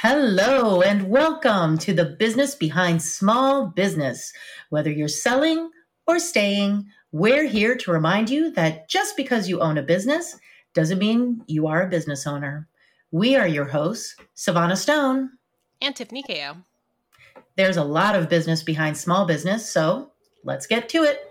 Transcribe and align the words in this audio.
Hello, 0.00 0.80
and 0.80 1.10
welcome 1.10 1.76
to 1.78 1.92
the 1.92 2.04
business 2.04 2.54
behind 2.54 3.02
small 3.02 3.66
business. 3.66 4.32
Whether 4.70 4.92
you're 4.92 5.08
selling 5.08 5.72
or 6.06 6.20
staying, 6.20 6.86
we're 7.10 7.48
here 7.48 7.74
to 7.74 7.90
remind 7.90 8.30
you 8.30 8.52
that 8.52 8.88
just 8.88 9.16
because 9.16 9.48
you 9.48 9.58
own 9.58 9.76
a 9.76 9.82
business 9.82 10.38
doesn't 10.72 11.00
mean 11.00 11.42
you 11.48 11.66
are 11.66 11.82
a 11.82 11.90
business 11.90 12.28
owner. 12.28 12.68
We 13.10 13.34
are 13.34 13.48
your 13.48 13.64
hosts, 13.64 14.14
Savannah 14.34 14.76
Stone 14.76 15.30
and 15.82 15.96
Tiffany 15.96 16.22
Ko. 16.22 16.58
There's 17.56 17.76
a 17.76 17.82
lot 17.82 18.14
of 18.14 18.28
business 18.28 18.62
behind 18.62 18.96
small 18.96 19.26
business, 19.26 19.68
so 19.68 20.12
let's 20.44 20.68
get 20.68 20.88
to 20.90 21.02
it. 21.02 21.24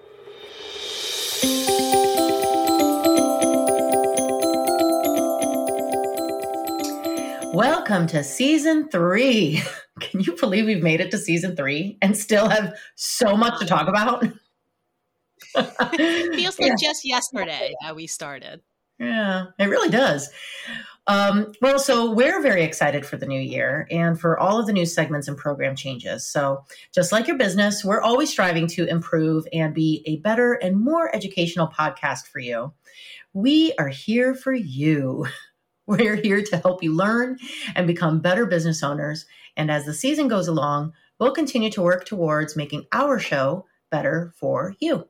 Welcome 7.58 8.06
to 8.10 8.24
season 8.24 8.88
three. 8.88 9.64
Can 10.00 10.20
you 10.20 10.36
believe 10.36 10.68
we've 10.68 10.84
made 10.84 11.02
it 11.02 11.10
to 11.10 11.18
season 11.18 11.56
three 11.56 11.98
and 12.04 12.16
still 12.16 12.48
have 12.48 12.78
so 12.94 13.36
much 13.36 13.60
to 13.60 13.66
talk 13.66 13.88
about? 13.88 14.22
Feels 14.22 14.36
like 16.60 16.70
yeah. 16.70 16.76
just 16.80 17.04
yesterday 17.04 17.74
that 17.82 17.96
we 17.96 18.06
started. 18.06 18.62
Yeah, 19.00 19.46
it 19.58 19.66
really 19.66 19.90
does. 19.90 20.30
Um, 21.08 21.52
well, 21.60 21.80
so 21.80 22.12
we're 22.12 22.44
very 22.44 22.64
excited 22.64 23.08
for 23.08 23.18
the 23.18 23.26
new 23.26 23.42
year 23.42 23.88
and 23.90 24.20
for 24.20 24.38
all 24.38 24.60
of 24.60 24.68
the 24.68 24.74
new 24.74 24.86
segments 24.86 25.28
and 25.28 25.36
program 25.36 25.76
changes. 25.76 26.28
So, 26.28 26.64
just 26.94 27.12
like 27.12 27.26
your 27.26 27.40
business, 27.40 27.84
we're 27.84 28.02
always 28.02 28.30
striving 28.30 28.68
to 28.68 28.86
improve 28.86 29.48
and 29.52 29.74
be 29.74 30.04
a 30.06 30.18
better 30.18 30.54
and 30.54 30.80
more 30.80 31.16
educational 31.16 31.70
podcast 31.70 32.28
for 32.28 32.38
you. 32.38 32.72
We 33.34 33.74
are 33.80 33.90
here 33.90 34.36
for 34.36 34.54
you. 34.54 35.26
We're 35.90 36.18
here 36.18 36.44
to 36.44 36.58
help 36.58 36.84
you 36.84 36.94
learn 36.94 37.40
and 37.74 37.88
become 37.88 38.20
better 38.20 38.46
business 38.46 38.84
owners. 38.84 39.26
And 39.56 39.72
as 39.72 39.86
the 39.86 39.94
season 39.94 40.28
goes 40.28 40.50
along, 40.50 40.92
we'll 41.18 41.32
continue 41.32 41.72
to 41.72 41.82
work 41.82 42.04
towards 42.04 42.58
making 42.58 42.88
our 42.92 43.20
show 43.20 43.66
better 43.90 44.34
for 44.36 44.76
you. 44.80 45.08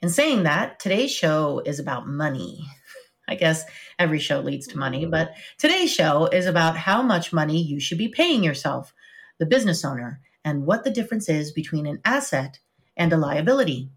In 0.00 0.08
saying 0.08 0.44
that, 0.44 0.78
today's 0.78 1.12
show 1.12 1.62
is 1.66 1.80
about 1.80 2.06
money. 2.06 2.64
I 3.28 3.34
guess 3.34 3.64
every 3.98 4.20
show 4.20 4.38
leads 4.38 4.68
to 4.68 4.78
money, 4.78 5.02
mm-hmm. 5.02 5.10
but 5.10 5.34
today's 5.58 5.92
show 5.92 6.26
is 6.26 6.46
about 6.46 6.76
how 6.76 7.02
much 7.02 7.32
money 7.32 7.60
you 7.60 7.80
should 7.80 7.98
be 7.98 8.06
paying 8.06 8.44
yourself, 8.44 8.94
the 9.38 9.46
business 9.46 9.84
owner, 9.84 10.20
and 10.44 10.64
what 10.64 10.84
the 10.84 10.92
difference 10.92 11.28
is 11.28 11.50
between 11.50 11.86
an 11.86 12.00
asset 12.04 12.60
and 12.96 13.12
a 13.12 13.16
liability. 13.16 13.90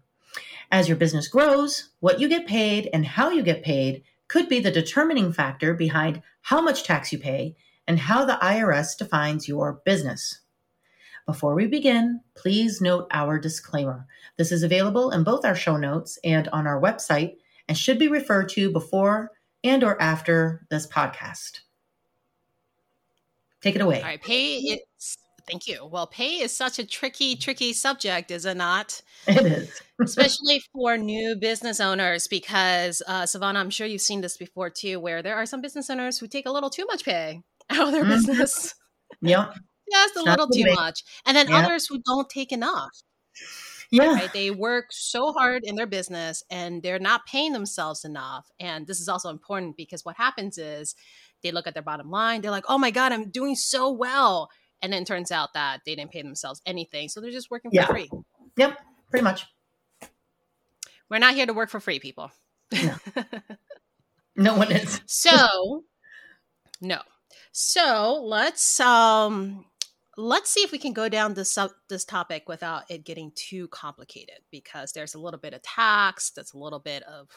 As 0.72 0.88
your 0.88 0.96
business 0.96 1.28
grows, 1.28 1.90
what 2.00 2.18
you 2.18 2.28
get 2.28 2.48
paid 2.48 2.90
and 2.92 3.06
how 3.06 3.30
you 3.30 3.44
get 3.44 3.62
paid 3.62 4.02
could 4.30 4.48
be 4.48 4.60
the 4.60 4.70
determining 4.70 5.32
factor 5.32 5.74
behind 5.74 6.22
how 6.42 6.60
much 6.60 6.84
tax 6.84 7.12
you 7.12 7.18
pay 7.18 7.56
and 7.88 7.98
how 7.98 8.24
the 8.24 8.38
IRS 8.40 8.96
defines 8.96 9.48
your 9.48 9.80
business. 9.84 10.42
Before 11.26 11.52
we 11.56 11.66
begin, 11.66 12.20
please 12.36 12.80
note 12.80 13.08
our 13.10 13.40
disclaimer. 13.40 14.06
This 14.36 14.52
is 14.52 14.62
available 14.62 15.10
in 15.10 15.24
both 15.24 15.44
our 15.44 15.56
show 15.56 15.76
notes 15.76 16.16
and 16.22 16.46
on 16.48 16.68
our 16.68 16.80
website 16.80 17.38
and 17.66 17.76
should 17.76 17.98
be 17.98 18.06
referred 18.06 18.48
to 18.50 18.70
before 18.70 19.32
and 19.64 19.82
or 19.82 20.00
after 20.00 20.64
this 20.70 20.86
podcast. 20.86 21.62
Take 23.60 23.74
it 23.74 23.82
away. 23.82 23.98
All 23.98 24.06
right, 24.06 24.22
pay 24.22 24.58
it's 24.58 24.84
thank 25.50 25.66
you. 25.66 25.86
Well, 25.86 26.06
pay 26.06 26.40
is 26.40 26.56
such 26.56 26.78
a 26.78 26.86
tricky, 26.86 27.36
tricky 27.36 27.72
subject, 27.72 28.30
is 28.30 28.44
it 28.44 28.56
not? 28.56 29.02
It 29.26 29.44
is. 29.44 29.82
Especially 30.00 30.62
for 30.72 30.96
new 30.96 31.36
business 31.36 31.80
owners, 31.80 32.26
because 32.26 33.02
uh, 33.06 33.26
Savannah, 33.26 33.58
I'm 33.58 33.70
sure 33.70 33.86
you've 33.86 34.00
seen 34.00 34.20
this 34.20 34.36
before 34.36 34.70
too, 34.70 35.00
where 35.00 35.22
there 35.22 35.36
are 35.36 35.46
some 35.46 35.60
business 35.60 35.90
owners 35.90 36.18
who 36.18 36.26
take 36.26 36.46
a 36.46 36.52
little 36.52 36.70
too 36.70 36.86
much 36.86 37.04
pay 37.04 37.42
out 37.70 37.88
of 37.88 37.92
their 37.92 38.04
mm-hmm. 38.04 38.12
business. 38.12 38.74
Yeah. 39.20 39.52
Just 39.92 40.16
a 40.16 40.22
little 40.22 40.48
too 40.48 40.72
much. 40.74 41.02
And 41.26 41.36
then 41.36 41.48
yep. 41.48 41.64
others 41.64 41.86
who 41.88 42.00
don't 42.06 42.28
take 42.28 42.52
enough. 42.52 42.90
Yeah. 43.90 44.14
Right? 44.14 44.32
They 44.32 44.52
work 44.52 44.86
so 44.90 45.32
hard 45.32 45.64
in 45.64 45.74
their 45.74 45.86
business 45.86 46.44
and 46.48 46.80
they're 46.80 47.00
not 47.00 47.26
paying 47.26 47.52
themselves 47.52 48.04
enough. 48.04 48.46
And 48.60 48.86
this 48.86 49.00
is 49.00 49.08
also 49.08 49.30
important 49.30 49.76
because 49.76 50.04
what 50.04 50.16
happens 50.16 50.58
is 50.58 50.94
they 51.42 51.50
look 51.50 51.66
at 51.66 51.74
their 51.74 51.82
bottom 51.82 52.08
line, 52.08 52.40
they're 52.40 52.50
like, 52.50 52.66
oh 52.68 52.78
my 52.78 52.90
God, 52.90 53.12
I'm 53.12 53.30
doing 53.30 53.56
so 53.56 53.90
well. 53.90 54.50
And 54.82 54.92
then 54.92 55.04
turns 55.04 55.30
out 55.30 55.54
that 55.54 55.80
they 55.84 55.94
didn't 55.94 56.10
pay 56.10 56.22
themselves 56.22 56.62
anything. 56.64 57.08
So 57.08 57.20
they're 57.20 57.30
just 57.30 57.50
working 57.50 57.70
for 57.70 57.76
yeah. 57.76 57.86
free. 57.86 58.10
Yep, 58.56 58.78
pretty 59.10 59.24
much. 59.24 59.46
We're 61.08 61.18
not 61.18 61.34
here 61.34 61.46
to 61.46 61.52
work 61.52 61.70
for 61.70 61.80
free, 61.80 61.98
people. 61.98 62.30
No, 62.72 62.94
no 64.36 64.56
one 64.56 64.72
is. 64.72 65.00
so, 65.06 65.84
no. 66.80 67.00
So 67.52 68.22
let's 68.24 68.78
um 68.78 69.64
let's 70.16 70.50
see 70.50 70.60
if 70.60 70.72
we 70.72 70.78
can 70.78 70.92
go 70.92 71.08
down 71.08 71.34
this 71.34 71.58
this 71.88 72.04
topic 72.04 72.48
without 72.48 72.90
it 72.90 73.04
getting 73.04 73.32
too 73.34 73.68
complicated 73.68 74.36
because 74.50 74.92
there's 74.92 75.14
a 75.14 75.18
little 75.18 75.40
bit 75.40 75.54
of 75.54 75.62
tax, 75.62 76.30
there's 76.30 76.52
a 76.52 76.58
little 76.58 76.78
bit 76.78 77.02
of 77.04 77.28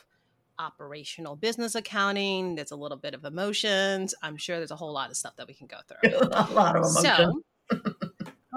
operational 0.60 1.36
business 1.36 1.76
accounting, 1.76 2.56
there's 2.56 2.72
a 2.72 2.76
little 2.76 2.98
bit 2.98 3.14
of 3.14 3.26
emotions. 3.26 4.14
I'm 4.22 4.38
sure 4.38 4.58
there's 4.58 4.72
a 4.72 4.76
whole 4.76 4.94
lot 4.94 5.10
of 5.10 5.18
stuff 5.18 5.36
that 5.38 5.48
we 5.48 5.54
can 5.54 5.68
go 5.68 5.78
through. 5.88 6.18
a 6.32 6.52
lot 6.52 6.76
of 6.76 6.84
emotions. 6.84 7.04
So, 7.04 7.42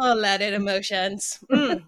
a 0.00 0.14
lot 0.14 0.42
of 0.42 0.52
emotions. 0.52 1.38
Mm. 1.50 1.84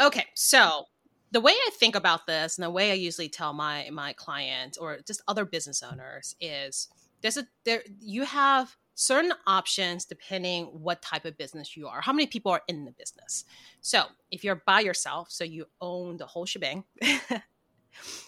Okay, 0.00 0.26
so 0.34 0.84
the 1.32 1.40
way 1.40 1.52
I 1.52 1.70
think 1.78 1.94
about 1.94 2.26
this 2.26 2.56
and 2.56 2.64
the 2.64 2.70
way 2.70 2.90
I 2.90 2.94
usually 2.94 3.28
tell 3.28 3.52
my 3.52 3.88
my 3.92 4.12
clients 4.12 4.78
or 4.78 4.98
just 5.06 5.22
other 5.26 5.44
business 5.44 5.82
owners 5.82 6.34
is 6.40 6.88
there's 7.22 7.36
a 7.36 7.46
there 7.64 7.82
you 8.00 8.24
have 8.24 8.76
certain 8.94 9.32
options 9.46 10.04
depending 10.04 10.64
what 10.66 11.02
type 11.02 11.24
of 11.24 11.36
business 11.36 11.76
you 11.76 11.86
are 11.86 12.00
how 12.00 12.12
many 12.12 12.26
people 12.26 12.50
are 12.50 12.62
in 12.68 12.84
the 12.84 12.90
business 12.92 13.44
so 13.82 14.04
if 14.30 14.42
you're 14.44 14.62
by 14.66 14.80
yourself 14.80 15.30
so 15.30 15.44
you 15.44 15.66
own 15.80 16.16
the 16.16 16.24
whole 16.26 16.46
shebang 16.46 16.84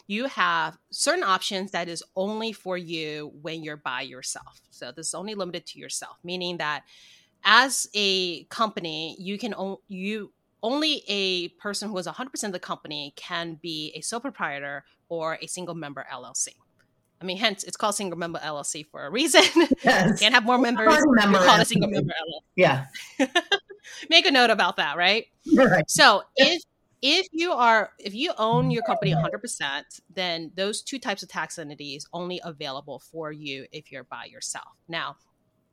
you 0.06 0.26
have 0.26 0.78
certain 0.90 1.24
options 1.24 1.70
that 1.72 1.88
is 1.88 2.02
only 2.16 2.52
for 2.52 2.76
you 2.76 3.32
when 3.42 3.62
you're 3.62 3.76
by 3.76 4.02
yourself 4.02 4.60
so 4.70 4.92
this 4.92 5.08
is 5.08 5.14
only 5.14 5.34
limited 5.34 5.66
to 5.66 5.78
yourself 5.78 6.16
meaning 6.22 6.58
that 6.58 6.84
as 7.44 7.88
a 7.94 8.44
company 8.44 9.16
you 9.18 9.38
can 9.38 9.54
own 9.56 9.76
you 9.88 10.32
only 10.62 11.02
a 11.08 11.48
person 11.50 11.88
who 11.88 11.96
is 11.98 12.06
100% 12.06 12.44
of 12.44 12.52
the 12.52 12.58
company 12.58 13.12
can 13.16 13.58
be 13.62 13.92
a 13.94 14.00
sole 14.00 14.20
proprietor 14.20 14.84
or 15.08 15.38
a 15.40 15.46
single 15.46 15.74
member 15.74 16.04
LLC. 16.12 16.48
I 17.20 17.24
mean, 17.24 17.36
hence 17.36 17.64
it's 17.64 17.76
called 17.76 17.94
single 17.94 18.18
member 18.18 18.38
LLC 18.38 18.86
for 18.86 19.04
a 19.06 19.10
reason. 19.10 19.42
Yes. 19.84 20.20
Can't 20.20 20.34
have 20.34 20.44
more 20.44 20.58
members. 20.58 21.04
Member 21.06 21.38
call 21.38 21.56
it 21.56 21.62
a 21.62 21.64
single 21.64 21.90
member 21.90 22.12
LLC. 22.12 22.40
Yeah. 22.56 22.86
Make 24.10 24.26
a 24.26 24.30
note 24.30 24.50
about 24.50 24.76
that, 24.76 24.96
right? 24.96 25.26
Right. 25.54 25.88
So 25.88 26.22
if 26.36 26.62
if 27.02 27.28
you 27.32 27.52
are 27.52 27.90
if 27.98 28.14
you 28.14 28.32
own 28.38 28.70
your 28.70 28.82
company 28.82 29.12
100%, 29.14 30.00
then 30.14 30.50
those 30.56 30.82
two 30.82 30.98
types 30.98 31.22
of 31.22 31.28
tax 31.28 31.58
entities 31.58 32.06
only 32.12 32.40
available 32.44 32.98
for 32.98 33.30
you 33.30 33.66
if 33.72 33.92
you're 33.92 34.04
by 34.04 34.24
yourself. 34.24 34.68
Now, 34.88 35.16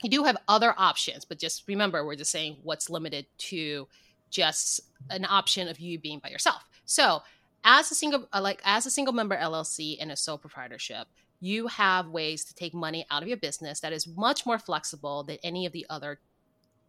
you 0.04 0.10
do 0.10 0.24
have 0.24 0.38
other 0.48 0.76
options, 0.78 1.26
but 1.26 1.40
just 1.40 1.68
remember 1.68 2.06
we're 2.06 2.16
just 2.16 2.32
saying 2.32 2.58
what's 2.64 2.90
limited 2.90 3.26
to 3.38 3.88
just 4.30 4.82
an 5.10 5.26
option 5.26 5.68
of 5.68 5.80
you 5.80 5.98
being 5.98 6.20
by 6.20 6.30
yourself. 6.30 6.64
So, 6.86 7.22
as 7.64 7.92
a 7.92 7.96
single 7.96 8.28
uh, 8.32 8.42
like 8.42 8.62
as 8.64 8.86
a 8.86 8.92
single 8.92 9.14
member 9.14 9.36
LLC 9.36 9.98
and 10.00 10.12
a 10.12 10.16
sole 10.16 10.38
proprietorship, 10.38 11.08
you 11.40 11.68
have 11.68 12.08
ways 12.10 12.46
to 12.46 12.54
take 12.54 12.74
money 12.74 13.06
out 13.10 13.24
of 13.24 13.28
your 13.28 13.38
business 13.38 13.80
that 13.80 13.94
is 13.94 14.08
much 14.08 14.46
more 14.46 14.60
flexible 14.60 15.24
than 15.24 15.38
any 15.44 15.66
of 15.66 15.74
the 15.74 15.86
other 15.90 16.20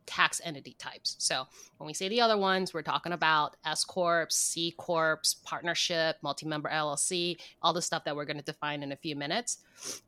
tax 0.07 0.41
entity 0.45 0.75
types. 0.79 1.17
So 1.19 1.45
when 1.79 1.87
we 1.87 1.95
say 1.95 2.09
the 2.09 2.21
other 2.21 2.39
ones, 2.39 2.73
we're 2.73 2.83
talking 2.83 3.13
about 3.13 3.57
S 3.65 3.85
corps, 3.85 4.27
C 4.31 4.75
corps, 4.77 5.21
partnership, 5.45 6.17
multi-member 6.23 6.69
LLC, 6.69 7.39
all 7.63 7.73
the 7.73 7.83
stuff 7.83 8.05
that 8.05 8.17
we're 8.17 8.25
going 8.25 8.39
to 8.39 8.45
define 8.45 8.83
in 8.83 8.93
a 8.93 8.97
few 8.97 9.17
minutes. 9.17 9.59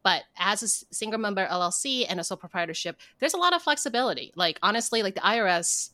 But 0.03 0.23
as 0.39 0.63
a 0.63 0.69
single 0.69 1.21
member 1.21 1.47
LLC 1.47 2.07
and 2.09 2.21
a 2.21 2.25
sole 2.25 2.39
proprietorship, 2.39 2.97
there's 3.19 3.35
a 3.35 3.39
lot 3.39 3.55
of 3.55 3.63
flexibility. 3.63 4.33
Like 4.35 4.59
honestly, 4.63 5.03
like 5.03 5.15
the 5.15 5.21
IRS 5.21 5.91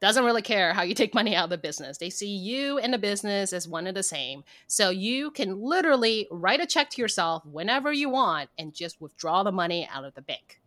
doesn't 0.00 0.24
really 0.24 0.42
care 0.42 0.74
how 0.74 0.82
you 0.82 0.94
take 0.94 1.14
money 1.14 1.34
out 1.34 1.44
of 1.44 1.50
the 1.50 1.58
business. 1.58 1.98
They 1.98 2.10
see 2.10 2.28
you 2.28 2.78
and 2.78 2.92
the 2.92 2.98
business 2.98 3.52
as 3.52 3.66
one 3.66 3.86
and 3.86 3.96
the 3.96 4.02
same. 4.02 4.44
So 4.66 4.90
you 4.90 5.30
can 5.30 5.60
literally 5.60 6.28
write 6.30 6.60
a 6.60 6.66
check 6.66 6.90
to 6.90 7.02
yourself 7.02 7.44
whenever 7.46 7.92
you 7.92 8.10
want 8.10 8.50
and 8.58 8.74
just 8.74 9.00
withdraw 9.00 9.42
the 9.42 9.52
money 9.52 9.88
out 9.90 10.04
of 10.04 10.14
the 10.14 10.22
bank. 10.22 10.60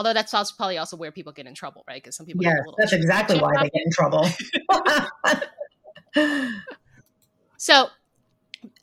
Although 0.00 0.14
that's 0.14 0.32
also 0.32 0.54
probably 0.56 0.78
also 0.78 0.96
where 0.96 1.12
people 1.12 1.30
get 1.30 1.46
in 1.46 1.52
trouble, 1.52 1.84
right? 1.86 2.02
Because 2.02 2.16
some 2.16 2.24
people 2.24 2.42
yeah, 2.42 2.56
that's 2.78 2.94
exactly 2.94 3.38
why 3.38 3.52
they 3.60 3.68
get 3.68 3.82
in 3.84 3.92
trouble. 3.92 4.26
so 7.58 7.88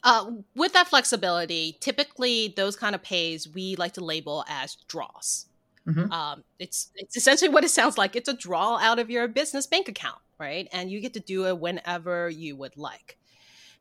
uh, 0.04 0.32
with 0.56 0.74
that 0.74 0.88
flexibility, 0.88 1.76
typically 1.80 2.54
those 2.56 2.76
kind 2.76 2.94
of 2.94 3.02
pays 3.02 3.50
we 3.50 3.76
like 3.78 3.94
to 3.94 4.06
label 4.06 4.46
as 4.48 4.76
draws. 4.88 5.48
Mm-hmm. 5.88 6.12
Um, 6.12 6.44
it's 6.60 6.92
it's 6.94 7.18
essentially 7.18 7.50
what 7.50 7.64
it 7.64 7.70
sounds 7.70 7.98
like. 7.98 8.16
It's 8.16 8.30
a 8.30 8.38
draw 8.38 8.78
out 8.78 9.00
of 9.00 9.10
your 9.10 9.28
business 9.28 9.66
bank 9.66 9.90
account, 9.90 10.20
right? 10.38 10.68
And 10.72 10.92
you 10.92 11.02
get 11.02 11.16
to 11.16 11.20
do 11.20 11.48
it 11.48 11.60
whenever 11.60 12.30
you 12.30 12.56
would 12.58 12.78
like. 12.78 13.18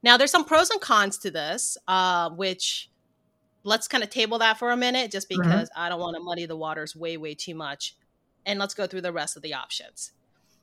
Now, 0.03 0.17
there's 0.17 0.31
some 0.31 0.47
pros 0.47 0.71
and 0.71 0.81
cons 0.81 1.19
to 1.19 1.31
this, 1.31 1.77
uh, 1.87 2.31
which 2.31 2.89
let's 3.67 3.89
kind 3.89 4.05
of 4.05 4.11
table 4.11 4.39
that 4.39 4.59
for 4.59 4.71
a 4.71 4.77
minute 4.77 5.11
just 5.11 5.29
mm-hmm. 5.29 5.43
because 5.43 5.69
mm-hmm. 5.69 5.83
I 5.83 5.89
don't 5.89 6.01
want 6.01 6.17
to 6.17 6.23
muddy 6.23 6.47
the 6.47 6.57
waters 6.57 6.95
way, 6.97 7.17
way 7.17 7.35
too 7.35 7.55
much. 7.55 7.97
And 8.47 8.61
let's 8.61 8.75
go 8.75 8.87
through 8.87 9.01
the 9.01 9.13
rest 9.13 9.37
of 9.37 9.43
the 9.43 9.55
options. 9.55 10.13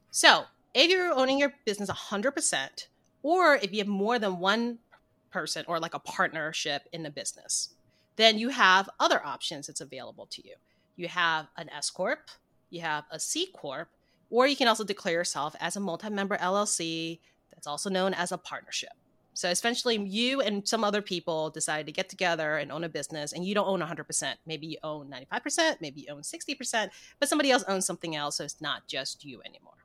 So, 0.10 0.46
if 0.74 0.90
you're 0.90 1.14
owning 1.14 1.38
your 1.38 1.54
business 1.66 1.90
100%, 1.90 2.88
or 3.22 3.56
if 3.56 3.72
you 3.74 3.80
have 3.80 3.88
more 3.88 4.18
than 4.18 4.40
one 4.40 4.80
person 5.30 5.66
or 5.68 5.80
like 5.80 5.94
a 5.94 6.00
partnership 6.00 6.84
in 6.94 7.04
the 7.04 7.10
business, 7.12 7.70
then 8.16 8.40
you 8.40 8.50
have 8.50 8.90
other 9.00 9.24
options 9.24 9.68
that's 9.68 9.82
available 9.82 10.26
to 10.28 10.48
you. 10.48 10.56
You 10.96 11.10
have 11.10 11.48
an 11.58 11.70
S 11.70 11.90
Corp, 11.90 12.30
you 12.70 12.82
have 12.82 13.04
a 13.12 13.20
C 13.20 13.48
Corp, 13.54 13.90
or 14.30 14.48
you 14.48 14.56
can 14.56 14.68
also 14.68 14.84
declare 14.84 15.16
yourself 15.16 15.56
as 15.60 15.76
a 15.76 15.80
multi 15.80 16.10
member 16.10 16.38
LLC 16.38 17.20
that's 17.52 17.68
also 17.68 17.90
known 17.90 18.14
as 18.14 18.32
a 18.32 18.38
partnership. 18.38 18.94
So 19.34 19.50
essentially, 19.50 19.98
you 19.98 20.42
and 20.42 20.68
some 20.68 20.84
other 20.84 21.02
people 21.02 21.50
decide 21.50 21.86
to 21.88 21.92
get 21.92 22.10
together 22.10 22.58
and 22.58 22.72
own 22.72 22.84
a 22.84 22.90
business, 22.90 23.34
and 23.34 23.46
you 23.46 23.56
don't 23.56 23.68
own 23.68 23.80
100%. 23.82 24.34
Maybe 24.46 24.68
you 24.68 24.78
own 24.84 25.10
95%, 25.10 25.78
maybe 25.82 26.02
you 26.02 26.14
own 26.14 26.22
60%, 26.22 26.90
but 27.20 27.30
somebody 27.30 27.52
else 27.52 27.64
owns 27.68 27.86
something 27.86 28.16
else. 28.16 28.38
So 28.38 28.44
it's 28.44 28.62
not 28.62 28.88
just 28.88 29.26
you 29.26 29.42
anymore. 29.46 29.83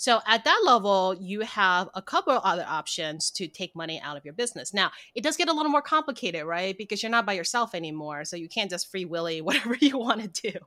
So 0.00 0.22
at 0.26 0.44
that 0.44 0.62
level, 0.64 1.14
you 1.20 1.40
have 1.42 1.90
a 1.92 2.00
couple 2.00 2.32
of 2.32 2.42
other 2.42 2.64
options 2.66 3.30
to 3.32 3.46
take 3.46 3.76
money 3.76 4.00
out 4.00 4.16
of 4.16 4.24
your 4.24 4.32
business. 4.32 4.72
Now, 4.72 4.92
it 5.14 5.22
does 5.22 5.36
get 5.36 5.50
a 5.50 5.52
little 5.52 5.70
more 5.70 5.82
complicated, 5.82 6.44
right? 6.44 6.74
Because 6.74 7.02
you're 7.02 7.10
not 7.10 7.26
by 7.26 7.34
yourself 7.34 7.74
anymore. 7.74 8.24
So 8.24 8.34
you 8.34 8.48
can't 8.48 8.70
just 8.70 8.90
free 8.90 9.04
willy 9.04 9.40
whatever 9.42 9.76
you 9.78 9.98
want 9.98 10.22
to 10.22 10.52
do. 10.52 10.58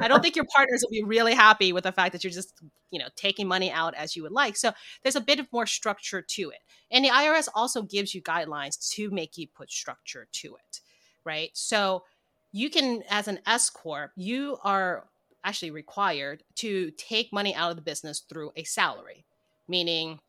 I 0.00 0.08
don't 0.08 0.22
think 0.22 0.34
your 0.34 0.46
partners 0.56 0.82
will 0.82 0.92
be 0.92 1.02
really 1.02 1.34
happy 1.34 1.74
with 1.74 1.84
the 1.84 1.92
fact 1.92 2.12
that 2.12 2.24
you're 2.24 2.32
just, 2.32 2.54
you 2.90 2.98
know, 2.98 3.08
taking 3.16 3.46
money 3.46 3.70
out 3.70 3.94
as 3.96 4.16
you 4.16 4.22
would 4.22 4.32
like. 4.32 4.56
So 4.56 4.72
there's 5.02 5.14
a 5.14 5.20
bit 5.20 5.40
of 5.40 5.52
more 5.52 5.66
structure 5.66 6.22
to 6.22 6.48
it. 6.48 6.60
And 6.90 7.04
the 7.04 7.10
IRS 7.10 7.48
also 7.54 7.82
gives 7.82 8.14
you 8.14 8.22
guidelines 8.22 8.88
to 8.92 9.10
make 9.10 9.36
you 9.36 9.46
put 9.46 9.70
structure 9.70 10.26
to 10.32 10.54
it, 10.54 10.80
right? 11.22 11.50
So 11.52 12.04
you 12.50 12.70
can, 12.70 13.02
as 13.10 13.28
an 13.28 13.40
S 13.46 13.68
Corp, 13.68 14.12
you 14.16 14.56
are 14.64 15.04
actually 15.44 15.70
required 15.70 16.42
to 16.56 16.90
take 16.92 17.32
money 17.32 17.54
out 17.54 17.70
of 17.70 17.76
the 17.76 17.82
business 17.82 18.20
through 18.20 18.52
a 18.56 18.64
salary, 18.64 19.24
meaning 19.68 20.20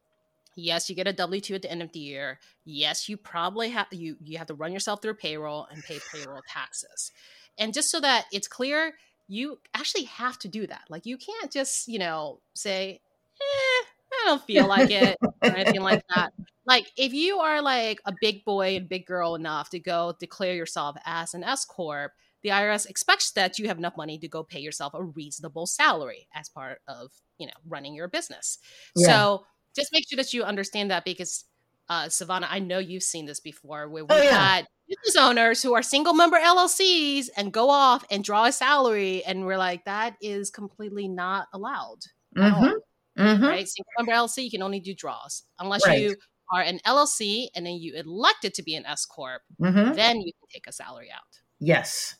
yes 0.55 0.89
you 0.89 0.95
get 0.95 1.07
a 1.07 1.13
w2 1.13 1.55
at 1.55 1.61
the 1.61 1.71
end 1.71 1.81
of 1.81 1.91
the 1.93 1.99
year. 1.99 2.39
Yes 2.65 3.07
you 3.07 3.17
probably 3.17 3.69
have 3.69 3.87
you 3.91 4.17
you 4.23 4.37
have 4.37 4.47
to 4.47 4.53
run 4.53 4.73
yourself 4.73 5.01
through 5.01 5.15
payroll 5.15 5.67
and 5.71 5.83
pay 5.83 5.99
payroll 6.13 6.41
taxes. 6.47 7.11
And 7.57 7.73
just 7.73 7.89
so 7.89 7.99
that 7.99 8.25
it's 8.31 8.47
clear 8.47 8.93
you 9.27 9.59
actually 9.73 10.03
have 10.03 10.37
to 10.39 10.47
do 10.47 10.67
that. 10.67 10.81
Like 10.89 11.05
you 11.05 11.17
can't 11.17 11.51
just 11.51 11.87
you 11.87 11.99
know 11.99 12.39
say 12.53 12.99
eh, 13.41 13.85
i 14.13 14.23
don't 14.25 14.43
feel 14.43 14.67
like 14.67 14.91
it 14.91 15.17
or 15.21 15.29
anything 15.55 15.81
like 15.81 16.03
that. 16.15 16.33
Like 16.65 16.91
if 16.97 17.13
you 17.13 17.39
are 17.39 17.61
like 17.61 17.99
a 18.05 18.13
big 18.21 18.45
boy 18.45 18.75
and 18.75 18.87
big 18.87 19.05
girl 19.05 19.35
enough 19.35 19.69
to 19.71 19.79
go 19.79 20.15
declare 20.19 20.53
yourself 20.53 20.95
as 21.05 21.33
an 21.33 21.43
s 21.43 21.65
corp 21.65 22.13
the 22.43 22.49
IRS 22.49 22.89
expects 22.89 23.31
that 23.31 23.59
you 23.59 23.67
have 23.67 23.77
enough 23.77 23.97
money 23.97 24.17
to 24.19 24.27
go 24.27 24.43
pay 24.43 24.59
yourself 24.59 24.93
a 24.93 25.03
reasonable 25.03 25.65
salary 25.65 26.27
as 26.33 26.49
part 26.49 26.81
of, 26.87 27.11
you 27.37 27.47
know, 27.47 27.53
running 27.67 27.93
your 27.93 28.07
business. 28.07 28.57
Yeah. 28.95 29.07
So 29.07 29.45
just 29.75 29.91
make 29.93 30.05
sure 30.09 30.17
that 30.17 30.33
you 30.33 30.43
understand 30.43 30.91
that 30.91 31.05
because 31.05 31.45
uh, 31.89 32.09
Savannah, 32.09 32.47
I 32.49 32.59
know 32.59 32.79
you've 32.79 33.03
seen 33.03 33.25
this 33.25 33.39
before 33.39 33.89
where 33.89 34.05
we've 34.05 34.17
oh, 34.17 34.21
yeah. 34.21 34.55
had 34.55 34.67
business 34.87 35.21
owners 35.21 35.61
who 35.61 35.73
are 35.73 35.83
single 35.83 36.13
member 36.13 36.37
LLCs 36.37 37.27
and 37.35 37.51
go 37.51 37.69
off 37.69 38.05
and 38.09 38.23
draw 38.23 38.45
a 38.45 38.51
salary, 38.51 39.23
and 39.25 39.45
we're 39.45 39.57
like, 39.57 39.85
that 39.85 40.15
is 40.21 40.49
completely 40.49 41.07
not 41.07 41.47
allowed. 41.53 41.99
Mm-hmm. 42.37 43.21
Mm-hmm. 43.21 43.43
Right? 43.43 43.67
Single 43.67 43.91
member 43.99 44.13
LLC, 44.13 44.43
you 44.43 44.51
can 44.51 44.61
only 44.61 44.79
do 44.79 44.95
draws 44.95 45.43
unless 45.59 45.85
right. 45.85 45.99
you 45.99 46.15
are 46.53 46.61
an 46.61 46.79
LLC 46.85 47.47
and 47.55 47.65
then 47.65 47.75
you 47.75 47.95
elected 47.95 48.53
to 48.55 48.63
be 48.63 48.75
an 48.75 48.85
S 48.85 49.05
corp. 49.05 49.41
Mm-hmm. 49.61 49.93
Then 49.93 50.21
you 50.21 50.31
can 50.33 50.47
take 50.51 50.67
a 50.67 50.71
salary 50.71 51.09
out. 51.13 51.41
Yes. 51.59 52.15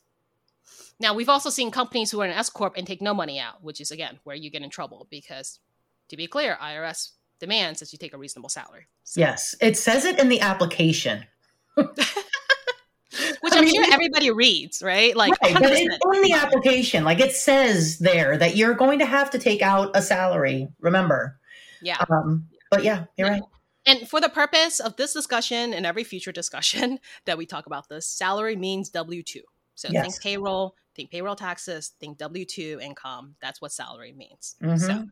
Now, 1.01 1.13
we've 1.15 1.29
also 1.29 1.49
seen 1.49 1.71
companies 1.71 2.11
who 2.11 2.21
are 2.21 2.25
an 2.25 2.31
S 2.31 2.49
corp 2.49 2.75
and 2.77 2.85
take 2.85 3.01
no 3.01 3.13
money 3.13 3.39
out, 3.39 3.63
which 3.63 3.81
is 3.81 3.91
again 3.91 4.19
where 4.23 4.35
you 4.35 4.49
get 4.49 4.61
in 4.61 4.69
trouble 4.69 5.07
because, 5.09 5.59
to 6.09 6.17
be 6.17 6.27
clear, 6.27 6.57
IRS 6.61 7.11
demands 7.39 7.79
that 7.79 7.91
you 7.91 7.97
take 7.97 8.13
a 8.13 8.17
reasonable 8.17 8.49
salary. 8.49 8.87
So. 9.03 9.19
Yes, 9.19 9.55
it 9.59 9.77
says 9.77 10.05
it 10.05 10.19
in 10.19 10.29
the 10.29 10.41
application. 10.41 11.25
which 11.75 13.53
I 13.53 13.57
am 13.57 13.67
sure 13.67 13.85
everybody 13.91 14.31
reads, 14.31 14.81
right? 14.81 15.15
Like, 15.15 15.33
right, 15.41 15.53
but 15.53 15.63
it's 15.65 15.81
in 15.81 16.21
the 16.21 16.33
application. 16.33 17.03
Like 17.03 17.19
it 17.19 17.33
says 17.33 17.97
there 17.99 18.37
that 18.37 18.55
you're 18.55 18.73
going 18.73 18.99
to 18.99 19.05
have 19.05 19.29
to 19.31 19.39
take 19.39 19.61
out 19.61 19.91
a 19.95 20.01
salary. 20.01 20.69
Remember? 20.79 21.39
Yeah. 21.81 21.97
Um, 22.09 22.47
but 22.69 22.83
yeah, 22.83 23.05
you're 23.17 23.27
yeah. 23.27 23.33
right. 23.33 23.43
And 23.85 24.07
for 24.07 24.21
the 24.21 24.29
purpose 24.29 24.79
of 24.79 24.95
this 24.95 25.13
discussion 25.13 25.73
and 25.73 25.85
every 25.85 26.03
future 26.03 26.31
discussion 26.31 26.99
that 27.25 27.37
we 27.37 27.45
talk 27.45 27.65
about 27.65 27.89
this, 27.89 28.07
salary 28.07 28.55
means 28.55 28.89
W 28.89 29.23
two. 29.23 29.41
So 29.75 29.89
yes. 29.91 30.03
think 30.03 30.21
payroll, 30.21 30.75
think 30.95 31.11
payroll 31.11 31.35
taxes, 31.35 31.93
think 31.99 32.17
W 32.17 32.45
2 32.45 32.79
income. 32.81 33.35
That's 33.41 33.61
what 33.61 33.71
salary 33.71 34.13
means. 34.13 34.55
Mm-hmm. 34.61 34.77
So 34.77 35.07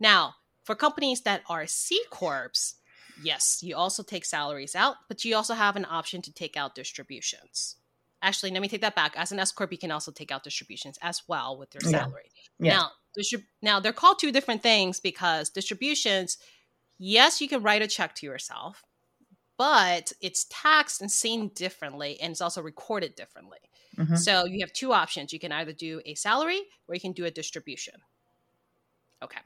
now, 0.00 0.34
for 0.64 0.74
companies 0.74 1.22
that 1.22 1.42
are 1.48 1.66
C 1.66 2.00
Corps, 2.10 2.74
yes, 3.22 3.60
you 3.62 3.76
also 3.76 4.02
take 4.02 4.24
salaries 4.24 4.74
out, 4.74 4.96
but 5.08 5.24
you 5.24 5.34
also 5.34 5.54
have 5.54 5.76
an 5.76 5.86
option 5.88 6.22
to 6.22 6.32
take 6.32 6.56
out 6.56 6.74
distributions. 6.74 7.76
Actually, 8.20 8.50
let 8.50 8.62
me 8.62 8.68
take 8.68 8.80
that 8.80 8.96
back. 8.96 9.14
As 9.16 9.30
an 9.30 9.38
S 9.38 9.52
Corp, 9.52 9.70
you 9.70 9.78
can 9.78 9.92
also 9.92 10.10
take 10.10 10.32
out 10.32 10.42
distributions 10.42 10.98
as 11.02 11.22
well 11.28 11.56
with 11.56 11.72
your 11.74 11.80
salary. 11.80 12.30
Yeah. 12.58 12.66
Yeah. 12.66 12.76
Now, 12.76 12.90
distrib- 13.16 13.46
now, 13.62 13.80
they're 13.80 13.92
called 13.92 14.18
two 14.18 14.32
different 14.32 14.62
things 14.62 14.98
because 14.98 15.50
distributions, 15.50 16.36
yes, 16.98 17.40
you 17.40 17.48
can 17.48 17.62
write 17.62 17.80
a 17.80 17.86
check 17.86 18.16
to 18.16 18.26
yourself, 18.26 18.82
but 19.58 20.12
it's 20.20 20.46
taxed 20.48 21.02
and 21.02 21.10
seen 21.10 21.48
differently 21.48 22.18
and 22.20 22.30
it's 22.30 22.40
also 22.40 22.62
recorded 22.62 23.14
differently. 23.16 23.58
Mm-hmm. 23.98 24.14
So 24.14 24.46
you 24.46 24.60
have 24.60 24.72
two 24.72 24.92
options. 24.92 25.32
You 25.32 25.40
can 25.40 25.52
either 25.52 25.72
do 25.72 26.00
a 26.06 26.14
salary 26.14 26.62
or 26.86 26.94
you 26.94 27.00
can 27.00 27.12
do 27.12 27.24
a 27.24 27.30
distribution. 27.30 27.94
Okay. 29.22 29.40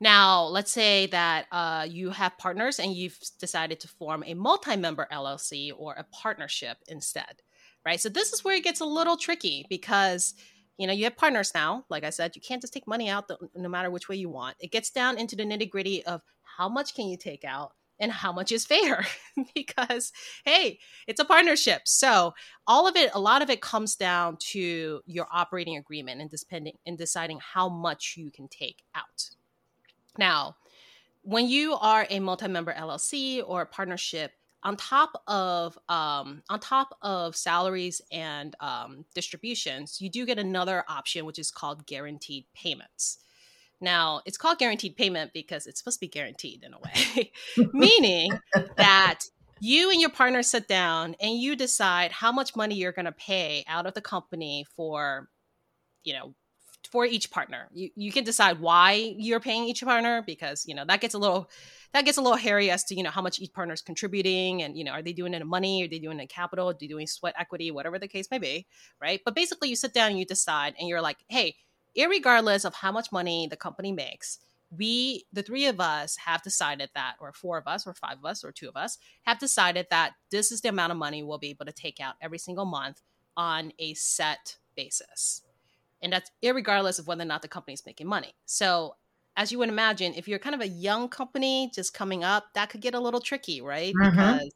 Now, 0.00 0.42
let's 0.44 0.70
say 0.70 1.06
that 1.06 1.46
uh, 1.50 1.86
you 1.88 2.10
have 2.10 2.36
partners 2.36 2.78
and 2.78 2.92
you've 2.92 3.18
decided 3.40 3.80
to 3.80 3.88
form 3.88 4.22
a 4.26 4.34
multi 4.34 4.76
member 4.76 5.06
LLC 5.10 5.72
or 5.74 5.94
a 5.94 6.04
partnership 6.04 6.78
instead, 6.88 7.42
right? 7.86 7.98
So, 8.00 8.08
this 8.08 8.32
is 8.32 8.44
where 8.44 8.56
it 8.56 8.64
gets 8.64 8.80
a 8.80 8.84
little 8.84 9.16
tricky 9.16 9.64
because 9.70 10.34
you 10.76 10.86
know 10.86 10.92
you 10.92 11.04
have 11.04 11.16
partners 11.16 11.52
now 11.54 11.84
like 11.88 12.02
i 12.02 12.10
said 12.10 12.34
you 12.34 12.42
can't 12.42 12.60
just 12.60 12.72
take 12.72 12.88
money 12.88 13.08
out 13.08 13.28
the, 13.28 13.38
no 13.54 13.68
matter 13.68 13.92
which 13.92 14.08
way 14.08 14.16
you 14.16 14.28
want 14.28 14.56
it 14.58 14.72
gets 14.72 14.90
down 14.90 15.16
into 15.16 15.36
the 15.36 15.44
nitty 15.44 15.70
gritty 15.70 16.04
of 16.04 16.20
how 16.42 16.68
much 16.68 16.96
can 16.96 17.06
you 17.06 17.16
take 17.16 17.44
out 17.44 17.74
and 18.00 18.10
how 18.12 18.32
much 18.32 18.52
is 18.52 18.64
fair? 18.64 19.06
Because 19.54 20.12
hey 20.44 20.78
it's 21.08 21.20
a 21.20 21.24
partnership. 21.24 21.82
So 21.86 22.34
all 22.66 22.86
of 22.86 22.94
it 22.96 23.10
a 23.14 23.20
lot 23.20 23.42
of 23.42 23.50
it 23.50 23.60
comes 23.60 23.96
down 23.96 24.36
to 24.52 25.00
your 25.06 25.26
operating 25.32 25.76
agreement 25.76 26.20
and 26.20 26.30
depending 26.30 26.74
in 26.86 26.96
deciding 26.96 27.40
how 27.40 27.68
much 27.68 28.14
you 28.16 28.30
can 28.30 28.46
take 28.48 28.82
out. 28.94 29.30
Now 30.16 30.56
when 31.24 31.48
you 31.48 31.74
are 31.74 32.06
a 32.10 32.20
multi-member 32.20 32.72
llc 32.74 33.42
or 33.46 33.62
a 33.62 33.66
partnership 33.66 34.32
on 34.62 34.76
top 34.76 35.22
of 35.26 35.78
um, 35.88 36.42
on 36.48 36.60
top 36.60 36.96
of 37.02 37.34
salaries 37.34 38.00
and 38.12 38.54
um, 38.60 39.04
distributions 39.14 40.00
you 40.00 40.10
do 40.10 40.26
get 40.26 40.38
another 40.38 40.84
option 40.88 41.24
which 41.24 41.38
is 41.38 41.50
called 41.50 41.86
guaranteed 41.86 42.44
payments 42.54 43.23
now, 43.84 44.22
it's 44.26 44.36
called 44.36 44.58
guaranteed 44.58 44.96
payment 44.96 45.32
because 45.32 45.66
it's 45.66 45.78
supposed 45.78 45.98
to 45.98 46.06
be 46.06 46.08
guaranteed 46.08 46.64
in 46.64 46.74
a 46.74 46.78
way, 46.78 47.32
meaning 47.72 48.32
that 48.76 49.20
you 49.60 49.90
and 49.90 50.00
your 50.00 50.10
partner 50.10 50.42
sit 50.42 50.66
down 50.66 51.14
and 51.20 51.38
you 51.38 51.56
decide 51.56 52.10
how 52.10 52.32
much 52.32 52.56
money 52.56 52.74
you're 52.74 52.92
going 52.92 53.04
to 53.04 53.12
pay 53.12 53.64
out 53.68 53.86
of 53.86 53.94
the 53.94 54.00
company 54.00 54.66
for, 54.76 55.28
you 56.02 56.12
know, 56.12 56.34
for 56.90 57.04
each 57.04 57.30
partner. 57.30 57.68
You, 57.72 57.90
you 57.96 58.12
can 58.12 58.24
decide 58.24 58.60
why 58.60 59.14
you're 59.16 59.40
paying 59.40 59.64
each 59.64 59.82
partner 59.82 60.22
because, 60.26 60.66
you 60.66 60.74
know, 60.74 60.84
that 60.86 61.00
gets 61.00 61.14
a 61.14 61.18
little 61.18 61.50
that 61.92 62.04
gets 62.04 62.18
a 62.18 62.20
little 62.20 62.36
hairy 62.36 62.70
as 62.70 62.84
to, 62.84 62.94
you 62.94 63.02
know, 63.02 63.10
how 63.10 63.22
much 63.22 63.38
each 63.40 63.52
partner 63.52 63.72
is 63.72 63.80
contributing 63.80 64.62
and, 64.62 64.76
you 64.76 64.84
know, 64.84 64.90
are 64.90 65.02
they 65.02 65.12
doing 65.12 65.32
it 65.32 65.40
in 65.40 65.48
money? 65.48 65.84
Are 65.84 65.88
they 65.88 66.00
doing 66.00 66.18
it 66.18 66.22
in 66.22 66.28
capital? 66.28 66.70
Are 66.70 66.76
they 66.78 66.88
doing 66.88 67.06
sweat 67.06 67.34
equity? 67.38 67.70
Whatever 67.70 67.98
the 67.98 68.08
case 68.08 68.28
may 68.30 68.38
be, 68.38 68.66
right? 69.00 69.20
But 69.24 69.34
basically 69.34 69.68
you 69.68 69.76
sit 69.76 69.94
down 69.94 70.10
and 70.10 70.18
you 70.18 70.26
decide 70.26 70.74
and 70.78 70.88
you're 70.88 71.00
like, 71.00 71.18
hey, 71.28 71.54
regardless 71.96 72.64
of 72.64 72.74
how 72.74 72.92
much 72.92 73.12
money 73.12 73.46
the 73.48 73.56
company 73.56 73.92
makes, 73.92 74.38
we, 74.76 75.24
the 75.32 75.42
three 75.42 75.66
of 75.66 75.80
us, 75.80 76.16
have 76.16 76.42
decided 76.42 76.90
that, 76.94 77.14
or 77.20 77.32
four 77.32 77.58
of 77.58 77.66
us, 77.66 77.86
or 77.86 77.94
five 77.94 78.18
of 78.18 78.24
us, 78.24 78.44
or 78.44 78.52
two 78.52 78.68
of 78.68 78.76
us, 78.76 78.98
have 79.22 79.38
decided 79.38 79.86
that 79.90 80.12
this 80.30 80.50
is 80.50 80.60
the 80.60 80.68
amount 80.68 80.92
of 80.92 80.98
money 80.98 81.22
we'll 81.22 81.38
be 81.38 81.50
able 81.50 81.66
to 81.66 81.72
take 81.72 82.00
out 82.00 82.14
every 82.20 82.38
single 82.38 82.64
month 82.64 83.00
on 83.36 83.72
a 83.78 83.94
set 83.94 84.56
basis. 84.76 85.42
And 86.02 86.12
that's 86.12 86.30
regardless 86.42 86.98
of 86.98 87.06
whether 87.06 87.22
or 87.22 87.26
not 87.26 87.42
the 87.42 87.48
company 87.48 87.74
is 87.74 87.86
making 87.86 88.06
money. 88.06 88.34
So, 88.46 88.96
as 89.36 89.50
you 89.50 89.58
would 89.58 89.68
imagine, 89.68 90.14
if 90.14 90.28
you're 90.28 90.38
kind 90.38 90.54
of 90.54 90.60
a 90.60 90.68
young 90.68 91.08
company 91.08 91.70
just 91.74 91.92
coming 91.92 92.22
up, 92.22 92.44
that 92.54 92.70
could 92.70 92.80
get 92.80 92.94
a 92.94 93.00
little 93.00 93.20
tricky, 93.20 93.60
right? 93.60 93.92
Mm-hmm. 93.94 94.10
Because 94.10 94.50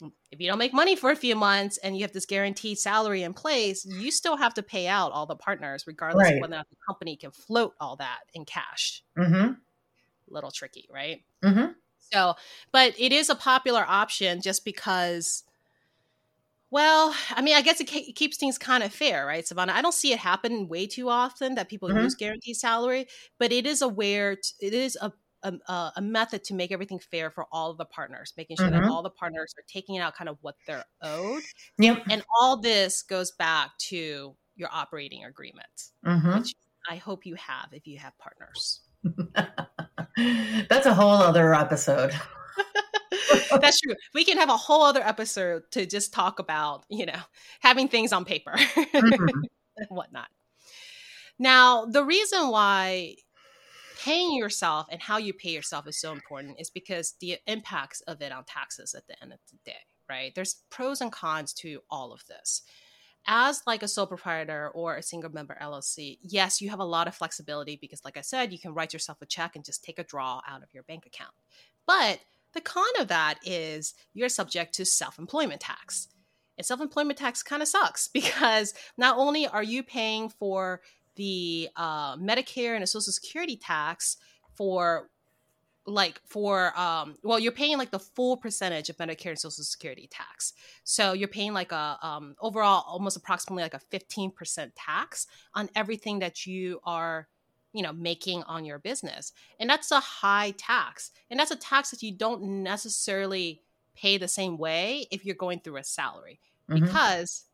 if 0.00 0.40
you 0.40 0.48
don't 0.48 0.58
make 0.58 0.72
money 0.72 0.96
for 0.96 1.10
a 1.10 1.16
few 1.16 1.36
months 1.36 1.78
and 1.78 1.96
you 1.96 2.02
have 2.02 2.12
this 2.12 2.26
guaranteed 2.26 2.78
salary 2.78 3.22
in 3.22 3.32
place, 3.32 3.86
you 3.86 4.10
still 4.10 4.36
have 4.36 4.54
to 4.54 4.62
pay 4.62 4.88
out 4.88 5.12
all 5.12 5.26
the 5.26 5.36
partners, 5.36 5.84
regardless 5.86 6.24
right. 6.24 6.34
of 6.34 6.40
whether 6.40 6.54
or 6.54 6.58
not 6.58 6.70
the 6.70 6.76
company 6.86 7.16
can 7.16 7.30
float 7.30 7.74
all 7.80 7.96
that 7.96 8.20
in 8.34 8.44
cash. 8.44 9.02
Mm-hmm. 9.16 9.52
Little 10.28 10.50
tricky, 10.50 10.88
right? 10.92 11.22
Mm-hmm. 11.44 11.72
So, 12.12 12.34
but 12.72 12.94
it 12.98 13.12
is 13.12 13.30
a 13.30 13.34
popular 13.34 13.84
option 13.86 14.42
just 14.42 14.64
because, 14.64 15.44
Well, 16.70 17.14
I 17.30 17.40
mean, 17.40 17.54
I 17.56 17.62
guess 17.62 17.80
it, 17.80 17.84
keeps 17.86 18.36
things 18.36 18.58
kind 18.58 18.82
of 18.82 18.92
fair, 18.92 19.24
right, 19.24 19.46
Savannah? 19.46 19.72
I 19.72 19.80
don't 19.80 19.94
see 19.94 20.12
it 20.12 20.18
happen 20.18 20.66
way 20.68 20.86
too 20.86 21.08
often 21.08 21.54
that 21.54 21.68
people 21.68 21.88
mm-hmm. 21.88 22.00
use 22.00 22.16
guaranteed 22.16 22.56
salary, 22.56 23.06
but 23.38 23.52
it 23.52 23.64
is 23.64 23.80
aware. 23.80 24.36
T- 24.36 24.42
it 24.60 24.74
is 24.74 24.98
a, 25.00 25.12
a, 25.44 25.92
a 25.96 26.02
method 26.02 26.44
to 26.44 26.54
make 26.54 26.72
everything 26.72 26.98
fair 26.98 27.30
for 27.30 27.46
all 27.52 27.70
of 27.70 27.78
the 27.78 27.84
partners, 27.84 28.32
making 28.36 28.56
sure 28.56 28.66
mm-hmm. 28.66 28.82
that 28.82 28.90
all 28.90 29.02
the 29.02 29.10
partners 29.10 29.54
are 29.58 29.64
taking 29.68 29.98
out 29.98 30.14
kind 30.14 30.28
of 30.28 30.38
what 30.40 30.56
they're 30.66 30.84
owed. 31.02 31.42
Yep. 31.78 32.04
And 32.10 32.22
all 32.40 32.60
this 32.60 33.02
goes 33.02 33.32
back 33.32 33.70
to 33.88 34.34
your 34.56 34.68
operating 34.72 35.24
agreement, 35.24 35.90
mm-hmm. 36.04 36.38
which 36.38 36.54
I 36.88 36.96
hope 36.96 37.26
you 37.26 37.34
have 37.36 37.68
if 37.72 37.86
you 37.86 37.98
have 37.98 38.12
partners. 38.18 38.80
That's 40.68 40.86
a 40.86 40.94
whole 40.94 41.10
other 41.10 41.54
episode. 41.54 42.14
That's 43.60 43.80
true. 43.80 43.94
We 44.14 44.24
can 44.24 44.38
have 44.38 44.48
a 44.48 44.56
whole 44.56 44.82
other 44.82 45.02
episode 45.02 45.62
to 45.72 45.86
just 45.86 46.12
talk 46.12 46.38
about, 46.38 46.84
you 46.88 47.06
know, 47.06 47.18
having 47.60 47.88
things 47.88 48.12
on 48.12 48.24
paper 48.24 48.52
mm-hmm. 48.52 49.28
and 49.76 49.88
whatnot. 49.88 50.28
Now, 51.38 51.86
the 51.86 52.04
reason 52.04 52.48
why 52.48 53.16
paying 54.04 54.34
yourself 54.34 54.86
and 54.90 55.00
how 55.00 55.16
you 55.16 55.32
pay 55.32 55.48
yourself 55.48 55.88
is 55.88 55.98
so 55.98 56.12
important 56.12 56.60
is 56.60 56.68
because 56.68 57.14
the 57.20 57.38
impacts 57.46 58.02
of 58.02 58.20
it 58.20 58.32
on 58.32 58.44
taxes 58.44 58.94
at 58.94 59.06
the 59.06 59.20
end 59.22 59.32
of 59.32 59.38
the 59.50 59.56
day, 59.64 59.78
right? 60.10 60.34
There's 60.34 60.62
pros 60.68 61.00
and 61.00 61.10
cons 61.10 61.54
to 61.54 61.80
all 61.90 62.12
of 62.12 62.22
this. 62.26 62.62
As 63.26 63.62
like 63.66 63.82
a 63.82 63.88
sole 63.88 64.06
proprietor 64.06 64.68
or 64.74 64.96
a 64.96 65.02
single 65.02 65.30
member 65.32 65.56
LLC, 65.58 66.18
yes, 66.20 66.60
you 66.60 66.68
have 66.68 66.80
a 66.80 66.84
lot 66.84 67.08
of 67.08 67.14
flexibility 67.14 67.78
because 67.80 68.04
like 68.04 68.18
I 68.18 68.20
said, 68.20 68.52
you 68.52 68.58
can 68.58 68.74
write 68.74 68.92
yourself 68.92 69.22
a 69.22 69.26
check 69.26 69.56
and 69.56 69.64
just 69.64 69.82
take 69.82 69.98
a 69.98 70.04
draw 70.04 70.42
out 70.46 70.62
of 70.62 70.74
your 70.74 70.82
bank 70.82 71.06
account. 71.06 71.32
But 71.86 72.20
the 72.52 72.60
con 72.60 72.84
of 73.00 73.08
that 73.08 73.38
is 73.42 73.94
you're 74.12 74.28
subject 74.28 74.74
to 74.74 74.84
self 74.84 75.18
employment 75.18 75.62
tax. 75.62 76.08
And 76.58 76.66
self 76.66 76.82
employment 76.82 77.18
tax 77.18 77.42
kind 77.42 77.62
of 77.62 77.68
sucks 77.68 78.08
because 78.12 78.74
not 78.98 79.16
only 79.16 79.46
are 79.46 79.62
you 79.62 79.82
paying 79.82 80.28
for 80.28 80.82
the 81.16 81.68
uh, 81.76 82.16
Medicare 82.16 82.74
and 82.74 82.84
a 82.84 82.86
Social 82.86 83.12
Security 83.12 83.56
tax 83.56 84.16
for 84.56 85.10
like 85.86 86.18
for 86.24 86.72
um 86.78 87.14
well 87.22 87.38
you're 87.38 87.52
paying 87.52 87.76
like 87.76 87.90
the 87.90 87.98
full 87.98 88.38
percentage 88.38 88.88
of 88.88 88.96
medicare 88.96 89.28
and 89.28 89.38
social 89.38 89.62
security 89.62 90.08
tax. 90.10 90.54
So 90.82 91.12
you're 91.12 91.28
paying 91.28 91.52
like 91.52 91.72
a 91.72 91.98
um 92.00 92.34
overall 92.40 92.84
almost 92.86 93.16
approximately 93.16 93.62
like 93.62 93.74
a 93.74 93.80
15% 93.92 94.72
tax 94.74 95.26
on 95.54 95.68
everything 95.74 96.20
that 96.20 96.46
you 96.46 96.80
are 96.84 97.28
you 97.74 97.82
know 97.82 97.92
making 97.92 98.42
on 98.44 98.64
your 98.64 98.78
business. 98.78 99.32
And 99.60 99.68
that's 99.68 99.90
a 99.90 100.00
high 100.00 100.54
tax. 100.56 101.10
And 101.30 101.38
that's 101.38 101.50
a 101.50 101.56
tax 101.56 101.90
that 101.90 102.02
you 102.02 102.12
don't 102.12 102.62
necessarily 102.62 103.60
pay 103.94 104.16
the 104.16 104.28
same 104.28 104.56
way 104.56 105.06
if 105.10 105.26
you're 105.26 105.34
going 105.34 105.60
through 105.60 105.76
a 105.76 105.84
salary. 105.84 106.40
Mm-hmm. 106.70 106.86
because 106.86 107.44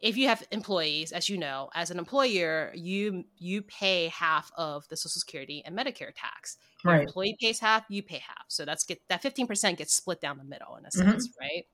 if 0.00 0.16
you 0.16 0.28
have 0.28 0.42
employees 0.50 1.12
as 1.12 1.28
you 1.28 1.36
know 1.36 1.68
as 1.74 1.90
an 1.90 1.98
employer 1.98 2.72
you 2.74 3.24
you 3.38 3.62
pay 3.62 4.08
half 4.08 4.50
of 4.56 4.88
the 4.88 4.96
social 4.96 5.20
security 5.20 5.62
and 5.64 5.76
medicare 5.76 6.12
tax 6.14 6.56
your 6.84 6.94
right. 6.94 7.02
employee 7.02 7.36
pays 7.40 7.60
half 7.60 7.84
you 7.88 8.02
pay 8.02 8.18
half 8.18 8.44
so 8.48 8.64
that's 8.64 8.84
get 8.84 9.00
that 9.08 9.22
15% 9.22 9.76
gets 9.76 9.94
split 9.94 10.20
down 10.20 10.38
the 10.38 10.44
middle 10.44 10.76
in 10.76 10.84
a 10.84 10.88
mm-hmm. 10.88 11.10
sense 11.10 11.28
right 11.40 11.66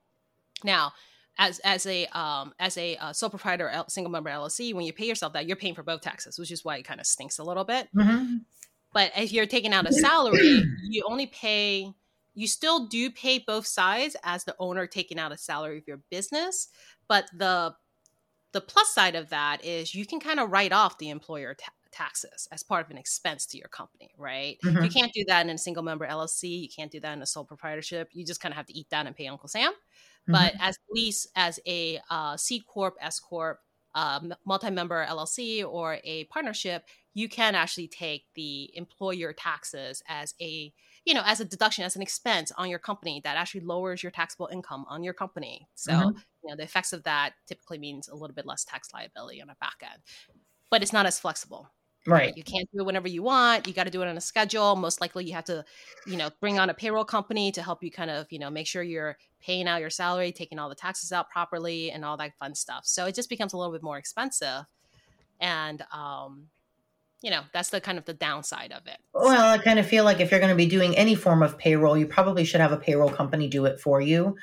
now 0.63 0.91
as 1.37 1.59
as 1.59 1.85
a 1.85 2.05
um 2.07 2.53
as 2.59 2.77
a 2.77 2.95
uh, 2.97 3.13
sole 3.13 3.29
proprietor 3.29 3.71
single 3.87 4.11
member 4.11 4.29
LLC, 4.29 4.73
when 4.73 4.85
you 4.85 4.93
pay 4.93 5.05
yourself 5.05 5.33
that, 5.33 5.45
you're 5.47 5.55
paying 5.57 5.75
for 5.75 5.83
both 5.83 6.01
taxes, 6.01 6.39
which 6.39 6.51
is 6.51 6.65
why 6.65 6.77
it 6.77 6.83
kind 6.83 6.99
of 6.99 7.05
stinks 7.05 7.39
a 7.39 7.43
little 7.43 7.63
bit. 7.63 7.87
Mm-hmm. 7.95 8.37
But 8.93 9.11
if 9.15 9.31
you're 9.31 9.45
taking 9.45 9.73
out 9.73 9.87
a 9.87 9.93
salary, 9.93 10.63
you 10.89 11.03
only 11.07 11.27
pay. 11.27 11.93
You 12.33 12.47
still 12.47 12.85
do 12.85 13.09
pay 13.09 13.39
both 13.39 13.65
sides 13.65 14.15
as 14.23 14.43
the 14.43 14.55
owner 14.59 14.85
taking 14.85 15.17
out 15.17 15.31
a 15.31 15.37
salary 15.37 15.79
of 15.79 15.87
your 15.87 16.01
business, 16.11 16.69
but 17.07 17.25
the 17.35 17.73
the 18.53 18.61
plus 18.61 18.93
side 18.93 19.15
of 19.15 19.29
that 19.29 19.63
is 19.63 19.93
you 19.93 20.05
can 20.05 20.19
kind 20.19 20.39
of 20.39 20.51
write 20.51 20.71
off 20.71 20.97
the 20.97 21.09
employer 21.09 21.53
ta- 21.53 21.71
taxes 21.91 22.47
as 22.51 22.63
part 22.63 22.85
of 22.85 22.91
an 22.91 22.97
expense 22.97 23.45
to 23.47 23.57
your 23.57 23.67
company, 23.67 24.11
right? 24.17 24.57
Mm-hmm. 24.63 24.83
You 24.83 24.89
can't 24.89 25.13
do 25.13 25.23
that 25.27 25.45
in 25.45 25.49
a 25.49 25.57
single 25.57 25.83
member 25.83 26.07
LLC. 26.07 26.61
You 26.61 26.69
can't 26.69 26.91
do 26.91 26.99
that 27.01 27.13
in 27.13 27.21
a 27.21 27.25
sole 27.25 27.43
proprietorship. 27.43 28.09
You 28.13 28.25
just 28.25 28.39
kind 28.39 28.53
of 28.53 28.57
have 28.57 28.67
to 28.67 28.77
eat 28.77 28.89
that 28.91 29.05
and 29.05 29.15
pay 29.15 29.27
Uncle 29.27 29.49
Sam. 29.49 29.71
But 30.27 30.53
mm-hmm. 30.53 30.61
as 30.61 30.77
least 30.91 31.29
as 31.35 31.59
a 31.65 31.99
uh, 32.09 32.35
C 32.37 32.61
corp, 32.67 32.95
S 33.01 33.19
corp, 33.19 33.59
uh, 33.95 34.19
multi-member 34.45 35.05
LLC 35.09 35.65
or 35.65 35.97
a 36.03 36.25
partnership, 36.25 36.83
you 37.13 37.27
can 37.27 37.55
actually 37.55 37.87
take 37.87 38.25
the 38.35 38.69
employer 38.75 39.33
taxes 39.33 40.03
as 40.07 40.35
a 40.39 40.71
you 41.07 41.13
know 41.13 41.23
as 41.25 41.39
a 41.39 41.45
deduction 41.45 41.85
as 41.85 41.95
an 41.95 42.01
expense 42.01 42.51
on 42.57 42.69
your 42.69 42.79
company 42.79 43.21
that 43.23 43.37
actually 43.37 43.61
lowers 43.61 44.03
your 44.03 44.11
taxable 44.11 44.49
income 44.51 44.85
on 44.89 45.03
your 45.03 45.13
company. 45.13 45.67
So 45.73 45.93
mm-hmm. 45.93 46.17
you 46.43 46.49
know 46.49 46.55
the 46.57 46.63
effects 46.63 46.91
of 46.91 47.03
that 47.03 47.31
typically 47.47 47.77
means 47.77 48.09
a 48.09 48.15
little 48.15 48.35
bit 48.35 48.45
less 48.45 48.65
tax 48.65 48.93
liability 48.93 49.41
on 49.41 49.49
a 49.49 49.55
back 49.55 49.77
end, 49.81 50.01
but 50.69 50.83
it's 50.83 50.91
not 50.91 51.05
as 51.05 51.17
flexible. 51.17 51.71
Right. 52.05 52.35
You 52.37 52.43
can't 52.43 52.69
do 52.71 52.79
it 52.79 52.85
whenever 52.85 53.09
you 53.09 53.21
want. 53.21 53.67
You 53.67 53.73
got 53.73 53.83
to 53.83 53.89
do 53.89 54.01
it 54.01 54.07
on 54.07 54.15
a 54.15 54.21
schedule. 54.21 54.77
Most 54.77 55.01
likely 55.01 55.25
you 55.25 55.33
have 55.33 55.43
to, 55.45 55.65
you 56.05 56.15
know, 56.15 56.29
bring 56.39 56.57
on 56.57 56.69
a 56.69 56.73
payroll 56.73 57.03
company 57.03 57.51
to 57.51 57.61
help 57.61 57.83
you 57.83 57.91
kind 57.91 58.09
of, 58.09 58.27
you 58.29 58.39
know, 58.39 58.49
make 58.49 58.65
sure 58.65 58.81
you're 58.81 59.17
paying 59.41 59.67
out 59.67 59.81
your 59.81 59.89
salary, 59.89 60.31
taking 60.31 60.57
all 60.57 60.69
the 60.69 60.75
taxes 60.75 61.11
out 61.11 61.29
properly 61.29 61.91
and 61.91 62.05
all 62.05 62.15
that 62.15 62.31
fun 62.39 62.55
stuff. 62.55 62.85
So 62.85 63.07
it 63.07 63.15
just 63.15 63.27
becomes 63.27 63.51
a 63.51 63.57
little 63.57 63.73
bit 63.73 63.83
more 63.83 63.97
expensive. 63.97 64.63
And 65.41 65.83
um 65.91 66.47
you 67.21 67.31
know, 67.31 67.41
that's 67.53 67.69
the 67.69 67.81
kind 67.81 67.97
of 67.97 68.05
the 68.05 68.13
downside 68.13 68.71
of 68.71 68.85
it. 68.87 68.97
Well, 69.13 69.53
I 69.53 69.57
kind 69.57 69.79
of 69.79 69.87
feel 69.87 70.03
like 70.03 70.19
if 70.19 70.31
you're 70.31 70.39
going 70.39 70.51
to 70.51 70.55
be 70.55 70.67
doing 70.67 70.95
any 70.95 71.15
form 71.15 71.41
of 71.43 71.57
payroll, 71.57 71.97
you 71.97 72.05
probably 72.07 72.43
should 72.43 72.61
have 72.61 72.71
a 72.71 72.77
payroll 72.77 73.09
company 73.09 73.47
do 73.47 73.65
it 73.65 73.79
for 73.79 74.01
you. 74.01 74.35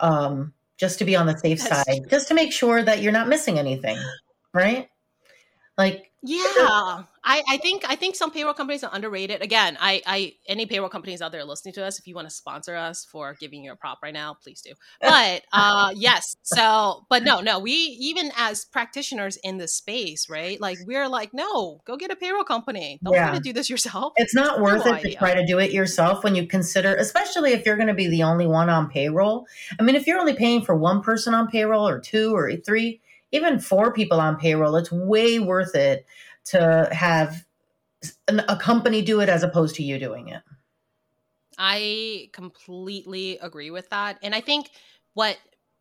Um 0.00 0.52
just 0.76 0.98
to 0.98 1.04
be 1.04 1.14
on 1.14 1.26
the 1.26 1.38
safe 1.38 1.60
that's 1.60 1.84
side, 1.84 1.98
true. 1.98 2.10
just 2.10 2.26
to 2.28 2.34
make 2.34 2.52
sure 2.52 2.82
that 2.82 3.00
you're 3.00 3.12
not 3.12 3.28
missing 3.28 3.58
anything, 3.60 3.96
right? 4.52 4.88
Like 5.76 6.12
yeah, 6.26 7.02
I, 7.22 7.42
I 7.46 7.58
think 7.58 7.84
I 7.86 7.96
think 7.96 8.16
some 8.16 8.30
payroll 8.30 8.54
companies 8.54 8.82
are 8.82 8.90
underrated. 8.94 9.42
Again, 9.42 9.76
I, 9.78 10.00
I 10.06 10.32
any 10.48 10.64
payroll 10.64 10.88
companies 10.88 11.20
out 11.20 11.32
there 11.32 11.44
listening 11.44 11.74
to 11.74 11.84
us, 11.84 11.98
if 11.98 12.06
you 12.06 12.14
want 12.14 12.26
to 12.26 12.34
sponsor 12.34 12.74
us 12.74 13.04
for 13.04 13.36
giving 13.38 13.62
you 13.62 13.72
a 13.72 13.76
prop 13.76 13.98
right 14.02 14.14
now, 14.14 14.34
please 14.42 14.62
do. 14.62 14.72
But 15.02 15.42
uh, 15.52 15.92
yes, 15.94 16.34
so 16.42 17.04
but 17.10 17.24
no, 17.24 17.40
no, 17.42 17.58
we 17.58 17.72
even 17.72 18.32
as 18.38 18.64
practitioners 18.64 19.36
in 19.44 19.58
the 19.58 19.68
space, 19.68 20.30
right? 20.30 20.58
Like 20.58 20.78
we're 20.86 21.08
like, 21.08 21.34
no, 21.34 21.82
go 21.84 21.98
get 21.98 22.10
a 22.10 22.16
payroll 22.16 22.44
company. 22.44 23.00
Don't 23.04 23.12
yeah. 23.12 23.28
try 23.28 23.36
to 23.36 23.42
do 23.42 23.52
this 23.52 23.68
yourself. 23.68 24.14
It's 24.16 24.34
not 24.34 24.62
worth 24.62 24.86
no 24.86 24.92
it 24.92 24.94
idea. 25.00 25.12
to 25.12 25.18
try 25.18 25.34
to 25.34 25.44
do 25.44 25.58
it 25.58 25.72
yourself 25.72 26.24
when 26.24 26.34
you 26.34 26.46
consider, 26.46 26.94
especially 26.94 27.52
if 27.52 27.66
you're 27.66 27.76
going 27.76 27.88
to 27.88 27.94
be 27.94 28.08
the 28.08 28.22
only 28.22 28.46
one 28.46 28.70
on 28.70 28.88
payroll. 28.88 29.46
I 29.78 29.82
mean, 29.82 29.94
if 29.94 30.06
you're 30.06 30.18
only 30.18 30.34
paying 30.34 30.62
for 30.62 30.74
one 30.74 31.02
person 31.02 31.34
on 31.34 31.48
payroll 31.48 31.86
or 31.86 32.00
two 32.00 32.34
or 32.34 32.50
three 32.56 33.02
even 33.34 33.58
four 33.58 33.92
people 33.92 34.20
on 34.20 34.36
payroll, 34.36 34.76
it's 34.76 34.92
way 34.92 35.40
worth 35.40 35.74
it 35.74 36.06
to 36.46 36.88
have 36.92 37.44
a 38.28 38.56
company 38.56 39.02
do 39.02 39.20
it 39.20 39.28
as 39.28 39.42
opposed 39.42 39.74
to 39.76 39.82
you 39.82 39.98
doing 39.98 40.28
it. 40.28 40.42
I 41.58 42.28
completely 42.32 43.38
agree 43.38 43.70
with 43.70 43.90
that. 43.90 44.18
And 44.22 44.34
I 44.34 44.40
think 44.40 44.70
what 45.14 45.36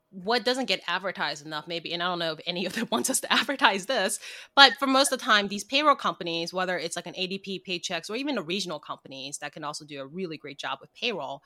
what 0.10 0.46
doesn't 0.46 0.66
get 0.66 0.80
advertised 0.88 1.44
enough 1.44 1.68
maybe 1.68 1.92
and 1.92 2.04
i 2.04 2.06
don't 2.06 2.20
know 2.20 2.34
if 2.34 2.40
any 2.46 2.68
of 2.68 2.74
them 2.74 2.88
wants 2.92 3.10
us 3.10 3.20
to 3.20 3.34
advertise 3.34 3.88
this 3.88 4.20
but 4.56 4.72
for 4.78 4.86
most 4.86 5.12
of 5.12 5.18
the 5.18 5.26
time 5.26 5.48
these 5.48 5.64
payroll 5.64 5.96
companies 5.96 6.54
whether 6.54 6.78
it's 6.78 6.96
like 6.96 7.08
an 7.08 7.16
adp 7.16 7.64
Paychex 7.68 8.12
or 8.12 8.16
even 8.16 8.36
the 8.36 8.44
regional 8.44 8.78
companies 8.78 9.40
that 9.40 9.54
can 9.54 9.64
also 9.64 9.84
do 9.86 10.00
a 10.00 10.06
really 10.06 10.38
great 10.38 10.60
job 10.60 10.78
with 10.80 10.94
payroll 10.94 11.42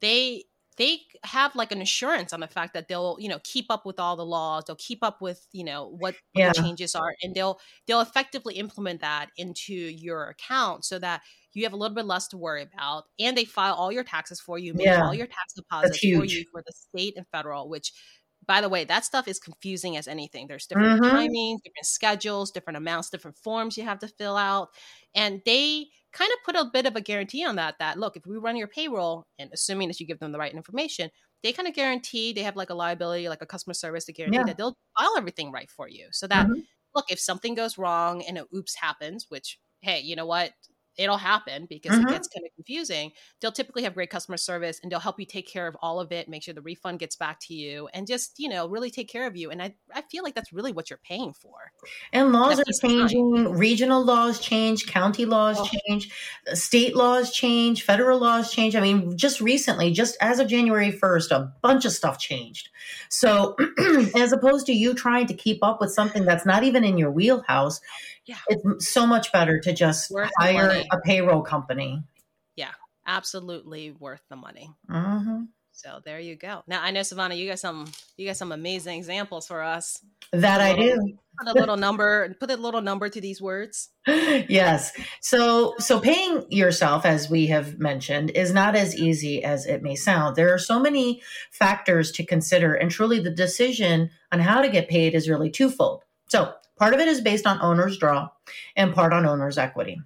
they 0.00 0.44
they 0.76 1.00
have 1.24 1.54
like 1.54 1.72
an 1.72 1.82
assurance 1.82 2.32
on 2.32 2.40
the 2.40 2.48
fact 2.48 2.74
that 2.74 2.88
they'll 2.88 3.16
you 3.18 3.28
know 3.28 3.38
keep 3.44 3.66
up 3.70 3.84
with 3.84 3.98
all 3.98 4.16
the 4.16 4.24
laws 4.24 4.64
they'll 4.66 4.76
keep 4.76 5.02
up 5.02 5.20
with 5.20 5.46
you 5.52 5.64
know 5.64 5.94
what, 5.98 6.14
yeah. 6.34 6.52
the 6.52 6.62
changes 6.62 6.94
are 6.94 7.14
and 7.22 7.34
they'll 7.34 7.58
they'll 7.86 8.00
effectively 8.00 8.54
implement 8.54 9.00
that 9.00 9.28
into 9.36 9.74
your 9.74 10.28
account 10.28 10.84
so 10.84 10.98
that 10.98 11.22
you 11.54 11.64
have 11.64 11.74
a 11.74 11.76
little 11.76 11.94
bit 11.94 12.06
less 12.06 12.28
to 12.28 12.38
worry 12.38 12.62
about 12.62 13.04
and 13.18 13.36
they 13.36 13.44
file 13.44 13.74
all 13.74 13.92
your 13.92 14.04
taxes 14.04 14.40
for 14.40 14.58
you 14.58 14.72
make 14.74 14.86
yeah. 14.86 15.04
all 15.04 15.14
your 15.14 15.26
tax 15.26 15.52
deposits 15.54 15.98
for 15.98 16.24
you 16.24 16.44
for 16.50 16.62
the 16.66 16.72
state 16.72 17.14
and 17.16 17.26
federal 17.32 17.68
which 17.68 17.92
by 18.46 18.60
the 18.60 18.68
way, 18.68 18.84
that 18.84 19.04
stuff 19.04 19.28
is 19.28 19.38
confusing 19.38 19.96
as 19.96 20.08
anything. 20.08 20.48
There's 20.48 20.66
different 20.66 21.00
mm-hmm. 21.00 21.16
timings, 21.16 21.62
different 21.62 21.86
schedules, 21.86 22.50
different 22.50 22.76
amounts, 22.76 23.10
different 23.10 23.36
forms 23.36 23.76
you 23.76 23.84
have 23.84 24.00
to 24.00 24.08
fill 24.08 24.36
out. 24.36 24.70
And 25.14 25.42
they 25.46 25.86
kind 26.12 26.30
of 26.32 26.44
put 26.44 26.56
a 26.56 26.70
bit 26.72 26.86
of 26.86 26.96
a 26.96 27.00
guarantee 27.00 27.44
on 27.44 27.56
that 27.56 27.76
that 27.78 27.98
look, 27.98 28.16
if 28.16 28.26
we 28.26 28.36
run 28.36 28.56
your 28.56 28.68
payroll, 28.68 29.26
and 29.38 29.50
assuming 29.52 29.88
that 29.88 30.00
you 30.00 30.06
give 30.06 30.18
them 30.18 30.32
the 30.32 30.38
right 30.38 30.52
information, 30.52 31.10
they 31.42 31.52
kind 31.52 31.68
of 31.68 31.74
guarantee 31.74 32.32
they 32.32 32.42
have 32.42 32.56
like 32.56 32.70
a 32.70 32.74
liability, 32.74 33.28
like 33.28 33.42
a 33.42 33.46
customer 33.46 33.74
service 33.74 34.04
to 34.04 34.12
guarantee 34.12 34.38
yeah. 34.38 34.44
that 34.44 34.56
they'll 34.56 34.76
file 34.98 35.14
everything 35.16 35.50
right 35.50 35.70
for 35.70 35.88
you. 35.88 36.06
So 36.12 36.26
that 36.28 36.46
mm-hmm. 36.46 36.60
look, 36.94 37.06
if 37.10 37.18
something 37.18 37.54
goes 37.54 37.78
wrong 37.78 38.22
and 38.22 38.38
an 38.38 38.46
oops 38.54 38.74
happens, 38.76 39.26
which 39.28 39.58
hey, 39.80 40.00
you 40.00 40.14
know 40.14 40.26
what? 40.26 40.52
It'll 40.96 41.16
happen 41.16 41.66
because 41.68 41.96
mm-hmm. 41.96 42.08
it 42.08 42.12
gets 42.12 42.28
kind 42.28 42.46
of 42.46 42.54
confusing. 42.54 43.12
They'll 43.40 43.52
typically 43.52 43.82
have 43.84 43.94
great 43.94 44.10
customer 44.10 44.36
service 44.36 44.80
and 44.82 44.90
they'll 44.90 45.00
help 45.00 45.18
you 45.18 45.26
take 45.26 45.48
care 45.48 45.66
of 45.66 45.76
all 45.80 46.00
of 46.00 46.12
it, 46.12 46.28
make 46.28 46.42
sure 46.42 46.54
the 46.54 46.62
refund 46.62 46.98
gets 46.98 47.16
back 47.16 47.38
to 47.42 47.54
you, 47.54 47.88
and 47.94 48.06
just, 48.06 48.38
you 48.38 48.48
know, 48.48 48.68
really 48.68 48.90
take 48.90 49.08
care 49.08 49.26
of 49.26 49.36
you. 49.36 49.50
And 49.50 49.62
I, 49.62 49.74
I 49.94 50.02
feel 50.02 50.22
like 50.22 50.34
that's 50.34 50.52
really 50.52 50.72
what 50.72 50.90
you're 50.90 51.00
paying 51.02 51.32
for. 51.32 51.72
And 52.12 52.32
laws 52.32 52.60
are 52.60 52.64
changing, 52.80 53.34
time. 53.34 53.52
regional 53.52 54.04
laws 54.04 54.40
change, 54.40 54.86
county 54.86 55.24
laws 55.24 55.56
oh. 55.58 55.68
change, 55.86 56.10
state 56.54 56.94
laws 56.94 57.32
change, 57.32 57.82
federal 57.84 58.18
laws 58.18 58.52
change. 58.52 58.76
I 58.76 58.80
mean, 58.80 59.16
just 59.16 59.40
recently, 59.40 59.92
just 59.92 60.16
as 60.20 60.38
of 60.38 60.48
January 60.48 60.92
1st, 60.92 61.30
a 61.30 61.52
bunch 61.62 61.84
of 61.84 61.92
stuff 61.92 62.18
changed. 62.18 62.68
So, 63.08 63.56
as 64.16 64.32
opposed 64.32 64.66
to 64.66 64.72
you 64.72 64.94
trying 64.94 65.26
to 65.26 65.34
keep 65.34 65.62
up 65.62 65.80
with 65.80 65.92
something 65.92 66.24
that's 66.24 66.46
not 66.46 66.64
even 66.64 66.84
in 66.84 66.98
your 66.98 67.10
wheelhouse, 67.10 67.80
yeah. 68.26 68.36
it's 68.48 68.88
so 68.88 69.06
much 69.06 69.32
better 69.32 69.58
to 69.60 69.72
just 69.72 70.10
worth 70.10 70.30
hire 70.38 70.82
a 70.90 71.00
payroll 71.00 71.42
company. 71.42 72.02
Yeah, 72.56 72.72
absolutely 73.06 73.92
worth 73.92 74.22
the 74.28 74.36
money. 74.36 74.70
Mm-hmm. 74.90 75.44
So 75.72 76.00
there 76.04 76.20
you 76.20 76.36
go. 76.36 76.62
Now 76.66 76.82
I 76.82 76.90
know 76.90 77.02
Savannah, 77.02 77.34
you 77.34 77.48
got 77.48 77.58
some 77.58 77.90
you 78.16 78.26
got 78.26 78.36
some 78.36 78.52
amazing 78.52 78.98
examples 78.98 79.46
for 79.46 79.62
us. 79.62 80.04
That 80.32 80.60
I 80.60 80.76
do. 80.76 81.16
Put 81.38 81.56
a 81.56 81.58
little 81.58 81.78
number, 81.78 82.36
put 82.38 82.50
a 82.50 82.56
little 82.56 82.82
number 82.82 83.08
to 83.08 83.20
these 83.20 83.40
words. 83.40 83.88
yes. 84.06 84.92
So 85.22 85.74
so 85.78 85.98
paying 85.98 86.44
yourself, 86.50 87.06
as 87.06 87.30
we 87.30 87.46
have 87.46 87.78
mentioned, 87.78 88.30
is 88.30 88.52
not 88.52 88.76
as 88.76 88.94
easy 88.94 89.42
as 89.42 89.64
it 89.64 89.82
may 89.82 89.96
sound. 89.96 90.36
There 90.36 90.52
are 90.52 90.58
so 90.58 90.78
many 90.78 91.22
factors 91.50 92.12
to 92.12 92.24
consider, 92.24 92.74
and 92.74 92.90
truly 92.90 93.18
the 93.18 93.30
decision 93.30 94.10
on 94.30 94.40
how 94.40 94.60
to 94.60 94.68
get 94.68 94.88
paid 94.88 95.14
is 95.14 95.28
really 95.28 95.50
twofold. 95.50 96.04
So 96.28 96.52
part 96.76 96.94
of 96.94 97.00
it 97.00 97.08
is 97.08 97.20
based 97.20 97.46
on 97.46 97.60
owner's 97.60 97.98
draw 97.98 98.28
and 98.76 98.94
part 98.94 99.12
on 99.12 99.26
owner's 99.26 99.58
equity. 99.58 100.00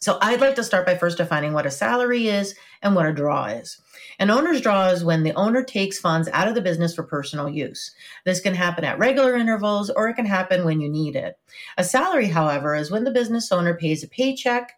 So 0.00 0.16
I'd 0.22 0.40
like 0.40 0.54
to 0.54 0.64
start 0.64 0.86
by 0.86 0.96
first 0.96 1.18
defining 1.18 1.52
what 1.52 1.66
a 1.66 1.70
salary 1.70 2.28
is 2.28 2.54
and 2.80 2.94
what 2.94 3.04
a 3.04 3.12
draw 3.12 3.44
is. 3.46 3.78
An 4.18 4.30
owner's 4.30 4.62
draw 4.62 4.88
is 4.88 5.04
when 5.04 5.24
the 5.24 5.34
owner 5.34 5.62
takes 5.62 5.98
funds 5.98 6.26
out 6.32 6.48
of 6.48 6.54
the 6.54 6.62
business 6.62 6.94
for 6.94 7.02
personal 7.02 7.50
use. 7.50 7.94
This 8.24 8.40
can 8.40 8.54
happen 8.54 8.82
at 8.82 8.98
regular 8.98 9.36
intervals 9.36 9.90
or 9.90 10.08
it 10.08 10.14
can 10.14 10.24
happen 10.24 10.64
when 10.64 10.80
you 10.80 10.88
need 10.88 11.16
it. 11.16 11.38
A 11.76 11.84
salary, 11.84 12.28
however, 12.28 12.74
is 12.74 12.90
when 12.90 13.04
the 13.04 13.10
business 13.10 13.52
owner 13.52 13.74
pays 13.74 14.02
a 14.02 14.08
paycheck 14.08 14.72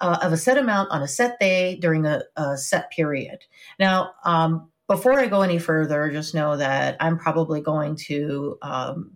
uh, 0.00 0.18
of 0.20 0.34
a 0.34 0.36
set 0.36 0.58
amount 0.58 0.90
on 0.90 1.02
a 1.02 1.08
set 1.08 1.40
day 1.40 1.76
during 1.76 2.04
a, 2.04 2.22
a 2.36 2.58
set 2.58 2.90
period. 2.90 3.38
Now, 3.78 4.12
um, 4.24 4.70
before 4.88 5.18
I 5.18 5.26
go 5.26 5.40
any 5.40 5.58
further, 5.58 6.10
just 6.10 6.34
know 6.34 6.54
that 6.58 6.98
I'm 7.00 7.18
probably 7.18 7.62
going 7.62 7.96
to 8.06 8.58
um, 8.60 9.12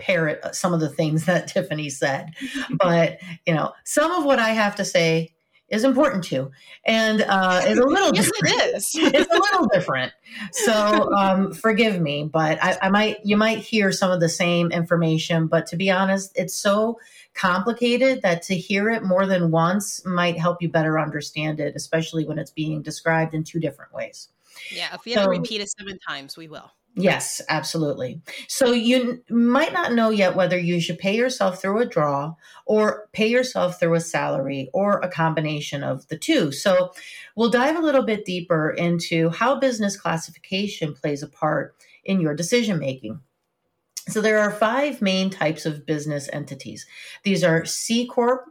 parrot 0.00 0.40
uh, 0.42 0.52
some 0.52 0.74
of 0.74 0.80
the 0.80 0.88
things 0.88 1.24
that 1.26 1.48
Tiffany 1.48 1.90
said. 1.90 2.32
but, 2.78 3.18
you 3.46 3.54
know, 3.54 3.72
some 3.84 4.10
of 4.12 4.24
what 4.24 4.38
I 4.38 4.50
have 4.50 4.76
to 4.76 4.84
say 4.84 5.32
is 5.70 5.84
important 5.84 6.24
too, 6.24 6.50
and 6.84 7.22
uh, 7.22 7.62
is 7.64 7.78
a 7.78 7.86
little 7.86 8.12
yes, 8.12 8.26
different. 8.26 8.54
it 8.56 8.74
is. 8.74 8.90
it's 8.94 9.32
a 9.32 9.38
little 9.38 9.68
different. 9.72 10.12
So 10.52 11.12
um, 11.14 11.54
forgive 11.54 12.00
me, 12.00 12.28
but 12.30 12.62
I, 12.62 12.76
I 12.82 12.88
might 12.90 13.24
you 13.24 13.36
might 13.36 13.58
hear 13.58 13.92
some 13.92 14.10
of 14.10 14.20
the 14.20 14.28
same 14.28 14.72
information, 14.72 15.46
but 15.46 15.66
to 15.66 15.76
be 15.76 15.90
honest, 15.90 16.32
it's 16.34 16.54
so 16.54 16.98
complicated 17.34 18.22
that 18.22 18.42
to 18.42 18.56
hear 18.56 18.90
it 18.90 19.04
more 19.04 19.26
than 19.26 19.52
once 19.52 20.04
might 20.04 20.36
help 20.36 20.60
you 20.60 20.68
better 20.68 20.98
understand 20.98 21.60
it, 21.60 21.76
especially 21.76 22.26
when 22.26 22.38
it's 22.38 22.50
being 22.50 22.82
described 22.82 23.32
in 23.32 23.44
two 23.44 23.60
different 23.60 23.94
ways. 23.94 24.28
Yeah, 24.72 24.92
if 24.94 25.04
we 25.04 25.12
have 25.12 25.24
to 25.24 25.30
repeat 25.30 25.60
it 25.60 25.70
seven 25.70 25.98
times, 26.06 26.36
we 26.36 26.48
will. 26.48 26.70
Yes, 26.96 27.40
absolutely. 27.48 28.20
So 28.48 28.72
you 28.72 29.22
might 29.30 29.72
not 29.72 29.92
know 29.92 30.10
yet 30.10 30.34
whether 30.34 30.58
you 30.58 30.80
should 30.80 30.98
pay 30.98 31.16
yourself 31.16 31.62
through 31.62 31.80
a 31.80 31.86
draw 31.86 32.34
or 32.66 33.08
pay 33.12 33.28
yourself 33.28 33.78
through 33.78 33.94
a 33.94 34.00
salary 34.00 34.68
or 34.74 34.98
a 34.98 35.08
combination 35.08 35.84
of 35.84 36.08
the 36.08 36.18
two. 36.18 36.50
So 36.50 36.92
we'll 37.36 37.50
dive 37.50 37.76
a 37.76 37.82
little 37.82 38.02
bit 38.02 38.24
deeper 38.24 38.70
into 38.70 39.30
how 39.30 39.60
business 39.60 39.96
classification 39.96 40.94
plays 40.94 41.22
a 41.22 41.28
part 41.28 41.76
in 42.04 42.20
your 42.20 42.34
decision 42.34 42.78
making. 42.78 43.20
So 44.08 44.20
there 44.20 44.40
are 44.40 44.50
five 44.50 45.00
main 45.00 45.30
types 45.30 45.66
of 45.66 45.86
business 45.86 46.28
entities. 46.32 46.86
These 47.22 47.44
are 47.44 47.64
C 47.64 48.06
corp, 48.06 48.46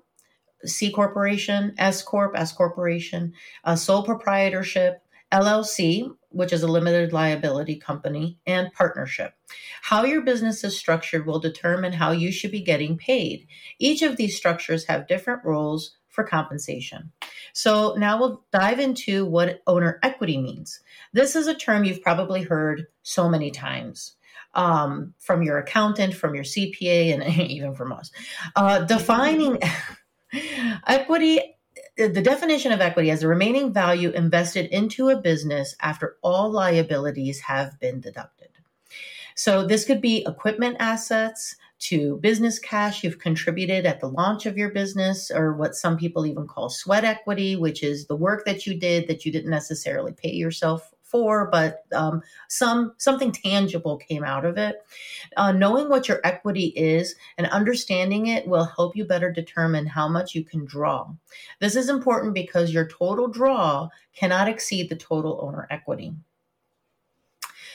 C 0.63 0.91
corporation, 0.91 1.75
S 1.77 2.01
corp, 2.01 2.38
S 2.38 2.53
corporation, 2.53 3.34
a 3.65 3.75
sole 3.75 4.03
proprietorship, 4.03 5.01
LLC, 5.31 6.09
which 6.29 6.53
is 6.53 6.63
a 6.63 6.67
limited 6.67 7.13
liability 7.13 7.75
company, 7.75 8.38
and 8.45 8.71
partnership. 8.74 9.33
How 9.81 10.03
your 10.03 10.21
business 10.21 10.63
is 10.63 10.77
structured 10.77 11.25
will 11.25 11.39
determine 11.39 11.93
how 11.93 12.12
you 12.12 12.31
should 12.31 12.51
be 12.51 12.62
getting 12.62 12.98
paid. 12.98 13.48
Each 13.79 14.01
of 14.01 14.17
these 14.17 14.38
structures 14.38 14.86
have 14.86 15.07
different 15.07 15.43
rules 15.43 15.98
for 16.07 16.24
compensation. 16.24 17.12
So 17.54 17.95
now 17.95 18.19
we'll 18.19 18.43
dive 18.51 18.80
into 18.80 19.25
what 19.25 19.62
owner 19.67 19.99
equity 20.04 20.38
means. 20.38 20.82
This 21.13 21.36
is 21.36 21.47
a 21.47 21.56
term 21.56 21.84
you've 21.84 22.01
probably 22.01 22.41
heard 22.43 22.88
so 23.04 23.30
many 23.30 23.51
times. 23.51 24.15
Um, 24.56 25.13
from 25.19 25.43
your 25.43 25.60
accountant, 25.60 26.15
from 26.15 26.34
your 26.34 26.43
CPA, 26.43 27.13
and 27.13 27.23
even 27.51 27.75
from 27.75 27.91
us. 27.91 28.10
Uh, 28.56 28.80
defining 28.80 29.60
equity 30.88 31.39
the 32.07 32.21
definition 32.21 32.71
of 32.71 32.79
equity 32.79 33.12
as 33.12 33.21
the 33.21 33.27
remaining 33.27 33.73
value 33.73 34.12
invested 34.12 34.67
into 34.67 35.09
a 35.09 35.17
business 35.17 35.75
after 35.81 36.15
all 36.21 36.49
liabilities 36.49 37.41
have 37.41 37.77
been 37.79 37.99
deducted. 37.99 38.47
So 39.35 39.65
this 39.65 39.85
could 39.85 40.01
be 40.01 40.25
equipment 40.25 40.77
assets 40.79 41.55
to 41.79 42.17
business 42.17 42.59
cash 42.59 43.03
you've 43.03 43.19
contributed 43.19 43.85
at 43.85 43.99
the 43.99 44.09
launch 44.09 44.45
of 44.45 44.57
your 44.57 44.69
business, 44.69 45.31
or 45.31 45.53
what 45.53 45.75
some 45.75 45.97
people 45.97 46.25
even 46.25 46.47
call 46.47 46.69
sweat 46.69 47.05
equity, 47.05 47.55
which 47.55 47.83
is 47.83 48.07
the 48.07 48.15
work 48.15 48.45
that 48.45 48.65
you 48.65 48.77
did 48.77 49.07
that 49.07 49.25
you 49.25 49.31
didn't 49.31 49.49
necessarily 49.49 50.12
pay 50.12 50.31
yourself 50.31 50.93
for, 51.10 51.50
but 51.50 51.86
um, 51.93 52.22
some 52.48 52.93
something 52.98 53.32
tangible 53.32 53.98
came 53.98 54.24
out 54.24 54.45
of 54.45 54.58
it. 54.58 54.86
Uh, 55.38 55.52
knowing 55.52 55.89
what 55.89 56.08
your 56.08 56.19
equity 56.24 56.67
is 56.76 57.15
and 57.38 57.48
understanding 57.48 58.28
it 58.28 58.48
will 58.48 58.65
help 58.65 58.95
you 58.95 59.06
better 59.06 59.32
determine 59.32 59.86
how 59.86 60.08
much 60.08 60.36
you 60.36 60.43
can 60.43 60.65
draw. 60.65 61.08
This 61.60 61.76
is 61.76 61.89
important 61.89 62.34
because 62.34 62.74
your 62.74 62.88
total 62.88 63.28
draw 63.28 63.89
cannot 64.15 64.48
exceed 64.48 64.89
the 64.89 64.95
total 64.95 65.39
owner 65.41 65.67
equity. 65.69 66.13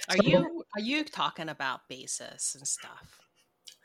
Are 0.08 0.16
so, 0.16 0.22
you 0.24 0.64
are 0.74 0.80
you 0.80 1.04
talking 1.04 1.48
about 1.48 1.88
basis 1.88 2.54
and 2.54 2.66
stuff? 2.66 3.20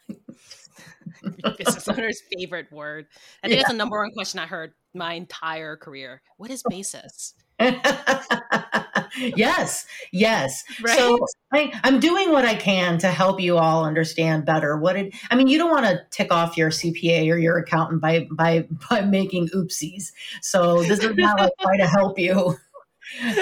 business 1.57 1.87
owner's 1.87 2.21
favorite 2.33 2.71
word. 2.71 3.07
I 3.43 3.47
think 3.47 3.57
yeah. 3.57 3.63
that's 3.63 3.71
the 3.71 3.77
number 3.77 3.99
one 3.99 4.11
question 4.11 4.39
I 4.39 4.45
heard 4.45 4.73
my 4.93 5.13
entire 5.13 5.75
career. 5.75 6.21
What 6.37 6.51
is 6.51 6.63
basis? 6.69 7.33
yes, 9.35 9.85
yes. 10.11 10.63
Right? 10.81 10.97
So 10.97 11.17
I, 11.51 11.77
am 11.83 11.99
doing 11.99 12.31
what 12.31 12.45
I 12.45 12.55
can 12.55 12.97
to 12.99 13.07
help 13.07 13.41
you 13.41 13.57
all 13.57 13.83
understand 13.83 14.45
better 14.45 14.77
what 14.77 14.95
it. 14.95 15.13
I 15.29 15.35
mean, 15.35 15.47
you 15.47 15.57
don't 15.57 15.71
want 15.71 15.85
to 15.85 16.01
tick 16.09 16.31
off 16.31 16.57
your 16.57 16.69
CPA 16.69 17.31
or 17.31 17.37
your 17.37 17.57
accountant 17.57 18.01
by 18.01 18.27
by 18.31 18.67
by 18.89 19.01
making 19.01 19.49
oopsies. 19.49 20.11
So 20.41 20.83
this 20.83 20.99
is 20.99 21.15
not 21.15 21.39
like 21.39 21.51
try 21.61 21.77
to 21.77 21.87
help 21.87 22.17
you 22.17 22.57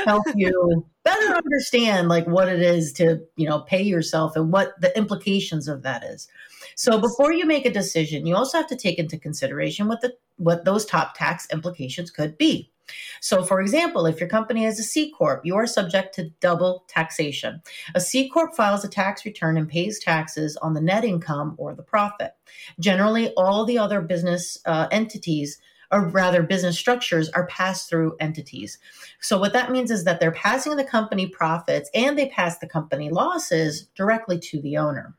help 0.05 0.25
you 0.35 0.85
better 1.03 1.35
understand 1.35 2.07
like 2.07 2.25
what 2.25 2.47
it 2.47 2.61
is 2.61 2.93
to 2.93 3.19
you 3.35 3.47
know 3.47 3.59
pay 3.59 3.81
yourself 3.81 4.35
and 4.35 4.51
what 4.51 4.79
the 4.81 4.95
implications 4.97 5.67
of 5.67 5.83
that 5.83 6.03
is. 6.03 6.27
So 6.75 6.99
before 6.99 7.33
you 7.33 7.45
make 7.45 7.65
a 7.65 7.71
decision, 7.71 8.25
you 8.25 8.35
also 8.35 8.57
have 8.57 8.67
to 8.67 8.75
take 8.75 8.99
into 8.99 9.17
consideration 9.17 9.87
what 9.87 10.01
the 10.01 10.13
what 10.37 10.65
those 10.65 10.85
top 10.85 11.15
tax 11.15 11.47
implications 11.51 12.09
could 12.11 12.37
be. 12.37 12.71
So, 13.19 13.43
for 13.43 13.61
example, 13.61 14.05
if 14.05 14.19
your 14.19 14.29
company 14.29 14.65
is 14.65 14.79
a 14.79 14.83
C 14.83 15.11
Corp, 15.11 15.45
you 15.45 15.55
are 15.55 15.67
subject 15.67 16.15
to 16.15 16.29
double 16.39 16.85
taxation. 16.87 17.61
A 17.95 17.99
C 17.99 18.29
Corp 18.29 18.55
files 18.55 18.85
a 18.85 18.89
tax 18.89 19.25
return 19.25 19.57
and 19.57 19.67
pays 19.67 19.99
taxes 19.99 20.57
on 20.57 20.73
the 20.73 20.81
net 20.81 21.03
income 21.03 21.55
or 21.57 21.73
the 21.73 21.83
profit. 21.83 22.31
Generally, 22.79 23.33
all 23.35 23.65
the 23.65 23.77
other 23.77 24.01
business 24.01 24.57
uh, 24.65 24.87
entities 24.91 25.59
or 25.91 26.09
rather 26.09 26.43
business 26.43 26.77
structures 26.77 27.29
are 27.29 27.47
pass 27.47 27.87
through 27.87 28.15
entities. 28.19 28.77
So 29.21 29.39
what 29.39 29.53
that 29.53 29.71
means 29.71 29.89
is 29.89 30.03
that 30.03 30.19
they're 30.19 30.31
passing 30.31 30.75
the 30.75 30.83
company 30.83 31.27
profits 31.27 31.89
and 31.93 32.17
they 32.17 32.27
pass 32.27 32.57
the 32.57 32.67
company 32.67 33.09
losses 33.09 33.87
directly 33.95 34.37
to 34.39 34.61
the 34.61 34.77
owner. 34.77 35.15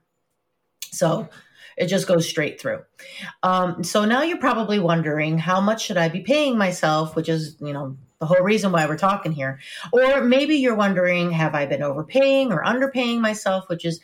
So 0.90 1.28
it 1.78 1.86
just 1.86 2.08
goes 2.08 2.28
straight 2.28 2.60
through. 2.60 2.82
Um, 3.42 3.84
so 3.84 4.04
now 4.04 4.22
you're 4.22 4.38
probably 4.38 4.78
wondering 4.80 5.38
how 5.38 5.60
much 5.60 5.84
should 5.84 5.96
I 5.96 6.08
be 6.08 6.20
paying 6.20 6.58
myself, 6.58 7.14
which 7.14 7.28
is, 7.28 7.56
you 7.60 7.72
know, 7.72 7.96
the 8.18 8.26
whole 8.26 8.42
reason 8.42 8.72
why 8.72 8.86
we're 8.86 8.98
talking 8.98 9.30
here. 9.30 9.60
Or 9.92 10.20
maybe 10.22 10.56
you're 10.56 10.74
wondering, 10.74 11.30
have 11.30 11.54
I 11.54 11.66
been 11.66 11.82
overpaying 11.82 12.52
or 12.52 12.64
underpaying 12.64 13.20
myself, 13.20 13.68
which 13.68 13.84
is, 13.84 14.00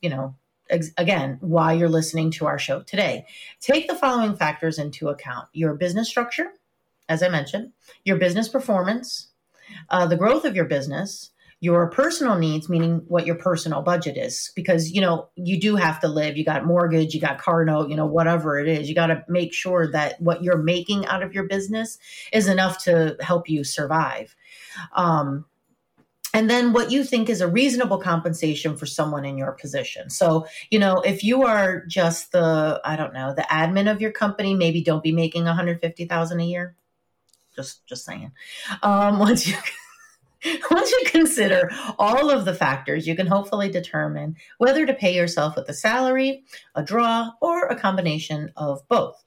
you 0.00 0.08
know, 0.08 0.36
again, 0.96 1.38
why 1.40 1.72
you're 1.72 1.88
listening 1.88 2.30
to 2.32 2.46
our 2.46 2.58
show 2.58 2.82
today. 2.82 3.26
Take 3.60 3.88
the 3.88 3.94
following 3.96 4.36
factors 4.36 4.78
into 4.78 5.08
account 5.08 5.48
your 5.52 5.74
business 5.74 6.08
structure, 6.08 6.52
as 7.08 7.22
I 7.22 7.28
mentioned, 7.28 7.72
your 8.04 8.16
business 8.16 8.48
performance, 8.48 9.28
uh, 9.90 10.06
the 10.06 10.16
growth 10.16 10.44
of 10.44 10.54
your 10.54 10.64
business, 10.64 11.30
your 11.60 11.90
personal 11.90 12.38
needs, 12.38 12.68
meaning 12.68 13.02
what 13.08 13.26
your 13.26 13.34
personal 13.34 13.80
budget 13.80 14.16
is, 14.16 14.52
because 14.54 14.90
you 14.90 15.00
know 15.00 15.28
you 15.36 15.58
do 15.58 15.76
have 15.76 16.00
to 16.00 16.08
live. 16.08 16.36
You 16.36 16.44
got 16.44 16.66
mortgage, 16.66 17.14
you 17.14 17.20
got 17.20 17.38
car 17.38 17.64
note, 17.64 17.88
you 17.88 17.96
know 17.96 18.06
whatever 18.06 18.58
it 18.58 18.68
is. 18.68 18.88
You 18.88 18.94
got 18.94 19.06
to 19.06 19.24
make 19.28 19.52
sure 19.52 19.90
that 19.92 20.20
what 20.20 20.42
you're 20.42 20.58
making 20.58 21.06
out 21.06 21.22
of 21.22 21.32
your 21.32 21.44
business 21.44 21.98
is 22.32 22.46
enough 22.46 22.84
to 22.84 23.16
help 23.20 23.48
you 23.48 23.64
survive. 23.64 24.36
Um, 24.94 25.46
and 26.36 26.50
then 26.50 26.74
what 26.74 26.90
you 26.90 27.02
think 27.02 27.30
is 27.30 27.40
a 27.40 27.48
reasonable 27.48 27.96
compensation 27.96 28.76
for 28.76 28.84
someone 28.84 29.24
in 29.24 29.38
your 29.38 29.52
position. 29.52 30.10
So, 30.10 30.46
you 30.68 30.78
know, 30.78 31.00
if 31.00 31.24
you 31.24 31.44
are 31.44 31.86
just 31.86 32.32
the, 32.32 32.78
I 32.84 32.94
don't 32.96 33.14
know, 33.14 33.32
the 33.34 33.46
admin 33.50 33.90
of 33.90 34.02
your 34.02 34.12
company, 34.12 34.52
maybe 34.52 34.82
don't 34.82 35.02
be 35.02 35.12
making 35.12 35.44
150,000 35.44 36.38
a 36.38 36.44
year. 36.44 36.76
Just, 37.54 37.86
just 37.86 38.04
saying. 38.04 38.32
Um, 38.82 39.18
once 39.18 39.46
you, 39.46 39.56
once 40.70 40.90
you 40.90 41.02
consider 41.06 41.70
all 41.98 42.30
of 42.30 42.44
the 42.44 42.54
factors, 42.54 43.06
you 43.06 43.16
can 43.16 43.26
hopefully 43.26 43.68
determine 43.68 44.36
whether 44.58 44.86
to 44.86 44.94
pay 44.94 45.14
yourself 45.14 45.56
with 45.56 45.68
a 45.68 45.74
salary, 45.74 46.44
a 46.74 46.82
draw, 46.82 47.30
or 47.40 47.66
a 47.66 47.78
combination 47.78 48.52
of 48.56 48.86
both. 48.88 49.22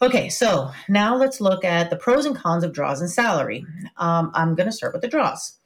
Okay, 0.00 0.28
so 0.28 0.70
now 0.88 1.16
let's 1.16 1.40
look 1.40 1.64
at 1.64 1.90
the 1.90 1.96
pros 1.96 2.24
and 2.24 2.36
cons 2.36 2.62
of 2.62 2.72
draws 2.72 3.00
and 3.00 3.10
salary. 3.10 3.64
Um, 3.96 4.30
I'm 4.34 4.54
going 4.54 4.68
to 4.68 4.72
start 4.72 4.92
with 4.92 5.02
the 5.02 5.08
draws. 5.08 5.57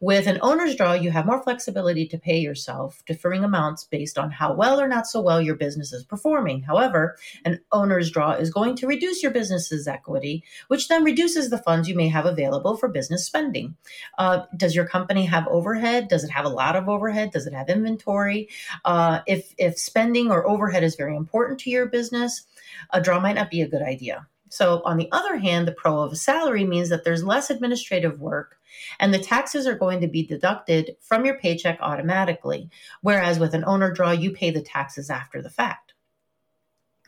With 0.00 0.26
an 0.26 0.38
owner's 0.42 0.76
draw, 0.76 0.92
you 0.92 1.10
have 1.10 1.26
more 1.26 1.42
flexibility 1.42 2.06
to 2.08 2.18
pay 2.18 2.38
yourself 2.38 3.02
differing 3.06 3.44
amounts 3.44 3.84
based 3.84 4.18
on 4.18 4.30
how 4.30 4.54
well 4.54 4.80
or 4.80 4.88
not 4.88 5.06
so 5.06 5.20
well 5.20 5.40
your 5.40 5.54
business 5.54 5.92
is 5.92 6.04
performing. 6.04 6.62
However, 6.62 7.16
an 7.44 7.60
owner's 7.72 8.10
draw 8.10 8.32
is 8.32 8.50
going 8.50 8.76
to 8.76 8.86
reduce 8.86 9.22
your 9.22 9.32
business's 9.32 9.86
equity, 9.88 10.44
which 10.68 10.88
then 10.88 11.04
reduces 11.04 11.50
the 11.50 11.58
funds 11.58 11.88
you 11.88 11.94
may 11.94 12.08
have 12.08 12.26
available 12.26 12.76
for 12.76 12.88
business 12.88 13.24
spending. 13.24 13.76
Uh, 14.18 14.44
does 14.56 14.74
your 14.74 14.86
company 14.86 15.26
have 15.26 15.46
overhead? 15.48 16.08
Does 16.08 16.24
it 16.24 16.30
have 16.30 16.44
a 16.44 16.50
lot 16.50 16.76
of 16.76 16.88
overhead? 16.88 17.30
Does 17.30 17.46
it 17.46 17.54
have 17.54 17.68
inventory? 17.68 18.48
Uh, 18.84 19.20
if 19.26 19.54
if 19.58 19.78
spending 19.78 20.30
or 20.30 20.48
overhead 20.48 20.84
is 20.84 20.96
very 20.96 21.16
important 21.16 21.60
to 21.60 21.70
your 21.70 21.86
business, 21.86 22.46
a 22.90 23.00
draw 23.00 23.20
might 23.20 23.34
not 23.34 23.50
be 23.50 23.62
a 23.62 23.68
good 23.68 23.82
idea. 23.82 24.26
So, 24.50 24.82
on 24.84 24.96
the 24.96 25.08
other 25.12 25.38
hand, 25.38 25.66
the 25.66 25.72
pro 25.72 26.00
of 26.00 26.12
a 26.12 26.16
salary 26.16 26.64
means 26.64 26.88
that 26.88 27.04
there's 27.04 27.22
less 27.22 27.50
administrative 27.50 28.20
work 28.20 28.58
and 28.98 29.14
the 29.14 29.18
taxes 29.18 29.66
are 29.66 29.76
going 29.76 30.00
to 30.00 30.08
be 30.08 30.26
deducted 30.26 30.96
from 31.00 31.24
your 31.24 31.38
paycheck 31.38 31.78
automatically. 31.80 32.68
Whereas 33.00 33.38
with 33.38 33.54
an 33.54 33.64
owner 33.64 33.92
draw, 33.92 34.10
you 34.10 34.32
pay 34.32 34.50
the 34.50 34.60
taxes 34.60 35.08
after 35.08 35.40
the 35.40 35.50
fact. 35.50 35.94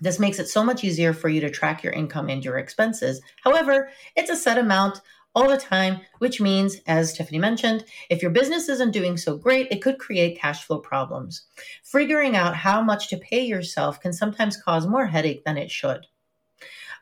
This 0.00 0.20
makes 0.20 0.38
it 0.38 0.48
so 0.48 0.62
much 0.62 0.84
easier 0.84 1.12
for 1.12 1.28
you 1.28 1.40
to 1.40 1.50
track 1.50 1.82
your 1.82 1.92
income 1.92 2.28
and 2.28 2.44
your 2.44 2.58
expenses. 2.58 3.20
However, 3.42 3.90
it's 4.16 4.30
a 4.30 4.36
set 4.36 4.58
amount 4.58 5.00
all 5.34 5.48
the 5.48 5.56
time, 5.56 6.00
which 6.18 6.40
means, 6.40 6.80
as 6.86 7.12
Tiffany 7.12 7.38
mentioned, 7.38 7.84
if 8.08 8.22
your 8.22 8.30
business 8.30 8.68
isn't 8.68 8.90
doing 8.92 9.16
so 9.16 9.36
great, 9.36 9.66
it 9.70 9.82
could 9.82 9.98
create 9.98 10.38
cash 10.38 10.64
flow 10.64 10.78
problems. 10.78 11.42
Figuring 11.82 12.36
out 12.36 12.54
how 12.54 12.82
much 12.82 13.08
to 13.08 13.16
pay 13.16 13.44
yourself 13.44 14.00
can 14.00 14.12
sometimes 14.12 14.62
cause 14.62 14.86
more 14.86 15.06
headache 15.06 15.44
than 15.44 15.56
it 15.56 15.70
should 15.70 16.06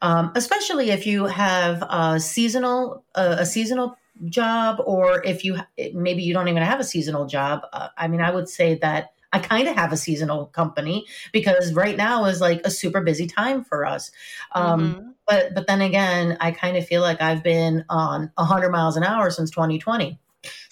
um, 0.03 0.33
especially 0.35 0.91
if 0.91 1.07
you 1.07 1.27
have 1.27 1.83
a 1.83 2.21
seasonal 2.21 3.05
uh, 3.15 3.37
a 3.39 3.47
seasonal 3.47 3.97
job 4.27 4.83
or 4.85 5.23
if 5.25 5.45
you 5.45 5.59
maybe 5.95 6.23
you 6.23 6.35
don't 6.35 6.49
even 6.49 6.63
have 6.63 6.81
a 6.81 6.85
seasonal 6.85 7.27
job. 7.27 7.63
Uh, 7.73 7.89
i 7.97 8.07
mean 8.09 8.21
i 8.21 8.31
would 8.31 8.49
say 8.49 8.75
that 8.75 9.13
i 9.33 9.39
kind 9.39 9.69
of 9.69 9.75
have 9.77 9.93
a 9.93 9.97
seasonal 9.97 10.47
company 10.47 11.07
because 11.33 11.73
right 11.73 11.97
now 11.97 12.25
is 12.25 12.41
like 12.41 12.61
a 12.65 12.71
super 12.71 13.01
busy 13.01 13.27
time 13.27 13.65
for 13.65 13.87
us. 13.87 14.11
Um, 14.53 14.95
mm-hmm. 14.95 15.09
but 15.27 15.55
but 15.55 15.67
then 15.67 15.81
again 15.81 16.37
i 16.41 16.51
kind 16.51 16.77
of 16.77 16.87
feel 16.87 17.01
like 17.01 17.23
i've 17.23 17.43
been 17.43 17.85
on 17.89 18.31
100 18.35 18.71
miles 18.71 18.97
an 18.97 19.05
hour 19.05 19.31
since 19.31 19.51
2020 19.51 20.19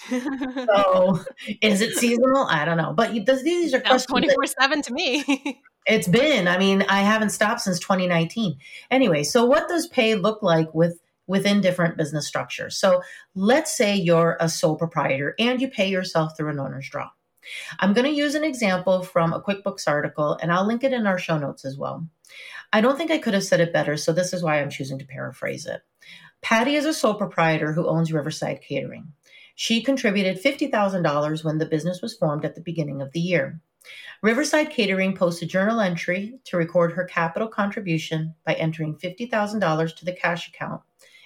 so 0.09 1.21
is 1.61 1.81
it 1.81 1.93
seasonal 1.95 2.47
i 2.49 2.65
don't 2.65 2.77
know 2.79 2.93
but 2.93 3.13
these 3.43 3.75
are 3.75 3.81
questions 3.81 4.07
24 4.07 4.47
7 4.47 4.83
to 4.83 4.93
me 4.93 5.61
It's 5.89 6.07
been. 6.07 6.47
I 6.47 6.59
mean, 6.59 6.83
I 6.83 7.01
haven't 7.01 7.31
stopped 7.31 7.63
since 7.63 7.81
2019. 7.81 8.59
Anyway, 8.91 9.23
so 9.23 9.47
what 9.47 9.69
does 9.69 9.87
pay 9.87 10.15
look 10.15 10.43
like 10.43 10.73
with 10.75 11.01
within 11.27 11.63
different 11.63 11.97
business 11.97 12.27
structures? 12.27 12.77
So 12.77 13.03
let's 13.35 13.75
say 13.75 13.97
you're 13.97 14.37
a 14.39 14.51
sole 14.51 14.77
proprietor 14.77 15.35
and 15.39 15.63
you 15.63 15.69
pay 15.69 15.89
yourself 15.89 16.37
through 16.37 16.51
an 16.51 16.61
owner's 16.61 16.91
draw. 16.91 17.09
I'm 17.81 17.95
going 17.95 18.05
to 18.05 18.13
use 18.13 18.35
an 18.35 18.45
example 18.45 19.03
from 19.03 19.33
a 19.33 19.41
QuickBooks 19.41 19.89
article 19.89 20.39
and 20.43 20.53
I'll 20.53 20.67
link 20.67 20.85
it 20.85 20.93
in 20.93 21.07
our 21.07 21.19
show 21.19 21.39
notes 21.39 21.65
as 21.65 21.79
well. 21.79 22.07
I 22.71 22.83
don't 22.83 22.99
think 22.99 23.11
I 23.11 23.17
could 23.17 23.33
have 23.33 23.45
said 23.45 23.61
it 23.61 23.73
better, 23.73 23.97
so 23.97 24.13
this 24.13 24.35
is 24.35 24.43
why 24.43 24.61
I'm 24.61 24.69
choosing 24.69 24.99
to 24.99 25.07
paraphrase 25.07 25.65
it. 25.65 25.81
Patty 26.43 26.75
is 26.75 26.85
a 26.85 26.93
sole 26.93 27.15
proprietor 27.15 27.73
who 27.73 27.89
owns 27.89 28.13
Riverside 28.13 28.61
Catering. 28.61 29.13
She 29.61 29.83
contributed 29.83 30.41
$50,000 30.41 31.43
when 31.43 31.59
the 31.59 31.67
business 31.67 32.01
was 32.01 32.17
formed 32.17 32.45
at 32.45 32.55
the 32.55 32.61
beginning 32.61 33.03
of 33.03 33.11
the 33.11 33.19
year. 33.19 33.61
Riverside 34.23 34.71
Catering 34.71 35.17
posts 35.17 35.43
a 35.43 35.47
journal 35.47 35.81
entry 35.81 36.39
to 36.45 36.57
record 36.57 36.93
her 36.93 37.05
capital 37.05 37.49
contribution 37.49 38.37
by 38.47 38.55
entering 38.55 38.95
$50,000 38.95 39.97
to 39.97 40.05
the 40.05 40.13
cash 40.13 40.47
account 40.47 40.83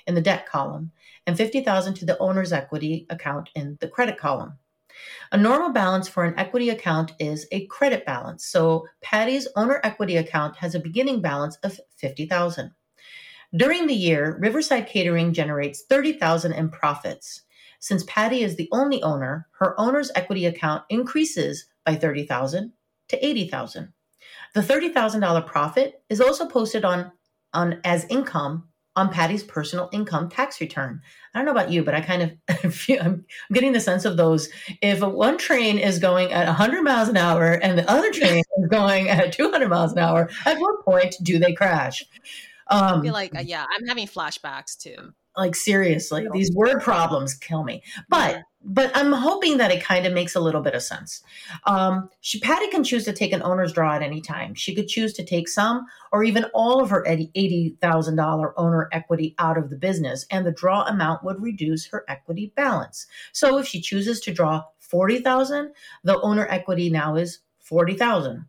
in 0.07 0.15
the 0.15 0.23
debt 0.23 0.47
column 0.47 0.93
and 1.27 1.37
$50,000 1.37 1.95
to 1.95 2.07
the 2.07 2.19
owner's 2.21 2.55
equity 2.55 3.07
account 3.11 3.51
in 3.55 3.77
the 3.83 3.89
credit 3.89 4.17
column. 4.17 4.55
A 5.33 5.37
normal 5.37 5.69
balance 5.69 6.09
for 6.09 6.25
an 6.25 6.39
equity 6.39 6.71
account 6.71 7.13
is 7.19 7.47
a 7.53 7.67
credit 7.67 8.07
balance. 8.07 8.47
So 8.47 8.87
Patty's 9.03 9.47
owner 9.57 9.79
equity 9.85 10.17
account 10.17 10.57
has 10.57 10.75
a 10.75 10.81
beginning 10.81 11.21
balance 11.21 11.57
of 11.57 11.79
$50,000. 12.03 12.73
During 13.55 13.87
the 13.87 13.95
year, 13.95 14.39
Riverside 14.41 14.87
Catering 14.87 15.35
generates 15.35 15.85
$30,000 15.91 16.57
in 16.57 16.71
profits. 16.71 17.43
Since 17.83 18.05
Patty 18.05 18.45
is 18.45 18.55
the 18.55 18.69
only 18.71 19.03
owner, 19.03 19.49
her 19.59 19.75
owner's 19.77 20.13
equity 20.15 20.47
account 20.47 20.85
increases 20.89 21.67
by 21.85 21.97
30,000 21.97 22.73
to 23.09 23.27
80,000. 23.27 23.93
The 24.55 24.61
$30,000 24.61 25.47
profit 25.49 26.01
is 26.09 26.21
also 26.21 26.47
posted 26.47 26.85
on, 26.85 27.11
on 27.53 27.81
as 27.83 28.07
income 28.09 28.69
on 28.95 29.09
Patty's 29.09 29.43
personal 29.43 29.89
income 29.93 30.29
tax 30.29 30.61
return. 30.61 31.01
I 31.35 31.39
don't 31.41 31.45
know 31.45 31.51
about 31.51 31.73
you, 31.73 31.83
but 31.83 31.97
I 31.97 32.03
kind 32.03 32.39
of 32.63 32.73
feel 32.73 33.03
I'm 33.03 33.25
getting 33.53 33.73
the 33.73 33.81
sense 33.81 34.05
of 34.05 34.17
those. 34.17 34.49
If 34.81 35.01
one 35.01 35.37
train 35.37 35.77
is 35.77 35.99
going 35.99 36.33
at 36.33 36.47
100 36.47 36.83
miles 36.83 37.09
an 37.09 37.17
hour 37.17 37.55
and 37.65 37.77
the 37.77 37.91
other 37.91 38.13
train 38.13 38.45
is 38.59 38.69
going 38.69 39.09
at 39.09 39.33
200 39.33 39.69
miles 39.69 39.91
an 39.91 39.99
hour, 39.99 40.31
at 40.47 40.57
what 40.61 40.85
point 40.85 41.17
do 41.21 41.41
they 41.41 41.53
crash? 41.53 42.05
Um, 42.69 43.01
I 43.01 43.03
feel 43.03 43.13
like, 43.13 43.35
uh, 43.35 43.41
yeah, 43.41 43.67
I'm 43.77 43.89
having 43.89 44.07
flashbacks 44.07 44.77
too. 44.79 45.13
Like 45.37 45.57
seriously, 45.57 46.27
these 46.33 46.53
word 46.53 46.83
problems 46.83 47.35
kill 47.35 47.65
me. 47.65 47.83
But 48.09 48.43
but 48.65 48.91
I'm 48.95 49.13
hoping 49.13 49.57
that 49.57 49.73
it 49.73 49.83
kind 49.83 50.07
of 50.07 50.13
makes 50.13 50.35
a 50.35 50.41
little 50.41 50.61
bit 50.61 50.75
of 50.75 50.83
sense. 50.83 51.23
Um, 51.65 52.09
she 52.21 52.39
Patty 52.39 52.69
can 52.69 52.85
choose 52.85 53.05
to 53.07 53.13
take 53.13 53.33
an 53.33 53.43
owner's 53.43 53.73
draw 53.73 53.95
at 53.95 54.03
any 54.03 54.21
time. 54.21 54.55
She 54.55 54.75
could 54.75 54.89
choose 54.89 55.13
to 55.15 55.25
take 55.25 55.49
some 55.49 55.87
or 56.13 56.23
even 56.23 56.45
all 56.55 56.83
of 56.83 56.91
her 56.91 57.05
eighty 57.07 57.77
thousand 57.81 58.17
dollar 58.17 58.59
owner 58.59 58.89
equity 58.93 59.35
out 59.39 59.59
of 59.59 59.71
the 59.71 59.77
business, 59.77 60.27
and 60.31 60.47
the 60.47 60.53
draw 60.53 60.85
amount 60.85 61.25
would 61.25 61.41
reduce 61.43 61.87
her 61.87 62.05
equity 62.09 62.53
balance. 62.55 63.07
So 63.33 63.59
if 63.59 63.67
she 63.67 63.81
chooses 63.81 64.21
to 64.21 64.33
draw 64.33 64.65
forty 64.79 65.19
thousand, 65.19 65.73
the 66.05 66.21
owner 66.21 66.47
equity 66.49 66.91
now 66.91 67.17
is 67.17 67.41
forty 67.59 67.95
thousand. 67.95 68.47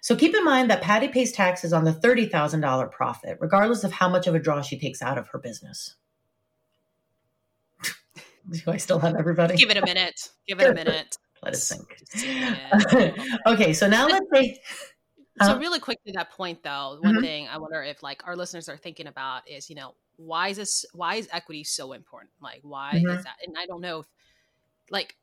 So 0.00 0.14
keep 0.14 0.34
in 0.34 0.44
mind 0.44 0.70
that 0.70 0.82
Patty 0.82 1.08
pays 1.08 1.32
taxes 1.32 1.72
on 1.72 1.84
the 1.84 1.92
$30,000 1.92 2.90
profit, 2.92 3.36
regardless 3.40 3.82
of 3.82 3.92
how 3.92 4.08
much 4.08 4.26
of 4.28 4.34
a 4.34 4.38
draw 4.38 4.62
she 4.62 4.78
takes 4.78 5.02
out 5.02 5.18
of 5.18 5.28
her 5.28 5.38
business. 5.38 5.96
Do 8.64 8.70
I 8.70 8.76
still 8.76 8.98
have 8.98 9.16
everybody? 9.16 9.56
Give 9.56 9.70
it 9.70 9.76
a 9.76 9.84
minute. 9.84 10.28
Give 10.46 10.60
it 10.60 10.70
a 10.70 10.74
minute. 10.74 11.16
Let 11.42 11.54
it 11.54 11.58
sink. 11.58 11.96
okay, 13.46 13.72
so 13.72 13.88
now 13.88 14.08
let's 14.08 14.26
say. 14.34 14.58
So 15.40 15.56
really 15.56 15.78
quick 15.78 15.98
to 16.04 16.12
that 16.14 16.32
point, 16.32 16.64
though, 16.64 16.98
one 17.00 17.14
mm-hmm. 17.14 17.22
thing 17.22 17.48
I 17.48 17.58
wonder 17.58 17.80
if 17.80 18.02
like 18.02 18.26
our 18.26 18.34
listeners 18.34 18.68
are 18.68 18.76
thinking 18.76 19.06
about 19.06 19.48
is, 19.48 19.70
you 19.70 19.76
know, 19.76 19.94
why 20.16 20.48
is 20.48 20.56
this? 20.56 20.84
Why 20.92 21.14
is 21.14 21.28
equity 21.32 21.62
so 21.62 21.92
important? 21.92 22.32
Like, 22.42 22.60
why 22.62 22.94
mm-hmm. 22.96 23.08
is 23.08 23.22
that? 23.22 23.36
And 23.46 23.56
I 23.56 23.66
don't 23.66 23.80
know 23.80 24.00
if, 24.00 24.06
like, 24.90 25.16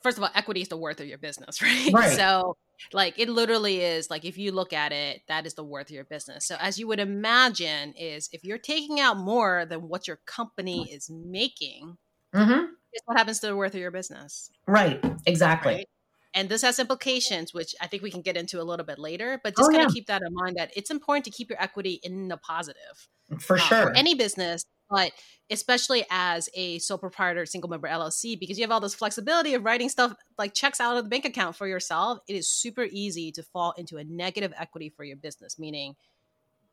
first 0.00 0.16
of 0.16 0.22
all, 0.22 0.30
equity 0.34 0.60
is 0.62 0.68
the 0.68 0.76
worth 0.76 1.00
of 1.00 1.08
your 1.08 1.18
business, 1.18 1.60
right? 1.62 1.92
right? 1.92 2.16
So, 2.16 2.56
like, 2.92 3.18
it 3.18 3.28
literally 3.28 3.80
is 3.80 4.10
like 4.10 4.24
if 4.24 4.38
you 4.38 4.52
look 4.52 4.72
at 4.72 4.92
it, 4.92 5.22
that 5.26 5.44
is 5.44 5.54
the 5.54 5.64
worth 5.64 5.86
of 5.88 5.94
your 5.94 6.04
business. 6.04 6.46
So, 6.46 6.56
as 6.60 6.78
you 6.78 6.86
would 6.86 7.00
imagine, 7.00 7.94
is 7.98 8.28
if 8.32 8.44
you're 8.44 8.58
taking 8.58 9.00
out 9.00 9.16
more 9.16 9.66
than 9.66 9.88
what 9.88 10.06
your 10.06 10.20
company 10.24 10.88
is 10.92 11.10
making, 11.10 11.98
Mm-hmm. 12.34 12.60
Guess 12.60 13.02
what 13.06 13.18
happens 13.18 13.40
to 13.40 13.46
the 13.46 13.56
worth 13.56 13.74
of 13.74 13.80
your 13.80 13.90
business? 13.90 14.50
Right. 14.66 15.02
Exactly. 15.26 15.74
Right? 15.74 15.88
And 16.34 16.48
this 16.48 16.62
has 16.62 16.78
implications, 16.78 17.52
which 17.52 17.74
I 17.80 17.86
think 17.86 18.02
we 18.02 18.10
can 18.10 18.22
get 18.22 18.36
into 18.36 18.60
a 18.60 18.64
little 18.64 18.86
bit 18.86 18.98
later. 18.98 19.38
But 19.42 19.56
just 19.56 19.70
oh, 19.70 19.72
kind 19.72 19.86
of 19.86 19.92
keep 19.92 20.06
that 20.06 20.22
in 20.22 20.32
mind 20.32 20.56
that 20.56 20.70
it's 20.74 20.90
important 20.90 21.24
to 21.26 21.30
keep 21.30 21.50
your 21.50 21.62
equity 21.62 22.00
in 22.02 22.28
the 22.28 22.38
positive 22.38 23.08
for 23.38 23.56
uh, 23.56 23.60
sure 23.60 23.82
for 23.82 23.96
any 23.96 24.14
business, 24.14 24.64
but 24.90 25.12
especially 25.50 26.04
as 26.10 26.48
a 26.54 26.78
sole 26.78 26.98
proprietor, 26.98 27.44
single 27.44 27.68
member 27.68 27.88
LLC, 27.88 28.38
because 28.38 28.58
you 28.58 28.64
have 28.64 28.70
all 28.70 28.80
this 28.80 28.94
flexibility 28.94 29.54
of 29.54 29.64
writing 29.64 29.88
stuff 29.88 30.14
like 30.38 30.54
checks 30.54 30.80
out 30.80 30.96
of 30.96 31.04
the 31.04 31.08
bank 31.08 31.24
account 31.24 31.56
for 31.56 31.66
yourself. 31.66 32.18
It 32.26 32.34
is 32.34 32.48
super 32.48 32.86
easy 32.90 33.30
to 33.32 33.42
fall 33.42 33.74
into 33.76 33.98
a 33.98 34.04
negative 34.04 34.52
equity 34.58 34.90
for 34.94 35.04
your 35.04 35.16
business, 35.16 35.58
meaning 35.58 35.94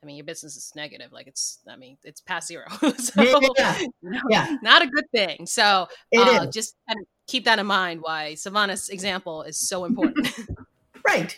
I 0.01 0.05
mean, 0.05 0.15
your 0.15 0.25
business 0.25 0.55
is 0.55 0.71
negative. 0.75 1.11
Like 1.11 1.27
it's, 1.27 1.59
I 1.67 1.75
mean, 1.75 1.97
it's 2.03 2.21
past 2.21 2.47
zero. 2.47 2.65
so, 2.97 3.41
yeah, 3.57 3.79
you 3.79 3.91
know, 4.01 4.21
yeah, 4.29 4.55
not 4.61 4.81
a 4.81 4.87
good 4.87 5.09
thing. 5.11 5.45
So 5.45 5.87
uh, 6.17 6.45
just 6.47 6.75
kind 6.87 6.99
of 6.99 7.05
keep 7.27 7.45
that 7.45 7.59
in 7.59 7.65
mind. 7.65 8.01
Why 8.01 8.35
Savannah's 8.35 8.89
example 8.89 9.43
is 9.43 9.59
so 9.59 9.83
important. 9.85 10.29
right. 11.07 11.37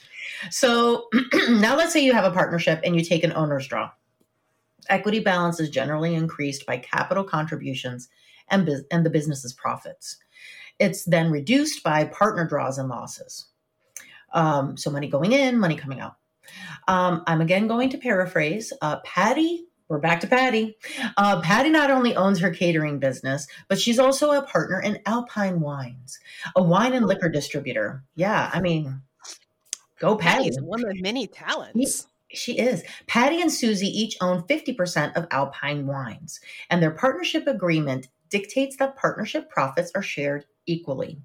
So 0.52 1.08
now 1.50 1.76
let's 1.76 1.92
say 1.92 2.04
you 2.04 2.14
have 2.14 2.26
a 2.26 2.32
partnership 2.32 2.82
and 2.84 2.96
you 2.96 3.04
take 3.04 3.24
an 3.24 3.34
owner's 3.34 3.68
draw. 3.68 3.92
Equity 4.90 5.20
balance 5.20 5.60
is 5.60 5.70
generally 5.70 6.14
increased 6.14 6.66
by 6.66 6.78
capital 6.78 7.24
contributions 7.24 8.10
and, 8.50 8.70
and 8.92 9.06
the 9.06 9.10
business's 9.10 9.54
profits. 9.54 10.18
It's 10.80 11.06
then 11.06 11.32
reduced 11.32 11.84
by 11.84 12.06
partner 12.06 12.46
draws 12.46 12.78
and 12.78 12.90
losses. 12.90 13.48
Um, 14.34 14.78
so 14.78 14.90
money 14.90 15.08
going 15.08 15.32
in, 15.32 15.60
money 15.60 15.76
coming 15.76 16.00
out. 16.00 16.16
Um, 16.88 17.24
I'm 17.28 17.42
again 17.42 17.68
going 17.68 17.90
to 17.90 17.98
paraphrase. 17.98 18.74
Uh, 18.82 19.00
Patty, 19.02 19.66
we're 19.88 20.00
back 20.00 20.22
to 20.22 20.28
Patty. 20.28 20.78
Uh, 21.18 21.42
Patty 21.42 21.70
not 21.70 21.92
only 21.92 22.16
owns 22.16 22.40
her 22.40 22.50
catering 22.50 23.00
business, 23.00 23.48
but 23.68 23.80
she's 23.80 24.00
also 24.00 24.32
a 24.32 24.42
partner 24.42 24.80
in 24.80 25.00
Alpine 25.06 25.60
Wines, 25.60 26.20
a 26.56 26.64
wine 26.64 26.94
and 26.94 27.06
liquor 27.06 27.30
distributor. 27.30 28.04
Yeah, 28.16 28.50
I 28.54 28.62
mean, 28.62 29.02
go 30.00 30.16
Patty. 30.16 30.46
Patty's 30.46 30.62
one 30.62 30.86
of 30.86 30.96
many 31.02 31.28
talents. 31.28 32.08
She 32.30 32.58
is. 32.58 32.84
Patty 33.08 33.42
and 33.42 33.52
Susie 33.52 33.88
each 33.88 34.16
own 34.22 34.44
50% 34.44 35.18
of 35.18 35.28
Alpine 35.32 35.86
Wines, 35.86 36.40
and 36.70 36.82
their 36.82 36.92
partnership 36.92 37.46
agreement 37.46 38.08
dictates 38.30 38.78
that 38.78 38.96
partnership 38.96 39.50
profits 39.50 39.92
are 39.94 40.02
shared 40.02 40.46
equally. 40.66 41.20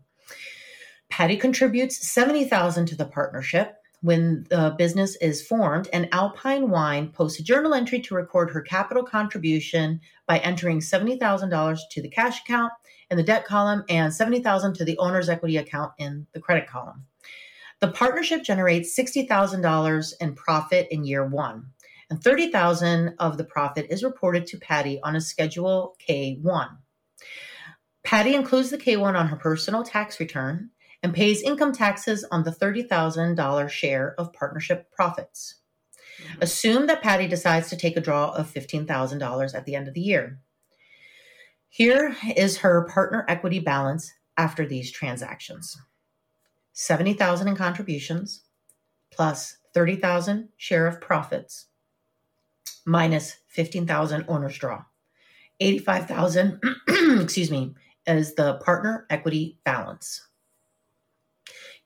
Patty 1.08 1.36
contributes 1.36 2.04
70,000 2.10 2.86
to 2.86 2.96
the 2.96 3.06
partnership 3.06 3.76
when 4.06 4.46
the 4.50 4.72
business 4.78 5.16
is 5.16 5.44
formed 5.44 5.88
and 5.92 6.08
Alpine 6.12 6.70
Wine 6.70 7.08
posts 7.08 7.40
a 7.40 7.42
journal 7.42 7.74
entry 7.74 7.98
to 8.00 8.14
record 8.14 8.50
her 8.50 8.60
capital 8.60 9.02
contribution 9.02 10.00
by 10.28 10.38
entering 10.38 10.78
$70,000 10.78 11.78
to 11.90 12.00
the 12.00 12.08
cash 12.08 12.40
account 12.42 12.72
in 13.10 13.16
the 13.16 13.24
debt 13.24 13.44
column 13.44 13.82
and 13.88 14.12
$70,000 14.12 14.74
to 14.76 14.84
the 14.84 14.96
owner's 14.98 15.28
equity 15.28 15.56
account 15.56 15.90
in 15.98 16.24
the 16.34 16.40
credit 16.40 16.68
column. 16.68 17.04
The 17.80 17.88
partnership 17.88 18.44
generates 18.44 18.96
$60,000 18.96 20.12
in 20.20 20.34
profit 20.36 20.86
in 20.92 21.04
year 21.04 21.26
1 21.26 21.66
and 22.08 22.22
30,000 22.22 23.16
of 23.18 23.36
the 23.36 23.44
profit 23.44 23.88
is 23.90 24.04
reported 24.04 24.46
to 24.46 24.58
Patty 24.58 25.00
on 25.02 25.16
a 25.16 25.20
schedule 25.20 25.96
K1. 26.08 26.68
Patty 28.04 28.36
includes 28.36 28.70
the 28.70 28.78
K1 28.78 29.18
on 29.18 29.26
her 29.26 29.36
personal 29.36 29.82
tax 29.82 30.20
return 30.20 30.70
and 31.06 31.14
pays 31.14 31.40
income 31.40 31.70
taxes 31.70 32.26
on 32.32 32.42
the 32.42 32.50
$30,000 32.50 33.70
share 33.70 34.16
of 34.18 34.32
partnership 34.32 34.90
profits. 34.90 35.54
Mm-hmm. 36.20 36.42
Assume 36.42 36.88
that 36.88 37.00
Patty 37.00 37.28
decides 37.28 37.70
to 37.70 37.76
take 37.76 37.96
a 37.96 38.00
draw 38.00 38.30
of 38.30 38.52
$15,000 38.52 39.54
at 39.54 39.64
the 39.64 39.76
end 39.76 39.86
of 39.86 39.94
the 39.94 40.00
year. 40.00 40.40
Here 41.68 42.16
is 42.36 42.56
her 42.56 42.88
partner 42.92 43.24
equity 43.28 43.60
balance 43.60 44.14
after 44.36 44.66
these 44.66 44.90
transactions. 44.90 45.80
70,000 46.72 47.46
in 47.46 47.54
contributions 47.54 48.42
plus 49.12 49.58
30,000 49.74 50.48
share 50.56 50.88
of 50.88 51.00
profits 51.00 51.66
minus 52.84 53.36
15,000 53.46 54.24
owner's 54.26 54.58
draw. 54.58 54.82
85,000 55.60 56.60
excuse 57.20 57.52
me 57.52 57.76
is 58.08 58.34
the 58.34 58.54
partner 58.54 59.06
equity 59.08 59.60
balance. 59.64 60.26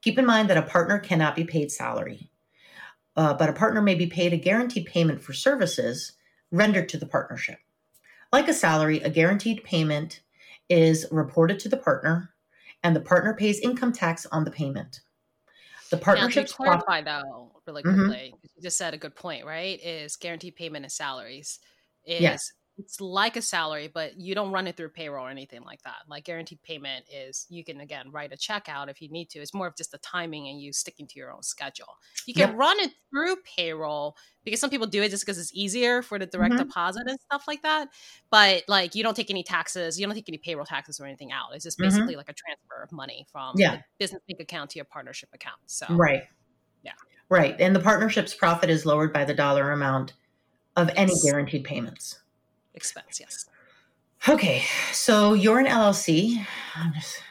Keep 0.03 0.19
in 0.19 0.27
mind 0.27 0.49
that 0.49 0.57
a 0.57 0.63
partner 0.63 0.99
cannot 0.99 1.37
be 1.37 1.45
paid 1.45 1.71
salary, 1.71 2.31
uh, 3.17 3.35
but 3.35 3.49
a 3.49 3.53
partner 3.53 3.83
may 3.83 3.95
be 3.95 4.07
paid 4.07 4.33
a 4.33 4.37
guaranteed 4.37 4.87
payment 4.87 5.21
for 5.21 5.33
services 5.33 6.13
rendered 6.51 6.89
to 6.89 6.99
the 6.99 7.07
partnership. 7.07 7.59
Like 8.33 8.49
a 8.49 8.55
salary, 8.55 9.01
a 9.01 9.11
guaranteed 9.11 9.65
payment 9.65 10.21
is 10.69 11.07
reported 11.11 11.59
to 11.61 11.69
the 11.69 11.77
partner, 11.77 12.31
and 12.83 12.95
the 12.95 13.01
partner 13.01 13.35
pays 13.35 13.61
income 13.61 13.93
tax 13.93 14.27
on 14.27 14.45
the 14.45 14.51
payment. 14.51 15.01
The 15.91 15.97
partnership. 15.97 16.47
to 16.47 16.55
clarify, 16.55 17.03
though, 17.03 17.51
really 17.67 17.83
mm-hmm. 17.83 18.07
quickly, 18.07 18.33
mm-hmm. 18.35 18.47
you 18.57 18.63
just 18.63 18.79
said 18.79 18.95
a 18.95 18.99
good 18.99 19.17
point, 19.17 19.45
right? 19.45 19.81
Is 19.83 20.17
guaranteed 20.17 20.55
payment 20.55 20.85
of 20.85 20.93
salaries 20.93 21.59
is 22.07 22.21
yes 22.21 22.53
it's 22.81 23.01
like 23.01 23.37
a 23.37 23.43
salary, 23.43 23.91
but 23.93 24.19
you 24.19 24.35
don't 24.35 24.53
run 24.53 24.67
it 24.67 24.77
through 24.77 24.89
payroll 24.91 25.27
or 25.27 25.31
anything 25.31 25.63
like 25.63 25.83
that. 25.83 25.97
Like 26.09 26.25
guaranteed 26.25 26.63
payment 26.63 27.05
is 27.13 27.47
you 27.49 27.65
can 27.65 27.81
again 27.81 28.11
write 28.11 28.33
a 28.33 28.37
check 28.37 28.69
out 28.69 28.89
if 28.89 29.01
you 29.01 29.09
need 29.11 29.31
to. 29.31 29.41
It's 29.41 29.55
more 29.55 29.67
of 29.67 29.77
just 29.77 29.93
the 29.93 29.99
timing 29.99 30.49
and 30.49 30.61
you 30.61 30.73
sticking 30.73 31.07
to 31.07 31.19
your 31.19 31.33
own 31.33 31.43
schedule. 31.43 31.97
You 32.27 32.35
can 32.35 32.57
run 32.57 32.79
it 32.81 32.93
through 33.11 33.37
payroll 33.57 34.17
because 34.45 34.61
some 34.61 34.71
people 34.71 34.87
do 34.87 35.03
it 35.03 35.11
just 35.11 35.25
because 35.25 35.39
it's 35.39 35.53
easier 35.55 36.03
for 36.03 36.19
the 36.19 36.27
direct 36.27 36.55
mm-hmm. 36.55 36.65
deposit 36.65 37.03
and 37.07 37.19
stuff 37.21 37.45
like 37.47 37.63
that. 37.63 37.89
But 38.31 38.65
like 38.69 38.95
you 38.95 39.03
don't 39.03 39.17
take 39.17 39.31
any 39.31 39.43
taxes, 39.43 40.01
you 40.01 40.07
don't 40.07 40.15
take 40.15 40.29
any 40.29 40.39
payroll 40.39 40.65
taxes 40.65 40.99
or 41.01 41.07
anything 41.07 41.33
out. 41.33 41.55
It's 41.55 41.65
just 41.65 41.79
mm-hmm. 41.79 41.89
basically 41.89 42.13
mm-hmm. 42.15 42.19
like 42.19 42.31
a 42.31 42.35
transfer 42.35 42.83
of 42.83 42.93
money 42.93 43.27
from 43.31 43.55
yeah. 43.57 43.81
business 43.99 44.23
bank 44.29 44.41
account 44.41 44.71
to 44.71 44.79
your 44.79 44.87
partnership 44.87 45.29
account. 45.35 45.61
So 45.67 45.87
right, 45.91 46.23
yeah, 46.83 46.93
right. 47.29 47.57
And 47.61 47.77
the 47.77 47.81
partnership's 47.81 48.35
profit 48.35 48.71
is 48.71 48.87
lowered 48.87 49.13
by 49.13 49.25
the 49.25 49.35
dollar 49.35 49.71
amount 49.71 50.15
of 50.77 50.91
any 50.97 51.13
guaranteed 51.25 51.65
payments 51.65 52.21
expense. 52.75 53.21
Yes. 53.21 53.47
Okay, 54.29 54.65
so 54.93 55.33
you're 55.33 55.59
an 55.59 55.67
LLC. 55.67 56.45
Just, 56.95 57.23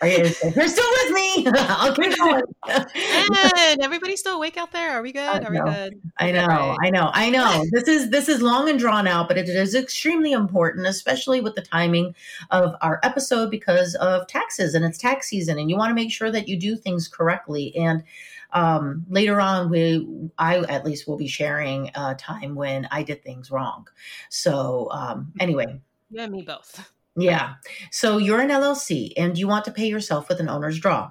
are 0.00 0.08
you, 0.08 0.16
you're 0.18 0.68
still 0.68 0.90
with 0.90 1.12
me? 1.12 1.46
I'll 1.56 1.94
keep 1.94 2.16
going. 2.16 2.42
and 2.68 3.82
everybody 3.82 4.16
still 4.16 4.36
awake 4.36 4.56
out 4.56 4.72
there? 4.72 4.90
Are 4.92 5.02
we 5.02 5.12
good? 5.12 5.44
Are 5.44 5.50
we 5.50 5.58
good? 5.58 6.00
I 6.18 6.32
know, 6.32 6.46
right. 6.46 6.76
I 6.82 6.90
know, 6.90 7.10
I 7.12 7.30
know. 7.30 7.64
This 7.72 7.88
is 7.88 8.10
this 8.10 8.28
is 8.28 8.42
long 8.42 8.68
and 8.68 8.78
drawn 8.78 9.06
out, 9.06 9.28
but 9.28 9.38
it 9.38 9.48
is 9.48 9.74
extremely 9.74 10.32
important, 10.32 10.86
especially 10.86 11.40
with 11.40 11.54
the 11.54 11.62
timing 11.62 12.14
of 12.50 12.74
our 12.80 13.00
episode 13.02 13.50
because 13.50 13.94
of 13.96 14.26
taxes 14.26 14.74
and 14.74 14.84
it's 14.84 14.98
tax 14.98 15.28
season, 15.28 15.58
and 15.58 15.70
you 15.70 15.76
want 15.76 15.90
to 15.90 15.94
make 15.94 16.12
sure 16.12 16.30
that 16.30 16.48
you 16.48 16.58
do 16.58 16.76
things 16.76 17.08
correctly. 17.08 17.74
And 17.76 18.02
um, 18.52 19.04
later 19.08 19.40
on, 19.40 19.70
we 19.70 20.30
I 20.38 20.58
at 20.58 20.84
least 20.84 21.06
will 21.06 21.16
be 21.16 21.28
sharing 21.28 21.90
a 21.94 22.14
time 22.14 22.54
when 22.54 22.88
I 22.90 23.02
did 23.02 23.22
things 23.22 23.50
wrong. 23.50 23.88
So 24.30 24.88
um, 24.90 25.32
anyway, 25.40 25.80
you 26.10 26.20
and 26.20 26.32
me 26.32 26.42
both. 26.42 26.90
Yeah. 27.16 27.54
So 27.90 28.18
you're 28.18 28.40
an 28.40 28.50
LLC 28.50 29.12
and 29.16 29.38
you 29.38 29.48
want 29.48 29.64
to 29.64 29.70
pay 29.70 29.86
yourself 29.86 30.28
with 30.28 30.38
an 30.38 30.50
owner's 30.50 30.78
draw. 30.78 31.10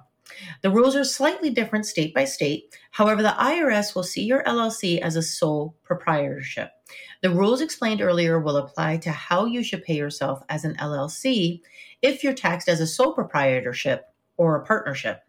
The 0.61 0.69
rules 0.69 0.95
are 0.95 1.03
slightly 1.03 1.49
different 1.49 1.85
state 1.85 2.13
by 2.13 2.25
state. 2.25 2.75
However, 2.91 3.21
the 3.21 3.35
IRS 3.37 3.95
will 3.95 4.03
see 4.03 4.23
your 4.23 4.43
LLC 4.43 4.99
as 4.99 5.15
a 5.15 5.21
sole 5.21 5.75
proprietorship. 5.83 6.71
The 7.21 7.29
rules 7.29 7.61
explained 7.61 8.01
earlier 8.01 8.39
will 8.39 8.57
apply 8.57 8.97
to 8.97 9.11
how 9.11 9.45
you 9.45 9.63
should 9.63 9.83
pay 9.83 9.95
yourself 9.95 10.43
as 10.49 10.63
an 10.63 10.75
LLC 10.75 11.61
if 12.01 12.23
you're 12.23 12.33
taxed 12.33 12.69
as 12.69 12.79
a 12.79 12.87
sole 12.87 13.13
proprietorship 13.13 14.05
or 14.37 14.55
a 14.55 14.65
partnership. 14.65 15.21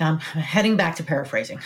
I'm 0.00 0.18
heading 0.18 0.76
back 0.76 0.96
to 0.96 1.02
paraphrasing. 1.02 1.60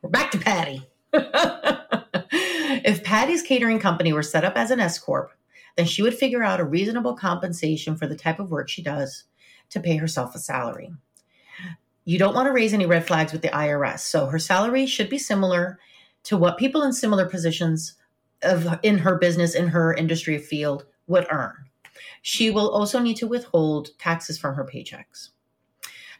We're 0.00 0.10
back 0.10 0.30
to 0.30 0.38
Patty. 0.38 0.82
if 1.12 3.04
Patty's 3.04 3.42
catering 3.42 3.78
company 3.78 4.14
were 4.14 4.22
set 4.22 4.44
up 4.44 4.56
as 4.56 4.70
an 4.70 4.80
S 4.80 4.98
Corp, 4.98 5.32
then 5.76 5.84
she 5.84 6.00
would 6.00 6.14
figure 6.14 6.42
out 6.42 6.60
a 6.60 6.64
reasonable 6.64 7.14
compensation 7.14 7.96
for 7.96 8.06
the 8.06 8.16
type 8.16 8.40
of 8.40 8.50
work 8.50 8.68
she 8.68 8.82
does 8.82 9.24
to 9.68 9.80
pay 9.80 9.96
herself 9.96 10.34
a 10.34 10.38
salary. 10.38 10.90
You 12.04 12.18
don't 12.18 12.34
want 12.34 12.46
to 12.46 12.52
raise 12.52 12.72
any 12.72 12.86
red 12.86 13.06
flags 13.06 13.32
with 13.32 13.42
the 13.42 13.48
IRS, 13.48 14.00
so 14.00 14.26
her 14.26 14.38
salary 14.38 14.86
should 14.86 15.10
be 15.10 15.18
similar 15.18 15.78
to 16.24 16.38
what 16.38 16.56
people 16.56 16.82
in 16.82 16.94
similar 16.94 17.26
positions 17.26 17.94
of 18.42 18.78
in 18.82 18.98
her 18.98 19.16
business 19.16 19.54
in 19.54 19.68
her 19.68 19.92
industry 19.92 20.38
field 20.38 20.86
would 21.06 21.26
earn. 21.30 21.54
She 22.22 22.50
will 22.50 22.70
also 22.70 22.98
need 22.98 23.16
to 23.18 23.26
withhold 23.26 23.90
taxes 23.98 24.38
from 24.38 24.54
her 24.54 24.64
paychecks. 24.64 25.28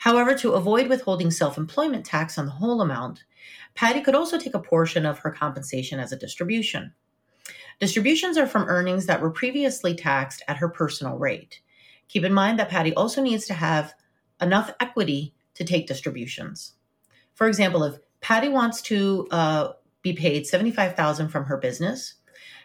However, 0.01 0.35
to 0.37 0.53
avoid 0.53 0.89
withholding 0.89 1.31
self 1.31 1.59
employment 1.59 2.07
tax 2.07 2.39
on 2.39 2.47
the 2.47 2.53
whole 2.53 2.81
amount, 2.81 3.23
Patty 3.75 4.01
could 4.01 4.15
also 4.15 4.39
take 4.39 4.55
a 4.55 4.59
portion 4.59 5.05
of 5.05 5.19
her 5.19 5.31
compensation 5.31 6.01
as 6.01 6.11
a 6.11 6.17
distribution. 6.17 6.95
Distributions 7.81 8.39
are 8.39 8.47
from 8.47 8.67
earnings 8.67 9.05
that 9.05 9.21
were 9.21 9.31
previously 9.31 9.95
taxed 9.95 10.43
at 10.49 10.57
her 10.57 10.71
personal 10.71 11.19
rate. 11.19 11.61
Keep 12.09 12.25
in 12.25 12.33
mind 12.33 12.59
that 12.59 12.71
Patty 12.71 12.95
also 12.95 13.21
needs 13.21 13.47
to 13.49 13.53
have 13.53 13.93
enough 14.41 14.73
equity 14.81 15.35
to 15.53 15.65
take 15.65 15.87
distributions. 15.87 16.73
For 17.35 17.47
example, 17.47 17.85
if 17.85 17.99
Patty 18.23 18.49
wants 18.49 18.81
to 18.83 19.29
uh, 19.31 19.73
be 20.01 20.15
paid 20.15 20.47
75000 20.47 21.29
from 21.29 21.45
her 21.45 21.59
business, 21.59 22.15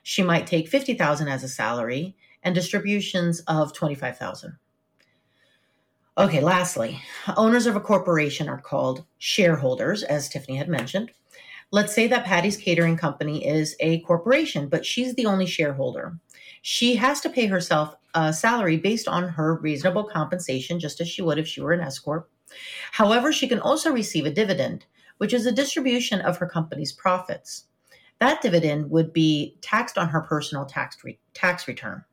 she 0.04 0.24
might 0.24 0.48
take 0.48 0.70
50000 0.70 1.28
as 1.28 1.44
a 1.44 1.50
salary 1.50 2.16
and 2.44 2.56
distributions 2.56 3.42
of 3.42 3.74
25000 3.74 4.58
Okay, 6.18 6.40
lastly, 6.40 7.02
owners 7.36 7.66
of 7.66 7.76
a 7.76 7.82
corporation 7.82 8.48
are 8.48 8.62
called 8.62 9.04
shareholders, 9.18 10.02
as 10.02 10.30
Tiffany 10.30 10.56
had 10.56 10.70
mentioned. 10.70 11.12
Let's 11.72 11.94
say 11.94 12.08
that 12.08 12.24
Patty's 12.24 12.56
catering 12.56 12.96
company 12.96 13.46
is 13.46 13.76
a 13.82 14.00
corporation, 14.02 14.70
but 14.70 14.86
she's 14.86 15.14
the 15.16 15.26
only 15.26 15.46
shareholder. 15.46 16.18
She 16.62 16.96
has 16.96 17.20
to 17.20 17.30
pay 17.30 17.48
herself 17.48 17.98
a 18.14 18.32
salary 18.32 18.78
based 18.78 19.10
on 19.10 19.28
her 19.28 19.58
reasonable 19.58 20.06
compensation, 20.06 20.80
just 20.80 21.02
as 21.02 21.10
she 21.10 21.22
would 21.22 21.38
if 21.38 21.50
she 21.50 21.60
were 21.60 21.74
an 21.74 21.82
S 21.82 22.00
Corp. 22.00 22.30
However, 22.94 23.34
she 23.34 23.50
can 23.50 23.60
also 23.60 23.92
receive 23.92 24.26
a 24.26 24.32
dividend, 24.32 24.86
which 25.18 25.34
is 25.34 25.46
a 25.46 25.52
distribution 25.52 26.22
of 26.22 26.38
her 26.38 26.48
company's 26.48 26.94
profits. 26.94 27.66
That 28.20 28.42
dividend 28.42 28.90
would 28.90 29.12
be 29.12 29.58
taxed 29.60 29.98
on 29.98 30.08
her 30.08 30.22
personal 30.22 30.66
tax, 30.66 31.04
re- 31.04 31.20
tax 31.34 31.68
return. 31.68 32.06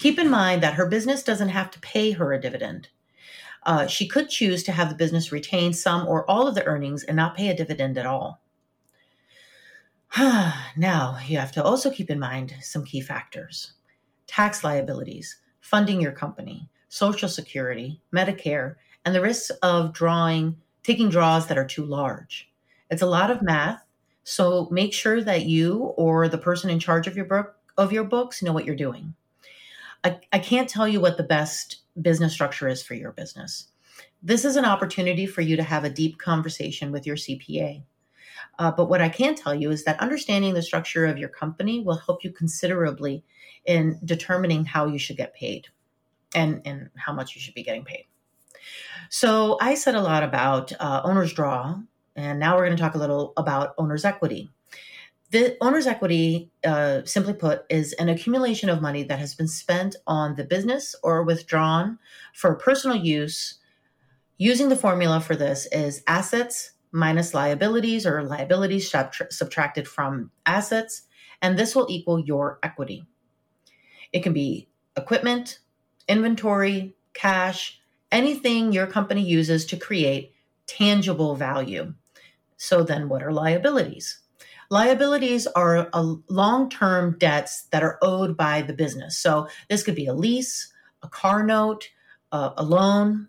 Keep 0.00 0.18
in 0.18 0.30
mind 0.30 0.62
that 0.62 0.74
her 0.74 0.86
business 0.86 1.22
doesn't 1.22 1.50
have 1.50 1.70
to 1.70 1.80
pay 1.80 2.12
her 2.12 2.32
a 2.32 2.40
dividend. 2.40 2.88
Uh, 3.64 3.86
she 3.86 4.08
could 4.08 4.30
choose 4.30 4.62
to 4.62 4.72
have 4.72 4.88
the 4.88 4.94
business 4.94 5.30
retain 5.30 5.74
some 5.74 6.08
or 6.08 6.28
all 6.28 6.48
of 6.48 6.54
the 6.54 6.64
earnings 6.64 7.04
and 7.04 7.14
not 7.14 7.36
pay 7.36 7.48
a 7.48 7.54
dividend 7.54 7.98
at 7.98 8.06
all. 8.06 8.40
now, 10.18 11.18
you 11.26 11.36
have 11.36 11.52
to 11.52 11.62
also 11.62 11.90
keep 11.90 12.08
in 12.08 12.18
mind 12.18 12.54
some 12.62 12.82
key 12.82 13.02
factors 13.02 13.74
tax 14.26 14.64
liabilities, 14.64 15.36
funding 15.60 16.00
your 16.00 16.12
company, 16.12 16.70
Social 16.88 17.28
Security, 17.28 18.00
Medicare, 18.14 18.76
and 19.04 19.14
the 19.14 19.20
risks 19.20 19.50
of 19.62 19.92
drawing, 19.92 20.56
taking 20.82 21.10
draws 21.10 21.46
that 21.48 21.58
are 21.58 21.66
too 21.66 21.84
large. 21.84 22.50
It's 22.90 23.02
a 23.02 23.06
lot 23.06 23.30
of 23.30 23.42
math, 23.42 23.82
so 24.24 24.66
make 24.70 24.94
sure 24.94 25.20
that 25.22 25.44
you 25.44 25.92
or 25.98 26.26
the 26.26 26.38
person 26.38 26.70
in 26.70 26.78
charge 26.78 27.06
of 27.06 27.16
your 27.16 27.26
book 27.26 27.56
of 27.76 27.92
your 27.92 28.04
books 28.04 28.42
know 28.42 28.52
what 28.52 28.64
you're 28.64 28.76
doing. 28.76 29.14
I, 30.04 30.18
I 30.32 30.38
can't 30.38 30.68
tell 30.68 30.88
you 30.88 31.00
what 31.00 31.16
the 31.16 31.22
best 31.22 31.82
business 32.00 32.32
structure 32.32 32.68
is 32.68 32.82
for 32.82 32.94
your 32.94 33.12
business. 33.12 33.68
This 34.22 34.44
is 34.44 34.56
an 34.56 34.64
opportunity 34.64 35.26
for 35.26 35.40
you 35.40 35.56
to 35.56 35.62
have 35.62 35.84
a 35.84 35.90
deep 35.90 36.18
conversation 36.18 36.92
with 36.92 37.06
your 37.06 37.16
CPA. 37.16 37.82
Uh, 38.58 38.70
but 38.70 38.88
what 38.88 39.00
I 39.00 39.08
can 39.08 39.34
tell 39.34 39.54
you 39.54 39.70
is 39.70 39.84
that 39.84 40.00
understanding 40.00 40.54
the 40.54 40.62
structure 40.62 41.06
of 41.06 41.18
your 41.18 41.28
company 41.28 41.80
will 41.80 41.96
help 41.96 42.24
you 42.24 42.30
considerably 42.30 43.24
in 43.66 43.98
determining 44.04 44.64
how 44.64 44.86
you 44.86 44.98
should 44.98 45.16
get 45.16 45.34
paid 45.34 45.68
and, 46.34 46.60
and 46.64 46.90
how 46.96 47.12
much 47.12 47.34
you 47.34 47.40
should 47.40 47.54
be 47.54 47.62
getting 47.62 47.84
paid. 47.84 48.06
So 49.08 49.58
I 49.60 49.74
said 49.74 49.94
a 49.94 50.02
lot 50.02 50.22
about 50.22 50.72
uh, 50.78 51.00
owner's 51.04 51.32
draw, 51.32 51.78
and 52.16 52.38
now 52.38 52.56
we're 52.56 52.66
going 52.66 52.76
to 52.76 52.82
talk 52.82 52.94
a 52.94 52.98
little 52.98 53.32
about 53.36 53.74
owner's 53.78 54.04
equity. 54.04 54.50
The 55.30 55.56
owner's 55.60 55.86
equity, 55.86 56.50
uh, 56.64 57.02
simply 57.04 57.34
put, 57.34 57.64
is 57.70 57.92
an 57.94 58.08
accumulation 58.08 58.68
of 58.68 58.82
money 58.82 59.04
that 59.04 59.20
has 59.20 59.34
been 59.34 59.46
spent 59.46 59.94
on 60.06 60.34
the 60.34 60.44
business 60.44 60.96
or 61.04 61.22
withdrawn 61.22 61.98
for 62.34 62.54
personal 62.56 62.96
use. 62.96 63.58
Using 64.38 64.68
the 64.68 64.76
formula 64.76 65.20
for 65.20 65.36
this 65.36 65.66
is 65.66 66.02
assets 66.08 66.72
minus 66.92 67.34
liabilities 67.34 68.06
or 68.06 68.22
liabilities 68.24 68.90
subtracted 68.90 69.86
from 69.86 70.30
assets, 70.46 71.02
and 71.40 71.56
this 71.56 71.74
will 71.74 71.86
equal 71.88 72.18
your 72.18 72.58
equity. 72.62 73.04
It 74.12 74.24
can 74.24 74.32
be 74.32 74.68
equipment, 74.96 75.60
inventory, 76.08 76.96
cash, 77.14 77.80
anything 78.10 78.72
your 78.72 78.86
company 78.86 79.22
uses 79.22 79.64
to 79.66 79.76
create 79.76 80.32
tangible 80.66 81.36
value. 81.36 81.94
So, 82.56 82.82
then 82.82 83.08
what 83.08 83.22
are 83.22 83.32
liabilities? 83.32 84.19
Liabilities 84.70 85.46
are 85.48 85.90
long 86.28 86.70
term 86.70 87.16
debts 87.18 87.64
that 87.72 87.82
are 87.82 87.98
owed 88.02 88.36
by 88.36 88.62
the 88.62 88.72
business. 88.72 89.18
So, 89.18 89.48
this 89.68 89.82
could 89.82 89.96
be 89.96 90.06
a 90.06 90.14
lease, 90.14 90.72
a 91.02 91.08
car 91.08 91.42
note, 91.42 91.90
a 92.32 92.62
loan, 92.62 93.28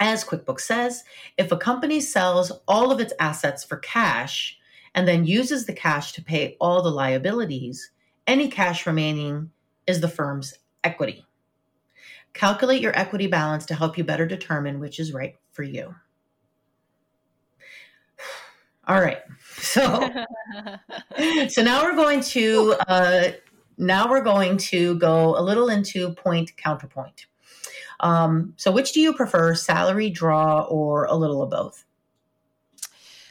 as 0.00 0.24
QuickBooks 0.24 0.60
says, 0.60 1.04
if 1.36 1.50
a 1.50 1.56
company 1.56 2.00
sells 2.00 2.52
all 2.68 2.90
of 2.90 3.00
its 3.00 3.12
assets 3.18 3.64
for 3.64 3.78
cash 3.78 4.58
and 4.94 5.08
then 5.08 5.26
uses 5.26 5.66
the 5.66 5.72
cash 5.72 6.12
to 6.12 6.22
pay 6.22 6.56
all 6.60 6.82
the 6.82 6.90
liabilities, 6.90 7.90
any 8.26 8.48
cash 8.48 8.86
remaining 8.86 9.50
is 9.86 10.00
the 10.00 10.08
firm's 10.08 10.54
equity. 10.84 11.24
Calculate 12.34 12.82
your 12.82 12.96
equity 12.98 13.26
balance 13.26 13.64
to 13.66 13.74
help 13.74 13.96
you 13.96 14.04
better 14.04 14.26
determine 14.26 14.78
which 14.78 15.00
is 15.00 15.12
right 15.12 15.36
for 15.52 15.62
you. 15.62 15.94
All 18.86 19.00
right. 19.00 19.18
So 19.58 20.08
so 21.48 21.62
now 21.62 21.82
we're 21.82 21.96
going 21.96 22.20
to 22.20 22.74
uh, 22.88 23.32
now 23.78 24.08
we're 24.08 24.22
going 24.22 24.56
to 24.58 24.96
go 24.96 25.38
a 25.38 25.42
little 25.42 25.68
into 25.68 26.12
point 26.14 26.56
counterpoint. 26.56 27.26
Um, 28.00 28.54
so, 28.56 28.70
which 28.70 28.92
do 28.92 29.00
you 29.00 29.12
prefer, 29.14 29.54
salary, 29.54 30.10
draw, 30.10 30.62
or 30.62 31.04
a 31.06 31.14
little 31.14 31.42
of 31.42 31.50
both? 31.50 31.84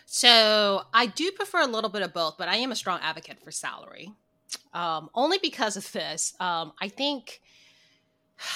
So, 0.06 0.84
I 0.94 1.06
do 1.08 1.32
prefer 1.32 1.62
a 1.62 1.68
little 1.68 1.90
bit 1.90 2.02
of 2.02 2.14
both, 2.14 2.36
but 2.38 2.48
I 2.48 2.58
am 2.58 2.72
a 2.72 2.76
strong 2.76 3.00
advocate 3.02 3.40
for 3.44 3.52
salary. 3.52 4.12
Um, 4.74 5.10
only 5.14 5.38
because 5.42 5.78
of 5.78 5.92
this. 5.92 6.34
Um, 6.40 6.74
I 6.82 6.88
think 6.88 7.42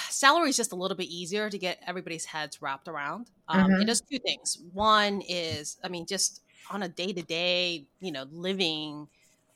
salary 0.08 0.50
is 0.50 0.56
just 0.56 0.72
a 0.72 0.76
little 0.76 0.96
bit 0.96 1.08
easier 1.08 1.48
to 1.48 1.58
get 1.58 1.78
everybody's 1.86 2.24
heads 2.24 2.60
wrapped 2.60 2.88
around. 2.88 3.30
Um, 3.48 3.70
mm-hmm. 3.70 3.82
It 3.82 3.84
does 3.86 4.00
two 4.00 4.18
things. 4.18 4.58
One 4.72 5.22
is, 5.22 5.78
I 5.84 5.88
mean, 5.88 6.06
just 6.06 6.42
on 6.70 6.82
a 6.82 6.88
day 6.88 7.12
to 7.12 7.22
day, 7.22 7.86
you 8.00 8.12
know, 8.12 8.26
living 8.30 9.08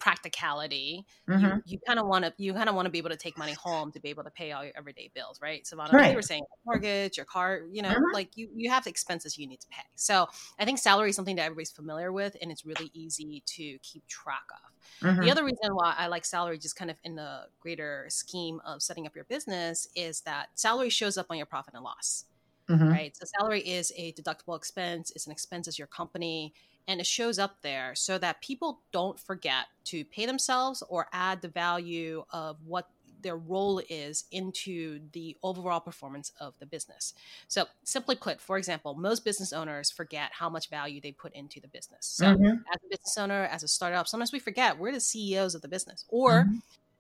practicality 0.05 1.07
mm-hmm. 1.27 1.45
you, 1.45 1.63
you 1.65 1.79
kind 1.87 1.99
of 1.99 2.07
want 2.07 2.27
to 2.27 2.33
you 2.37 2.53
kind 2.53 2.69
of 2.69 2.75
want 2.75 2.85
to 2.85 2.91
be 2.91 2.99
able 2.99 3.09
to 3.09 3.17
take 3.17 3.39
money 3.39 3.55
home 3.55 3.91
to 3.91 3.99
be 3.99 4.11
able 4.11 4.23
to 4.23 4.31
pay 4.31 4.53
all 4.53 4.63
your 4.63 4.75
everyday 4.77 5.11
bills 5.15 5.41
right 5.41 5.67
so 5.67 5.79
right. 5.79 6.11
you 6.11 6.15
were 6.15 6.21
saying 6.21 6.43
mortgage 6.67 7.17
your 7.17 7.25
car 7.25 7.63
you 7.73 7.81
know 7.81 7.89
mm-hmm. 7.89 8.13
like 8.13 8.29
you 8.37 8.49
you 8.55 8.69
have 8.71 8.87
expenses 8.87 9.39
you 9.39 9.47
need 9.47 9.61
to 9.61 9.67
pay 9.69 9.83
so 9.95 10.27
i 10.59 10.65
think 10.67 10.79
salary 10.79 11.09
is 11.09 11.17
something 11.17 11.37
that 11.37 11.45
everybody's 11.47 11.71
familiar 11.71 12.13
with 12.13 12.37
and 12.43 12.53
it's 12.53 12.67
really 12.67 12.91
easy 12.93 13.43
to 13.47 13.79
keep 13.79 14.07
track 14.07 14.45
of 14.53 15.07
mm-hmm. 15.09 15.23
the 15.23 15.31
other 15.31 15.43
reason 15.43 15.71
why 15.73 15.95
i 15.97 16.07
like 16.07 16.27
salary 16.27 16.59
just 16.59 16.77
kind 16.77 16.91
of 16.91 16.99
in 17.05 17.15
the 17.15 17.41
greater 17.59 18.05
scheme 18.11 18.61
of 18.67 18.83
setting 18.83 19.07
up 19.07 19.15
your 19.15 19.25
business 19.25 19.89
is 19.97 20.21
that 20.21 20.49
salary 20.55 20.91
shows 20.91 21.17
up 21.17 21.27
on 21.31 21.39
your 21.39 21.47
profit 21.47 21.73
and 21.73 21.83
loss 21.83 22.27
mm-hmm. 22.69 22.89
right 22.89 23.17
so 23.17 23.25
salary 23.39 23.61
is 23.61 23.91
a 23.97 24.13
deductible 24.13 24.55
expense 24.55 25.11
it's 25.15 25.25
an 25.25 25.33
expense 25.33 25.67
as 25.67 25.79
your 25.79 25.89
company 25.89 26.53
and 26.87 27.01
it 27.01 27.07
shows 27.07 27.39
up 27.39 27.57
there 27.63 27.95
so 27.95 28.19
that 28.19 28.41
people 28.41 28.81
don't 28.93 29.19
forget 29.19 29.67
to 29.85 30.05
pay 30.05 30.27
themselves 30.27 30.83
or 30.89 31.07
add 31.13 31.43
the 31.43 31.49
value 31.49 32.25
of 32.31 32.57
what 32.65 32.89
their 33.25 33.37
role 33.37 33.83
is 33.89 34.25
into 34.31 35.01
the 35.13 35.37
overall 35.43 35.81
performance 35.81 36.31
of 36.39 36.55
the 36.61 36.67
business. 36.67 37.15
So, 37.49 37.65
simply 37.83 38.15
put, 38.15 38.41
for 38.41 38.57
example, 38.57 38.95
most 38.95 39.25
business 39.25 39.53
owners 39.53 39.91
forget 39.91 40.31
how 40.33 40.49
much 40.49 40.71
value 40.71 41.01
they 41.01 41.11
put 41.11 41.35
into 41.35 41.59
the 41.59 41.69
business. 41.69 42.07
So, 42.07 42.27
mm-hmm. 42.27 42.45
as 42.45 42.81
a 42.85 42.89
business 42.89 43.19
owner, 43.19 43.45
as 43.47 43.65
a 43.65 43.69
startup, 43.69 44.07
sometimes 44.07 44.31
we 44.31 44.39
forget 44.39 44.79
we're 44.79 44.93
the 44.93 45.01
CEOs 45.01 45.57
of 45.57 45.63
the 45.63 45.69
business. 45.69 46.05
Or 46.09 46.45
mm-hmm. 46.45 46.57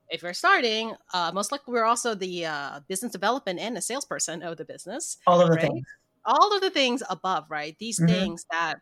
if 0.08 0.22
you're 0.22 0.32
starting, 0.32 0.94
uh, 1.12 1.30
most 1.32 1.52
likely 1.52 1.72
we're 1.72 1.84
also 1.84 2.14
the 2.14 2.46
uh, 2.46 2.80
business 2.88 3.12
development 3.12 3.60
and 3.60 3.76
the 3.76 3.82
salesperson 3.82 4.42
of 4.42 4.56
the 4.56 4.64
business. 4.64 5.18
All 5.26 5.40
of 5.40 5.48
the 5.48 5.56
right? 5.56 5.62
things. 5.62 5.86
All 6.24 6.56
of 6.56 6.62
the 6.62 6.70
things 6.70 7.02
above, 7.10 7.50
right? 7.50 7.76
These 7.78 8.00
mm-hmm. 8.00 8.12
things 8.12 8.46
that 8.50 8.80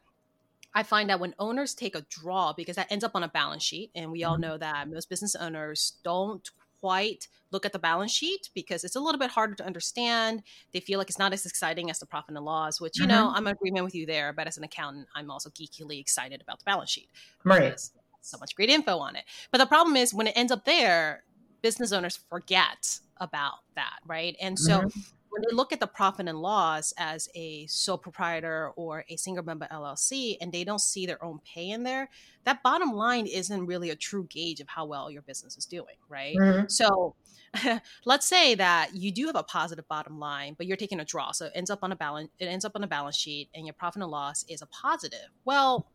I 0.75 0.83
find 0.83 1.11
that 1.11 1.21
when 1.21 1.35
owners 1.39 1.75
take 1.75 1.95
a 1.95 2.05
draw, 2.09 2.53
because 2.53 2.77
that 2.77 2.91
ends 2.91 3.05
up 3.05 3.13
on 3.15 3.23
a 3.23 3.29
balance 3.29 3.63
sheet, 3.63 3.91
and 3.95 4.11
we 4.11 4.25
all 4.25 4.35
mm-hmm. 4.35 4.43
know 4.43 4.59
that 4.59 4.89
most 4.89 5.09
business 5.09 5.35
owners 5.35 5.95
don't 6.03 6.49
quite 6.81 7.29
look 7.53 7.67
at 7.67 7.73
the 7.73 7.79
balance 7.79 8.11
sheet 8.11 8.49
because 8.55 8.83
it's 8.83 8.97
a 8.97 9.01
little 9.01 9.19
bit 9.19 9.31
harder 9.31 9.55
to 9.55 9.65
understand. 9.65 10.43
They 10.73 10.81
feel 10.81 10.99
like 10.99 11.09
it's 11.09 11.19
not 11.19 11.33
as 11.33 11.47
exciting 11.47 11.91
as 11.91 11.99
the 11.99 12.07
profit 12.07 12.35
and 12.35 12.45
loss, 12.45 12.81
which, 12.81 12.99
you 12.99 13.07
mm-hmm. 13.07 13.11
know, 13.11 13.33
I'm 13.35 13.47
in 13.47 13.53
agreement 13.53 13.85
with 13.85 13.95
you 13.95 14.07
there. 14.07 14.33
But 14.33 14.47
as 14.47 14.57
an 14.57 14.65
accountant, 14.65 15.07
I'm 15.15 15.31
also 15.31 15.51
geekily 15.51 16.01
excited 16.01 16.41
about 16.41 16.59
the 16.59 16.65
balance 16.65 16.91
sheet. 16.91 17.09
Right. 17.45 17.79
So 18.23 18.39
much 18.39 18.57
great 18.57 18.71
info 18.71 18.99
on 18.99 19.17
it. 19.17 19.25
But 19.51 19.59
the 19.59 19.67
problem 19.67 19.97
is 19.97 20.15
when 20.15 20.27
it 20.27 20.37
ends 20.37 20.51
up 20.51 20.65
there, 20.65 21.25
business 21.61 21.93
owners 21.93 22.19
forget 22.31 22.99
about 23.19 23.59
that, 23.77 23.99
right? 24.07 24.35
And 24.41 24.59
so 24.59 24.81
mm-hmm 24.81 25.01
when 25.33 25.43
they 25.49 25.57
look 25.57 25.73
at 25.73 25.81
the 25.81 25.87
profit 25.87 26.29
and 26.29 26.39
loss 26.39 26.93
as 26.99 27.27
a 27.35 27.67
sole 27.67 27.97
proprietor 27.97 28.71
or 28.77 29.05
a 29.09 29.17
single 29.17 29.43
member 29.43 29.67
LLC 29.73 30.37
and 30.43 30.53
they 30.53 30.63
don't 30.63 30.81
see 30.81 31.07
their 31.07 31.25
own 31.25 31.41
pay 31.43 31.71
in 31.71 31.85
there, 31.85 32.11
that 32.45 32.63
bottom 32.63 32.93
line 32.93 33.27
isn't 33.27 33.65
really 33.65 33.89
a 33.89 33.97
true 33.97 34.27
gauge 34.29 34.61
of 34.61 34.69
how 34.69 34.85
well 34.85 35.11
your 35.11 35.23
business 35.23 35.57
is 35.57 35.65
doing, 35.65 35.97
right? 36.11 36.37
Mm-hmm. 36.37 36.69
So 36.69 37.15
let's 38.05 38.27
say 38.27 38.55
that 38.57 38.95
you 38.95 39.11
do 39.11 39.27
have 39.27 39.37
a 39.37 39.43
positive 39.43 39.89
bottom 39.89 40.19
line, 40.19 40.55
but 40.59 40.67
you're 40.67 40.77
taking 40.77 41.01
a 41.01 41.05
draw. 41.05 41.33
So 41.33 41.47
it 41.47 41.53
ends 41.55 41.71
up 41.71 41.79
on 41.83 41.93
a 41.93 41.97
balance 41.97 42.29
it 42.39 42.45
ends 42.45 42.67
up 42.67 42.73
on 42.75 42.85
a 42.85 42.87
balance 42.87 43.17
sheet 43.17 43.49
and 43.55 43.65
your 43.65 43.75
profit 43.75 44.03
and 44.03 44.11
loss 44.11 44.45
is 44.51 44.61
a 44.61 44.67
positive. 44.67 45.31
Well, 45.47 45.87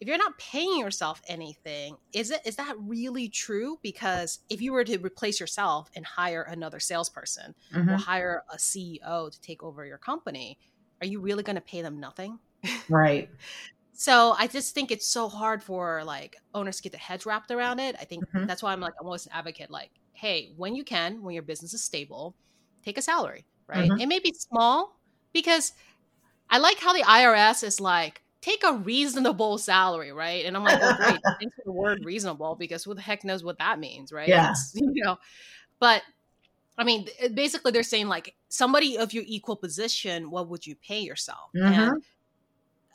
if 0.00 0.08
you're 0.08 0.18
not 0.18 0.38
paying 0.38 0.78
yourself 0.78 1.22
anything, 1.26 1.96
is 2.12 2.30
it 2.30 2.40
is 2.44 2.56
that 2.56 2.76
really 2.78 3.28
true? 3.28 3.78
Because 3.82 4.40
if 4.50 4.60
you 4.60 4.72
were 4.72 4.84
to 4.84 4.98
replace 4.98 5.40
yourself 5.40 5.90
and 5.94 6.04
hire 6.04 6.42
another 6.42 6.80
salesperson 6.80 7.54
mm-hmm. 7.74 7.88
or 7.88 7.96
hire 7.96 8.42
a 8.52 8.56
CEO 8.56 9.30
to 9.30 9.40
take 9.40 9.62
over 9.62 9.86
your 9.86 9.98
company, 9.98 10.58
are 11.00 11.06
you 11.06 11.20
really 11.20 11.42
going 11.42 11.56
to 11.56 11.62
pay 11.62 11.80
them 11.80 11.98
nothing? 11.98 12.38
Right. 12.88 13.30
so 13.94 14.34
I 14.38 14.48
just 14.48 14.74
think 14.74 14.90
it's 14.90 15.06
so 15.06 15.28
hard 15.28 15.62
for 15.62 16.04
like 16.04 16.36
owners 16.54 16.76
to 16.76 16.82
get 16.82 16.92
their 16.92 17.00
heads 17.00 17.24
wrapped 17.24 17.50
around 17.50 17.80
it. 17.80 17.96
I 17.98 18.04
think 18.04 18.24
mm-hmm. 18.26 18.46
that's 18.46 18.62
why 18.62 18.72
I'm 18.72 18.80
like 18.80 18.94
always 19.00 19.24
an 19.24 19.32
advocate. 19.34 19.70
Like, 19.70 19.90
hey, 20.12 20.52
when 20.56 20.74
you 20.74 20.84
can, 20.84 21.22
when 21.22 21.32
your 21.32 21.42
business 21.42 21.72
is 21.72 21.82
stable, 21.82 22.34
take 22.84 22.98
a 22.98 23.02
salary. 23.02 23.46
Right. 23.66 23.90
Mm-hmm. 23.90 24.00
It 24.00 24.08
may 24.08 24.18
be 24.18 24.34
small 24.34 25.00
because 25.32 25.72
I 26.50 26.58
like 26.58 26.78
how 26.78 26.92
the 26.92 27.02
IRS 27.02 27.64
is 27.64 27.80
like 27.80 28.22
take 28.46 28.62
a 28.64 28.74
reasonable 28.74 29.58
salary, 29.58 30.12
right? 30.12 30.44
And 30.44 30.56
I'm 30.56 30.62
like, 30.62 30.78
oh, 30.80 30.94
great. 30.96 31.20
Thanks 31.40 31.56
for 31.56 31.62
the 31.64 31.72
word 31.72 32.04
reasonable 32.04 32.54
because 32.54 32.84
who 32.84 32.94
the 32.94 33.00
heck 33.00 33.24
knows 33.24 33.42
what 33.42 33.58
that 33.58 33.78
means, 33.78 34.12
right? 34.12 34.28
Yeah. 34.28 34.50
It's, 34.50 34.72
you 34.76 35.02
know, 35.04 35.18
but 35.80 36.02
I 36.78 36.84
mean, 36.84 37.08
basically, 37.34 37.72
they're 37.72 37.82
saying 37.82 38.08
like 38.08 38.34
somebody 38.48 38.98
of 38.98 39.12
your 39.12 39.24
equal 39.26 39.56
position, 39.56 40.30
what 40.30 40.48
would 40.48 40.66
you 40.66 40.76
pay 40.76 41.00
yourself? 41.00 41.50
Mm-hmm. 41.56 41.80
And 41.80 42.02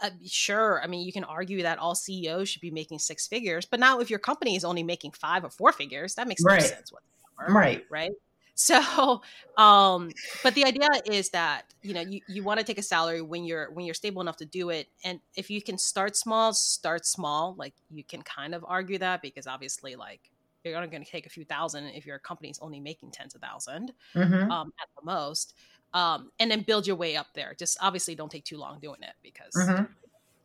uh, 0.02 0.10
sure. 0.26 0.82
I 0.84 0.88
mean, 0.88 1.06
you 1.06 1.12
can 1.12 1.24
argue 1.24 1.64
that 1.64 1.80
all 1.80 1.96
CEOs 1.96 2.48
should 2.50 2.62
be 2.62 2.72
making 2.72 3.00
six 3.00 3.28
figures, 3.28 3.66
but 3.66 3.80
now 3.80 4.00
if 4.00 4.10
your 4.10 4.20
company 4.20 4.56
is 4.56 4.64
only 4.64 4.84
making 4.84 5.12
five 5.12 5.44
or 5.44 5.50
four 5.50 5.72
figures, 5.72 6.16
that 6.16 6.28
makes 6.28 6.44
Right. 6.44 6.62
no 6.62 6.68
sense 6.68 6.92
whatsoever. 6.92 7.54
Right. 7.54 7.86
Right. 7.90 8.12
So, 8.56 9.22
um, 9.58 10.16
but 10.44 10.56
the 10.56 10.66
idea 10.66 10.88
is 11.06 11.30
that 11.32 11.74
you 11.82 11.94
know 11.94 12.02
you, 12.02 12.22
you 12.28 12.44
want 12.44 12.60
to 12.60 12.66
take 12.66 12.78
a 12.80 12.84
salary 12.84 13.22
when 13.22 13.44
you're 13.44 13.72
when 13.72 13.86
you're 13.86 13.94
stable 13.96 14.22
enough 14.22 14.38
to 14.38 14.46
do 14.46 14.70
it, 14.70 14.88
and 15.04 15.22
if 15.36 15.50
you 15.50 15.62
can 15.62 15.78
start 15.78 16.16
small, 16.16 16.54
start 16.54 17.06
small. 17.06 17.56
Like 17.58 17.76
you 17.90 18.04
can 18.04 18.22
kind 18.24 18.56
of 18.56 18.66
argue 18.68 18.98
that 19.00 19.22
because 19.22 19.48
obviously, 19.48 19.96
like 19.96 20.32
you're 20.64 20.76
only 20.76 20.90
going 20.90 21.04
to 21.04 21.10
take 21.10 21.26
a 21.26 21.30
few 21.30 21.46
thousand 21.46 21.86
if 21.88 22.06
your 22.06 22.20
company's 22.20 22.60
only 22.62 22.80
making 22.80 23.12
tens 23.12 23.36
of 23.36 23.42
thousand 23.42 23.94
hmm 24.16 24.52
um, 24.52 24.72
at 24.82 24.88
the 24.98 25.06
most, 25.06 25.54
um, 25.94 26.32
and 26.40 26.52
then 26.52 26.64
build 26.64 26.88
your 26.88 26.96
way 26.96 27.16
up 27.16 27.28
there. 27.36 27.56
Just 27.58 27.78
obviously 27.82 28.16
don't 28.16 28.32
take 28.32 28.46
too 28.46 28.58
long 28.58 28.80
doing 28.80 29.04
it 29.04 29.16
because 29.24 29.72
hmm 29.72 29.86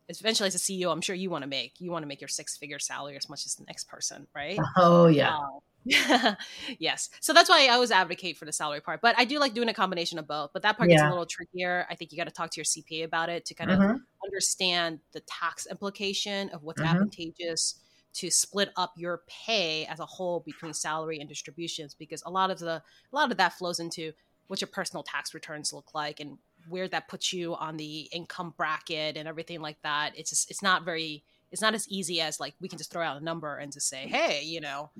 eventually 0.08 0.46
as 0.48 0.54
a 0.54 0.58
CEO, 0.58 0.92
I'm 0.92 1.00
sure 1.00 1.16
you 1.16 1.30
want 1.30 1.42
to 1.42 1.48
make 1.48 1.80
you 1.80 1.90
want 1.90 2.02
to 2.02 2.06
make 2.06 2.20
your 2.20 2.28
six 2.28 2.56
figure 2.56 2.78
salary 2.78 3.16
as 3.16 3.28
much 3.28 3.46
as 3.46 3.54
the 3.54 3.64
next 3.64 3.88
person, 3.88 4.26
right? 4.34 4.66
Oh 4.76 5.06
yeah. 5.08 5.32
Um, 5.32 5.60
yes. 6.78 7.10
So 7.20 7.32
that's 7.32 7.48
why 7.48 7.66
I 7.66 7.68
always 7.68 7.90
advocate 7.90 8.36
for 8.36 8.44
the 8.44 8.52
salary 8.52 8.80
part. 8.80 9.00
But 9.00 9.16
I 9.18 9.24
do 9.24 9.38
like 9.38 9.54
doing 9.54 9.68
a 9.68 9.74
combination 9.74 10.18
of 10.18 10.26
both. 10.26 10.50
But 10.52 10.62
that 10.62 10.76
part 10.76 10.90
gets 10.90 11.02
a 11.02 11.06
little 11.06 11.26
trickier. 11.26 11.86
I 11.88 11.94
think 11.94 12.12
you 12.12 12.18
got 12.18 12.24
to 12.24 12.30
talk 12.32 12.50
to 12.50 12.58
your 12.58 12.64
CPA 12.64 13.04
about 13.04 13.28
it 13.28 13.44
to 13.46 13.54
kind 13.54 13.70
of 13.70 13.78
Mhm. 13.78 14.04
understand 14.24 15.00
the 15.12 15.20
tax 15.20 15.66
implication 15.66 16.48
of 16.50 16.62
what's 16.64 16.80
Mhm. 16.80 16.82
advantageous 16.82 17.80
to 18.14 18.30
split 18.30 18.72
up 18.76 18.94
your 18.96 19.22
pay 19.28 19.84
as 19.86 20.00
a 20.00 20.06
whole 20.06 20.40
between 20.40 20.72
salary 20.72 21.20
and 21.20 21.28
distributions 21.28 21.94
because 21.94 22.22
a 22.24 22.30
lot 22.30 22.50
of 22.50 22.58
the 22.58 22.82
a 23.12 23.14
lot 23.14 23.30
of 23.30 23.36
that 23.36 23.52
flows 23.52 23.78
into 23.78 24.12
what 24.46 24.60
your 24.60 24.68
personal 24.68 25.02
tax 25.02 25.34
returns 25.34 25.72
look 25.72 25.94
like 25.94 26.18
and 26.18 26.38
where 26.68 26.88
that 26.88 27.08
puts 27.08 27.32
you 27.32 27.54
on 27.56 27.76
the 27.76 28.02
income 28.12 28.54
bracket 28.56 29.16
and 29.18 29.28
everything 29.28 29.60
like 29.60 29.80
that 29.82 30.16
it's 30.16 30.30
just 30.30 30.50
it's 30.50 30.62
not 30.62 30.82
very 30.84 31.24
it's 31.52 31.60
not 31.60 31.74
as 31.74 31.86
easy 31.88 32.20
as 32.20 32.40
like 32.40 32.54
we 32.58 32.68
can 32.68 32.78
just 32.78 32.90
throw 32.90 33.02
out 33.02 33.20
a 33.20 33.24
number 33.24 33.56
and 33.58 33.72
just 33.72 33.88
say 33.88 34.06
hey 34.06 34.42
you 34.42 34.60
know 34.60 34.90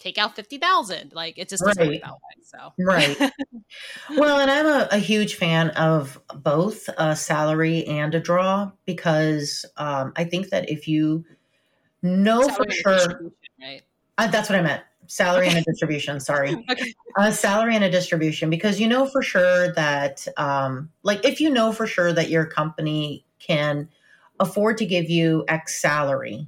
take 0.00 0.18
out 0.18 0.36
50,000 0.36 1.12
like 1.14 1.38
it 1.38 1.48
just 1.48 1.62
doesn't 1.64 1.82
work 1.82 1.90
Right. 1.90 2.02
that 2.02 2.12
way 2.12 2.42
so 2.42 2.72
Right. 2.78 3.32
well, 4.16 4.38
and 4.38 4.50
I'm 4.50 4.66
a, 4.66 4.88
a 4.92 4.98
huge 4.98 5.34
fan 5.34 5.70
of 5.70 6.20
both 6.34 6.88
a 6.96 7.16
salary 7.16 7.84
and 7.86 8.14
a 8.14 8.20
draw 8.20 8.70
because 8.84 9.64
um, 9.76 10.12
I 10.16 10.24
think 10.24 10.50
that 10.50 10.70
if 10.70 10.86
you 10.86 11.24
know 12.02 12.42
Salary 12.42 12.82
for 12.82 12.98
sure, 12.98 13.32
right 13.60 13.82
uh, 14.18 14.28
that's 14.28 14.48
what 14.48 14.58
I 14.58 14.62
meant. 14.62 14.82
Salary 15.08 15.48
and 15.48 15.58
a 15.58 15.62
distribution. 15.62 16.20
Sorry. 16.20 16.54
okay 16.70 16.94
a 17.16 17.32
salary 17.32 17.74
and 17.74 17.84
a 17.84 17.90
distribution 17.90 18.50
because 18.50 18.78
you 18.78 18.86
know 18.86 19.06
for 19.06 19.22
sure 19.22 19.72
that 19.72 20.26
um, 20.36 20.90
like 21.02 21.24
if 21.24 21.40
you 21.40 21.50
know 21.50 21.72
for 21.72 21.86
sure 21.86 22.12
that 22.12 22.28
your 22.28 22.44
company 22.44 23.24
can 23.38 23.88
afford 24.38 24.76
to 24.76 24.84
give 24.84 25.08
you 25.08 25.44
x 25.48 25.80
salary 25.80 26.46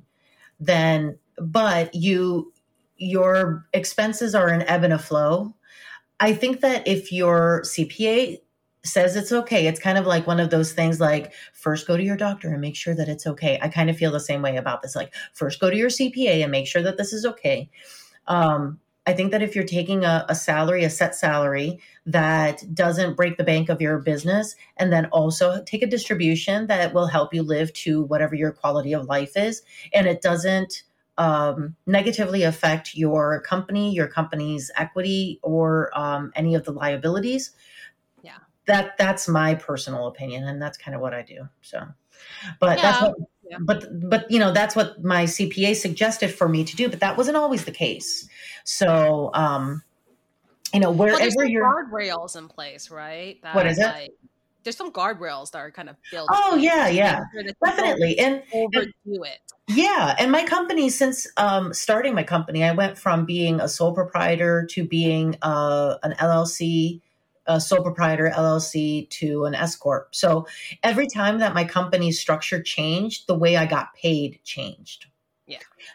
then 0.60 1.18
but 1.38 1.94
you 1.94 2.52
your 2.98 3.66
expenses 3.72 4.34
are 4.34 4.48
an 4.48 4.62
ebb 4.62 4.84
and 4.84 4.92
a 4.92 4.98
flow. 4.98 5.54
I 6.20 6.34
think 6.34 6.60
that 6.60 6.86
if 6.86 7.12
your 7.12 7.62
cpa 7.64 8.38
says 8.84 9.16
it's 9.16 9.32
okay 9.32 9.66
it's 9.66 9.80
kind 9.80 9.98
of 9.98 10.06
like 10.06 10.26
one 10.26 10.40
of 10.40 10.50
those 10.50 10.72
things 10.72 11.00
like 11.00 11.32
first 11.52 11.86
go 11.86 11.96
to 11.96 12.02
your 12.02 12.16
doctor 12.16 12.48
and 12.50 12.60
make 12.60 12.76
sure 12.76 12.94
that 12.94 13.08
it's 13.08 13.26
okay. 13.26 13.58
I 13.60 13.68
kind 13.68 13.90
of 13.90 13.96
feel 13.96 14.12
the 14.12 14.20
same 14.20 14.42
way 14.42 14.56
about 14.56 14.82
this. 14.82 14.96
Like 14.96 15.12
first 15.32 15.60
go 15.60 15.70
to 15.70 15.76
your 15.76 15.90
cpa 15.90 16.42
and 16.42 16.50
make 16.50 16.66
sure 16.66 16.82
that 16.82 16.96
this 16.96 17.12
is 17.12 17.24
okay. 17.24 17.70
Um, 18.26 18.80
I 19.08 19.14
think 19.14 19.30
that 19.30 19.42
if 19.42 19.54
you're 19.54 19.64
taking 19.64 20.04
a, 20.04 20.26
a 20.28 20.34
salary, 20.34 20.84
a 20.84 20.90
set 20.90 21.14
salary 21.14 21.80
that 22.04 22.62
doesn't 22.74 23.16
break 23.16 23.38
the 23.38 23.42
bank 23.42 23.70
of 23.70 23.80
your 23.80 23.98
business, 24.00 24.54
and 24.76 24.92
then 24.92 25.06
also 25.06 25.62
take 25.64 25.82
a 25.82 25.86
distribution 25.86 26.66
that 26.66 26.92
will 26.92 27.06
help 27.06 27.32
you 27.32 27.42
live 27.42 27.72
to 27.72 28.02
whatever 28.02 28.34
your 28.34 28.52
quality 28.52 28.92
of 28.92 29.06
life 29.06 29.34
is, 29.34 29.62
and 29.94 30.06
it 30.06 30.20
doesn't 30.20 30.82
um, 31.18 31.76
negatively 31.86 32.44
affect 32.44 32.94
your 32.94 33.40
company, 33.42 33.92
your 33.92 34.08
company's 34.08 34.70
equity, 34.76 35.38
or 35.42 35.90
um, 35.98 36.32
any 36.34 36.54
of 36.54 36.64
the 36.64 36.72
liabilities. 36.72 37.50
Yeah. 38.22 38.38
that 38.66 38.96
that's 38.96 39.28
my 39.28 39.54
personal 39.54 40.06
opinion, 40.06 40.44
and 40.44 40.62
that's 40.62 40.78
kind 40.78 40.94
of 40.94 41.00
what 41.00 41.12
I 41.12 41.22
do. 41.22 41.48
So, 41.60 41.86
but 42.60 42.80
that's 42.80 43.02
what 43.02 43.14
Yeah. 43.50 43.58
but 43.60 43.86
but 44.08 44.30
you 44.30 44.38
know 44.38 44.52
that's 44.52 44.76
what 44.76 45.02
my 45.02 45.24
cpa 45.24 45.74
suggested 45.74 46.28
for 46.28 46.48
me 46.48 46.64
to 46.64 46.76
do 46.76 46.88
but 46.90 47.00
that 47.00 47.16
wasn't 47.16 47.36
always 47.36 47.64
the 47.64 47.70
case 47.72 48.28
so 48.64 49.30
um 49.32 49.82
you 50.74 50.80
know 50.80 50.90
well, 50.90 51.16
wherever 51.16 51.46
you're 51.46 51.64
guardrails 51.64 52.36
in 52.36 52.46
place 52.46 52.90
right 52.90 53.40
that, 53.42 53.54
What 53.54 53.66
is 53.66 53.78
it? 53.78 53.86
like, 53.86 54.10
there's 54.68 54.76
some 54.76 54.92
guardrails 54.92 55.50
that 55.52 55.60
are 55.60 55.70
kind 55.70 55.88
of 55.88 55.96
built 56.10 56.28
Oh, 56.30 56.54
yeah, 56.56 56.88
yeah. 56.88 57.20
sure 57.32 57.42
that 57.42 57.46
you 57.46 57.54
don't 57.64 57.76
definitely 57.76 58.18
and 58.18 58.42
overdo 58.52 59.22
it 59.22 59.38
yeah 59.66 60.14
and 60.18 60.30
my 60.30 60.44
company 60.44 60.88
since 60.88 61.26
um 61.36 61.72
starting 61.72 62.14
my 62.14 62.22
company 62.22 62.64
i 62.64 62.72
went 62.72 62.96
from 62.96 63.24
being 63.24 63.60
a 63.60 63.68
sole 63.68 63.94
proprietor 63.94 64.66
to 64.66 64.86
being 64.86 65.36
uh 65.42 65.96
an 66.02 66.12
llc 66.12 67.00
a 67.46 67.60
sole 67.60 67.82
proprietor 67.82 68.32
llc 68.34 69.08
to 69.10 69.44
an 69.44 69.54
s 69.54 69.76
corp 69.76 70.14
so 70.14 70.46
every 70.82 71.06
time 71.06 71.38
that 71.38 71.54
my 71.54 71.64
company's 71.64 72.18
structure 72.18 72.62
changed 72.62 73.26
the 73.26 73.34
way 73.34 73.56
i 73.56 73.66
got 73.66 73.94
paid 73.94 74.40
changed. 74.44 75.06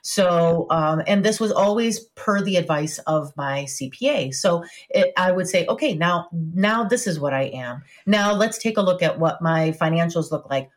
So 0.02 0.68
um 0.70 1.02
and 1.08 1.24
this 1.24 1.40
was 1.40 1.52
always 1.52 2.00
per 2.16 2.42
the 2.42 2.56
advice 2.58 3.00
of 3.08 3.32
my 3.36 3.64
cpa 3.64 4.34
so 4.34 4.64
it, 4.90 5.14
i 5.18 5.32
would 5.32 5.48
say 5.48 5.66
okay 5.68 5.94
now 5.94 6.28
now 6.54 6.84
this 6.84 7.08
is 7.08 7.20
what 7.20 7.34
i 7.34 7.44
am 7.44 7.84
now 8.06 8.34
let's 8.34 8.58
take 8.58 8.78
a 8.78 8.82
look 8.82 9.02
at 9.02 9.20
what 9.20 9.42
my 9.42 9.72
financials 9.80 10.32
look 10.32 10.50
like 10.50 10.70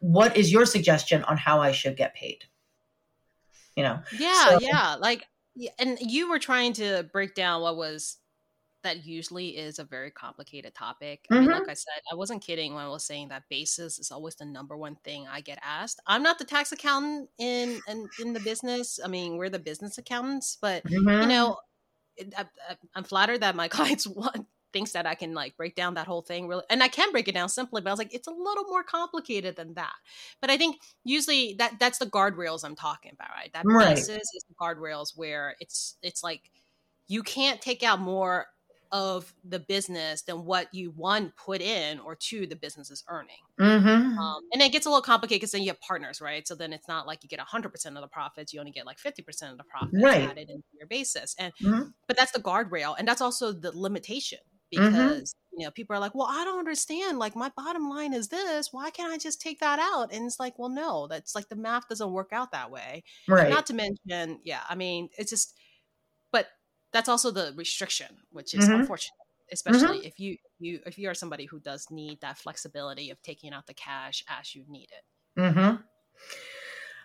what 0.00 0.36
is 0.36 0.52
your 0.52 0.66
suggestion 0.66 1.24
on 1.24 1.36
how 1.36 1.60
I 1.60 1.72
should 1.72 1.96
get 1.96 2.14
paid? 2.14 2.44
You 3.76 3.84
know, 3.84 4.00
Yeah, 4.18 4.48
So- 4.48 4.60
yeah. 4.60 4.96
Like, 4.98 5.24
and 5.78 5.98
you 6.00 6.28
were 6.28 6.38
trying 6.38 6.72
to 6.74 7.08
break 7.12 7.34
down 7.34 7.62
what 7.62 7.76
was 7.76 8.18
that 8.82 9.04
usually 9.06 9.56
is 9.56 9.78
a 9.78 9.84
very 9.84 10.10
complicated 10.10 10.74
topic. 10.74 11.26
I 11.32 11.36
mean, 11.36 11.50
like 11.50 11.68
I 11.68 11.74
said, 11.74 12.00
I 12.10 12.14
wasn't 12.14 12.42
kidding 12.42 12.74
when 12.74 12.84
I 12.84 12.88
was 12.88 13.04
saying 13.04 13.28
that 13.28 13.48
basis 13.48 13.98
is 13.98 14.10
always 14.12 14.36
the 14.36 14.44
number 14.44 14.76
one 14.76 14.96
thing 14.96 15.26
I 15.28 15.40
get 15.40 15.58
asked. 15.62 16.00
I'm 16.06 16.22
not 16.22 16.38
the 16.38 16.44
tax 16.44 16.72
accountant 16.72 17.30
in 17.38 17.82
in, 17.88 18.10
in 18.18 18.32
the 18.34 18.40
business. 18.40 19.00
I 19.04 19.08
mean, 19.08 19.36
we're 19.36 19.50
the 19.50 19.58
business 19.58 19.98
accountants, 19.98 20.56
but 20.60 20.84
Mhm. 20.84 21.20
you 21.20 21.26
know, 21.26 21.58
it- 22.16 22.34
I, 22.36 22.46
I'm 22.94 23.04
flattered 23.04 23.40
that 23.42 23.56
my 23.56 23.68
clients 23.68 24.06
want 24.06 24.46
thinks 24.72 24.92
that 24.92 25.06
I 25.06 25.14
can 25.14 25.32
like 25.32 25.56
break 25.56 25.74
down 25.74 25.94
that 25.94 26.06
whole 26.06 26.20
thing 26.22 26.46
really, 26.46 26.64
and 26.70 26.82
I 26.82 26.88
can 26.88 27.10
break 27.10 27.26
it 27.28 27.32
down 27.34 27.48
simply. 27.48 27.80
But 27.80 27.88
I 27.90 27.92
was 27.92 27.98
like, 27.98 28.14
it's 28.14 28.28
a 28.28 28.32
little 28.32 28.64
more 28.64 28.82
complicated 28.84 29.56
than 29.56 29.74
that. 29.74 29.94
But 30.40 30.50
I 30.50 30.58
think 30.58 30.76
usually 31.04 31.54
that 31.58 31.78
that's 31.80 31.98
the 31.98 32.06
guardrails 32.06 32.64
I'm 32.64 32.76
talking 32.76 33.12
about, 33.14 33.30
right? 33.30 33.52
That 33.54 33.64
Right. 33.64 33.96
basis 33.96 34.18
is 34.34 34.44
the 34.48 34.54
guardrails 34.60 35.16
where 35.16 35.56
it's 35.60 35.96
it's 36.02 36.22
like 36.22 36.50
you 37.06 37.22
can't 37.22 37.60
take 37.62 37.82
out 37.82 38.00
more 38.00 38.46
of 38.92 39.34
the 39.44 39.60
business 39.60 40.22
than 40.22 40.44
what 40.44 40.72
you 40.74 40.90
one 40.92 41.32
put 41.36 41.60
in 41.62 41.98
or 42.00 42.16
two 42.16 42.46
the 42.46 42.56
business 42.56 42.90
is 42.90 43.04
earning. 43.08 43.42
Mhm. 43.58 44.32
Um, 44.36 44.42
and 44.52 44.62
it 44.62 44.72
gets 44.72 44.86
a 44.86 44.90
little 44.90 45.02
complicated 45.02 45.40
because 45.42 45.52
then 45.52 45.62
you 45.62 45.68
have 45.70 45.80
partners, 45.80 46.20
right? 46.20 46.46
So 46.48 46.54
then 46.56 46.72
it's 46.72 46.88
not 46.88 47.06
like 47.06 47.22
you 47.22 47.28
get 47.30 47.40
100% 47.40 47.96
of 47.96 48.02
the 48.02 48.08
profits, 48.08 48.52
you 48.52 48.60
only 48.60 48.72
get 48.72 48.86
like 48.86 48.98
50% 48.98 49.52
of 49.52 49.58
the 49.58 49.64
profits 49.64 49.92
Right. 49.92 50.30
added 50.30 50.50
into 50.50 50.64
your 50.72 50.88
basis. 50.88 51.34
And 51.38 51.52
Mhm. 51.60 51.92
but 52.08 52.16
that's 52.16 52.32
the 52.32 52.40
guardrail 52.42 52.96
and 52.98 53.06
that's 53.08 53.20
also 53.20 53.52
the 53.52 53.72
limitation 53.76 54.40
Mhm. 54.76 55.20
because 55.20 55.34
you 55.52 55.64
know 55.66 55.70
people 55.72 55.96
are 55.96 56.00
like, 56.00 56.14
"Well, 56.14 56.28
I 56.28 56.44
don't 56.44 56.58
understand. 56.60 57.18
Like 57.18 57.36
my 57.36 57.50
bottom 57.56 57.88
line 57.88 58.14
is 58.14 58.28
this. 58.28 58.72
Why 58.72 58.90
can't 58.90 59.12
I 59.12 59.18
just 59.18 59.40
take 59.40 59.60
that 59.60 59.78
out?" 59.80 60.12
And 60.12 60.26
it's 60.26 60.40
like, 60.40 60.58
"Well, 60.58 60.68
no. 60.70 61.06
That's 61.08 61.34
like 61.34 61.48
the 61.48 61.56
math 61.56 61.88
doesn't 61.88 62.12
work 62.12 62.30
out 62.32 62.52
that 62.52 62.70
way." 62.70 63.04
Right. 63.28 63.54
Not 63.54 63.66
to 63.66 63.74
mention, 63.74 64.40
yeah, 64.44 64.64
I 64.68 64.74
mean, 64.76 65.10
it's 65.18 65.30
just 65.30 65.57
that's 66.92 67.08
also 67.08 67.30
the 67.30 67.52
restriction, 67.56 68.18
which 68.30 68.54
is 68.54 68.68
Mhm. 68.68 68.80
unfortunate 68.80 69.14
especially 69.50 70.06
if 70.06 70.18
you 70.18 70.36
you 70.58 70.80
if 70.86 70.98
you 70.98 71.08
are 71.08 71.14
somebody 71.14 71.46
who 71.46 71.58
does 71.60 71.86
need 71.90 72.20
that 72.20 72.38
flexibility 72.38 73.10
of 73.10 73.20
taking 73.22 73.52
out 73.52 73.66
the 73.66 73.74
cash 73.74 74.22
as 74.28 74.54
you 74.54 74.64
need 74.68 74.88
it. 74.92 75.40
Mm-hmm. 75.40 75.76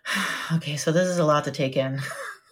Okay, 0.58 0.76
so 0.76 0.92
this 0.92 1.08
is 1.08 1.18
a 1.18 1.24
lot 1.24 1.46
to 1.46 1.52
take 1.52 1.78
in. 1.78 2.02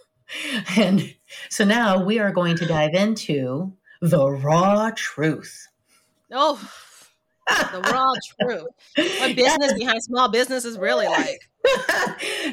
and 0.78 1.14
so 1.50 1.66
now 1.66 2.02
we 2.02 2.18
are 2.18 2.32
going 2.32 2.56
to 2.56 2.66
dive 2.66 2.94
into 2.94 3.74
the 4.02 4.26
raw 4.26 4.90
truth. 4.96 5.68
Oh, 6.32 6.56
the 7.48 7.82
raw 7.92 8.14
truth. 8.40 8.68
What 8.96 9.36
business 9.36 9.74
behind 9.74 10.02
small 10.02 10.30
business 10.30 10.64
is 10.64 10.78
really 10.78 11.08
like. 11.08 11.42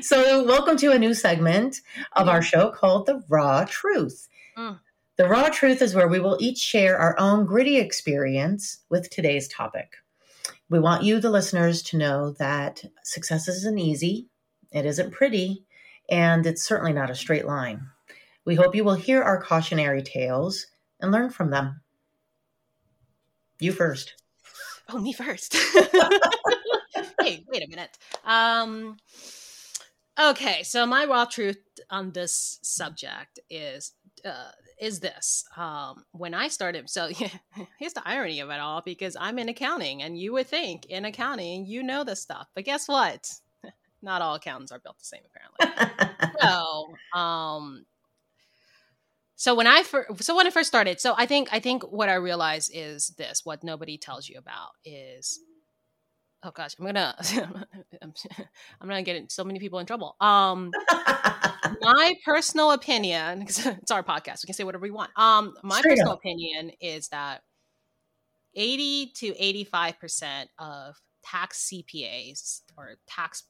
so, 0.02 0.42
welcome 0.44 0.76
to 0.78 0.90
a 0.90 0.98
new 0.98 1.14
segment 1.14 1.80
of 2.16 2.26
our 2.26 2.42
show 2.42 2.70
called 2.70 3.06
The 3.06 3.22
Raw 3.28 3.64
Truth. 3.64 4.28
Mm. 4.58 4.80
The 5.16 5.28
Raw 5.28 5.48
Truth 5.48 5.82
is 5.82 5.94
where 5.94 6.08
we 6.08 6.20
will 6.20 6.36
each 6.40 6.58
share 6.58 6.98
our 6.98 7.18
own 7.18 7.46
gritty 7.46 7.76
experience 7.76 8.78
with 8.88 9.08
today's 9.10 9.46
topic. 9.48 9.94
We 10.68 10.78
want 10.80 11.04
you, 11.04 11.20
the 11.20 11.30
listeners, 11.30 11.82
to 11.84 11.96
know 11.96 12.32
that 12.38 12.84
success 13.02 13.48
isn't 13.48 13.78
easy, 13.78 14.28
it 14.72 14.84
isn't 14.84 15.12
pretty, 15.12 15.64
and 16.10 16.44
it's 16.46 16.62
certainly 16.62 16.92
not 16.92 17.10
a 17.10 17.14
straight 17.14 17.46
line. 17.46 17.86
We 18.44 18.54
hope 18.54 18.74
you 18.74 18.84
will 18.84 18.94
hear 18.94 19.22
our 19.22 19.40
cautionary 19.40 20.02
tales 20.02 20.66
and 21.00 21.12
learn 21.12 21.30
from 21.30 21.50
them. 21.50 21.80
You 23.60 23.72
first. 23.72 24.14
Oh, 24.88 24.98
me 24.98 25.12
first. 25.12 25.54
hey, 25.74 27.04
wait, 27.20 27.44
wait 27.48 27.64
a 27.64 27.68
minute. 27.68 27.98
Um, 28.24 28.96
okay, 30.18 30.62
so 30.62 30.86
my 30.86 31.04
raw 31.04 31.24
truth 31.24 31.58
on 31.90 32.12
this 32.12 32.58
subject 32.62 33.38
is 33.50 33.92
uh, 34.24 34.50
is 34.80 35.00
this 35.00 35.44
um, 35.56 36.04
when 36.12 36.34
I 36.34 36.48
started. 36.48 36.88
So 36.88 37.06
yeah, 37.18 37.30
here's 37.78 37.94
the 37.94 38.06
irony 38.06 38.40
of 38.40 38.50
it 38.50 38.60
all, 38.60 38.82
because 38.84 39.16
I'm 39.18 39.38
in 39.38 39.48
accounting, 39.48 40.02
and 40.02 40.18
you 40.18 40.32
would 40.34 40.46
think 40.46 40.86
in 40.86 41.04
accounting 41.04 41.66
you 41.66 41.82
know 41.82 42.04
this 42.04 42.20
stuff, 42.20 42.48
but 42.54 42.64
guess 42.64 42.88
what? 42.88 43.30
Not 44.02 44.22
all 44.22 44.34
accountants 44.34 44.72
are 44.72 44.78
built 44.78 44.98
the 44.98 45.04
same, 45.04 45.22
apparently. 45.26 45.96
so, 46.40 47.18
um, 47.18 47.84
so 49.34 49.54
when 49.54 49.66
I 49.66 49.82
first, 49.82 50.24
so 50.24 50.36
when 50.36 50.46
I 50.46 50.50
first 50.50 50.68
started, 50.68 51.00
so 51.00 51.14
I 51.16 51.26
think 51.26 51.48
I 51.52 51.60
think 51.60 51.84
what 51.84 52.08
I 52.08 52.14
realized 52.14 52.70
is 52.74 53.08
this: 53.18 53.44
what 53.44 53.62
nobody 53.64 53.98
tells 53.98 54.28
you 54.28 54.38
about 54.38 54.70
is 54.84 55.40
oh 56.42 56.50
gosh, 56.50 56.74
I'm 56.78 56.86
gonna 56.86 57.14
I'm, 58.02 58.88
gonna 58.88 59.02
get 59.02 59.30
so 59.30 59.44
many 59.44 59.58
people 59.58 59.78
in 59.78 59.86
trouble. 59.86 60.16
Um, 60.20 60.70
my 61.80 62.14
personal 62.24 62.72
opinion, 62.72 63.40
because 63.40 63.66
it's 63.66 63.90
our 63.90 64.02
podcast, 64.02 64.42
we 64.42 64.46
can 64.46 64.54
say 64.54 64.64
whatever 64.64 64.82
we 64.82 64.90
want. 64.90 65.10
Um, 65.16 65.54
my 65.62 65.78
Straight 65.78 65.92
personal 65.92 66.12
up. 66.12 66.18
opinion 66.18 66.72
is 66.80 67.08
that 67.08 67.42
80 68.54 69.12
to 69.16 69.34
85 69.38 70.00
percent 70.00 70.50
of 70.58 70.96
tax 71.24 71.70
CPAs 71.72 72.62
or 72.76 72.96
tax 73.06 73.44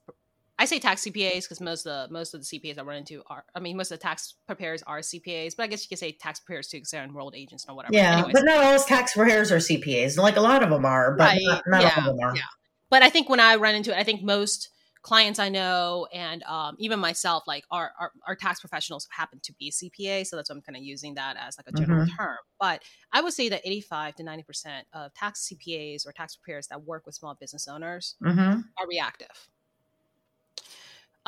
I 0.61 0.65
say 0.65 0.81
tax 0.81 1.05
CPAs 1.05 1.43
because 1.43 1.61
most 1.61 1.87
of 1.87 2.09
the 2.09 2.13
most 2.13 2.35
of 2.35 2.41
the 2.41 2.59
CPAs 2.59 2.79
I 2.79 2.83
run 2.83 2.97
into 2.97 3.23
are 3.29 3.45
I 3.55 3.61
mean 3.61 3.77
most 3.77 3.93
of 3.93 4.01
the 4.01 4.03
tax 4.03 4.35
preparers 4.47 4.83
are 4.83 4.99
CPAs, 4.99 5.55
but 5.57 5.63
I 5.63 5.67
guess 5.69 5.85
you 5.85 5.89
could 5.89 6.01
say 6.01 6.11
tax 6.11 6.41
preparers 6.41 6.67
too 6.67 6.79
because 6.79 6.91
they're 6.91 7.05
enrolled 7.05 7.37
agents 7.37 7.65
or 7.69 7.77
whatever. 7.77 7.95
Yeah, 7.95 8.15
Anyways. 8.15 8.33
but 8.33 8.45
not 8.45 8.65
all 8.65 8.79
tax 8.81 9.15
preparers 9.15 9.53
are 9.53 9.59
CPAs. 9.59 10.19
Like 10.19 10.37
a 10.37 10.41
lot 10.41 10.65
of 10.65 10.71
them 10.71 10.85
are, 10.85 11.15
but 11.15 11.29
right. 11.29 11.41
not, 11.43 11.63
not 11.69 11.83
yeah. 11.83 11.93
all 11.97 12.11
of 12.11 12.17
them 12.17 12.21
are. 12.21 12.35
Yeah 12.35 12.43
but 12.91 13.03
I 13.03 13.11
think 13.11 13.29
when 13.29 13.41
I 13.41 13.57
run 13.57 13.75
into 13.75 13.93
it, 13.93 13.99
I 13.99 14.05
think 14.05 14.23
most 14.23 14.71
clients 15.03 15.39
I 15.39 15.49
know 15.49 16.07
and 16.13 16.43
um, 16.43 16.77
even 16.79 16.99
myself, 16.99 17.45
like 17.47 17.65
our, 17.71 17.93
our, 17.99 18.13
our 18.27 18.37
tax 18.37 18.61
professionals 18.61 19.07
happen 19.11 19.41
to 19.45 19.53
be 19.55 19.71
CPA, 19.71 20.27
so 20.27 20.37
that's 20.37 20.51
why 20.51 20.57
I'm 20.57 20.63
kind 20.63 20.77
of 20.77 20.83
using 20.83 21.15
that 21.15 21.37
as 21.39 21.57
like 21.57 21.67
a 21.69 21.73
general 21.73 22.05
mm-hmm. 22.05 22.17
term. 22.17 22.37
But 22.61 22.83
I 23.13 23.21
would 23.21 23.33
say 23.33 23.49
that 23.49 23.63
85 23.65 24.17
to 24.17 24.23
90 24.23 24.43
percent 24.43 24.87
of 24.93 25.15
tax 25.15 25.51
CPAs 25.51 26.07
or 26.07 26.13
tax 26.13 26.37
preparers 26.37 26.67
that 26.69 26.83
work 26.83 27.07
with 27.07 27.15
small 27.15 27.37
business 27.41 27.69
owners 27.69 28.17
mm-hmm. 28.23 28.61
are 28.61 28.89
reactive. 28.89 29.49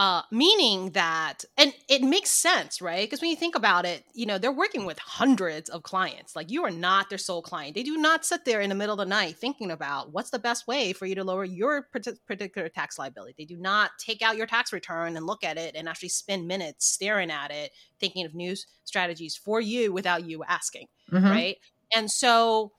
Uh, 0.01 0.23
meaning 0.31 0.93
that, 0.93 1.45
and 1.59 1.75
it 1.87 2.01
makes 2.01 2.31
sense, 2.31 2.81
right? 2.81 3.07
Because 3.07 3.21
when 3.21 3.29
you 3.29 3.37
think 3.37 3.55
about 3.55 3.85
it, 3.85 4.03
you 4.15 4.25
know, 4.25 4.39
they're 4.39 4.51
working 4.51 4.87
with 4.87 4.99
hundreds 4.99 5.69
of 5.69 5.83
clients. 5.83 6.35
Like 6.35 6.51
you 6.51 6.65
are 6.65 6.71
not 6.71 7.11
their 7.11 7.19
sole 7.19 7.43
client. 7.43 7.75
They 7.75 7.83
do 7.83 7.99
not 7.99 8.25
sit 8.25 8.47
there 8.47 8.63
in 8.63 8.71
the 8.71 8.75
middle 8.75 8.95
of 8.95 8.99
the 8.99 9.05
night 9.05 9.37
thinking 9.37 9.71
about 9.71 10.11
what's 10.11 10.31
the 10.31 10.39
best 10.39 10.67
way 10.67 10.95
for 10.95 11.05
you 11.05 11.15
to 11.17 11.23
lower 11.23 11.45
your 11.45 11.83
particular 11.83 12.71
tax 12.71 12.99
liability. 12.99 13.35
They 13.37 13.45
do 13.45 13.59
not 13.59 13.91
take 13.99 14.23
out 14.23 14.39
your 14.39 14.47
tax 14.47 14.73
return 14.73 15.19
and 15.19 15.27
look 15.27 15.45
at 15.45 15.59
it 15.59 15.77
and 15.77 15.87
actually 15.87 16.09
spend 16.09 16.49
minutes 16.49 16.87
staring 16.87 17.31
at 17.31 17.51
it, 17.51 17.71
thinking 17.99 18.25
of 18.25 18.35
new 18.35 18.57
strategies 18.85 19.37
for 19.37 19.61
you 19.61 19.93
without 19.93 20.25
you 20.25 20.43
asking, 20.45 20.87
mm-hmm. 21.13 21.27
right? 21.27 21.57
And 21.95 22.11
so, 22.11 22.73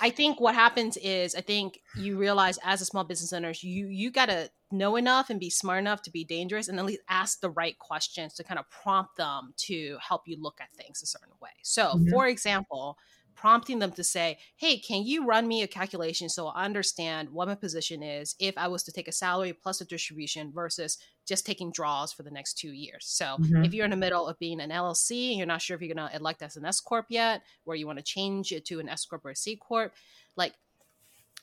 I 0.00 0.10
think 0.10 0.40
what 0.40 0.54
happens 0.54 0.96
is 0.96 1.34
I 1.34 1.40
think 1.40 1.80
you 1.96 2.18
realize 2.18 2.58
as 2.64 2.80
a 2.80 2.84
small 2.84 3.04
business 3.04 3.32
owner, 3.32 3.52
you 3.60 3.88
you 3.88 4.10
gotta 4.10 4.50
know 4.72 4.96
enough 4.96 5.30
and 5.30 5.40
be 5.40 5.50
smart 5.50 5.78
enough 5.78 6.02
to 6.02 6.10
be 6.10 6.24
dangerous 6.24 6.68
and 6.68 6.78
at 6.78 6.84
least 6.84 7.02
ask 7.08 7.40
the 7.40 7.50
right 7.50 7.78
questions 7.78 8.34
to 8.34 8.44
kind 8.44 8.58
of 8.58 8.68
prompt 8.70 9.16
them 9.16 9.52
to 9.56 9.98
help 10.06 10.22
you 10.26 10.40
look 10.40 10.60
at 10.60 10.72
things 10.74 11.02
a 11.02 11.06
certain 11.06 11.32
way. 11.40 11.50
So, 11.62 11.86
mm-hmm. 11.86 12.10
for 12.10 12.26
example, 12.26 12.96
prompting 13.40 13.78
them 13.78 13.90
to 13.92 14.04
say, 14.04 14.36
Hey, 14.56 14.76
can 14.76 15.02
you 15.02 15.24
run 15.24 15.48
me 15.48 15.62
a 15.62 15.66
calculation 15.66 16.28
so 16.28 16.48
I 16.48 16.66
understand 16.66 17.30
what 17.30 17.48
my 17.48 17.54
position 17.54 18.02
is 18.02 18.36
if 18.38 18.56
I 18.58 18.68
was 18.68 18.82
to 18.82 18.92
take 18.92 19.08
a 19.08 19.12
salary 19.12 19.54
plus 19.54 19.80
a 19.80 19.86
distribution 19.86 20.52
versus 20.52 20.98
just 21.26 21.46
taking 21.46 21.72
draws 21.72 22.12
for 22.12 22.22
the 22.22 22.30
next 22.30 22.58
two 22.58 22.72
years? 22.72 23.06
So, 23.06 23.24
mm-hmm. 23.24 23.64
if 23.64 23.72
you're 23.72 23.86
in 23.86 23.92
the 23.92 23.96
middle 23.96 24.26
of 24.26 24.38
being 24.38 24.60
an 24.60 24.68
LLC 24.68 25.30
and 25.30 25.38
you're 25.38 25.46
not 25.46 25.62
sure 25.62 25.74
if 25.74 25.80
you're 25.80 25.94
going 25.94 26.10
to 26.10 26.14
elect 26.14 26.42
as 26.42 26.56
an 26.56 26.66
S 26.66 26.80
Corp 26.80 27.06
yet, 27.08 27.42
where 27.64 27.76
you 27.76 27.86
want 27.86 27.98
to 27.98 28.04
change 28.04 28.52
it 28.52 28.66
to 28.66 28.78
an 28.78 28.90
S 28.90 29.06
Corp 29.06 29.24
or 29.24 29.30
a 29.30 29.36
C 29.36 29.56
Corp, 29.56 29.94
like 30.36 30.52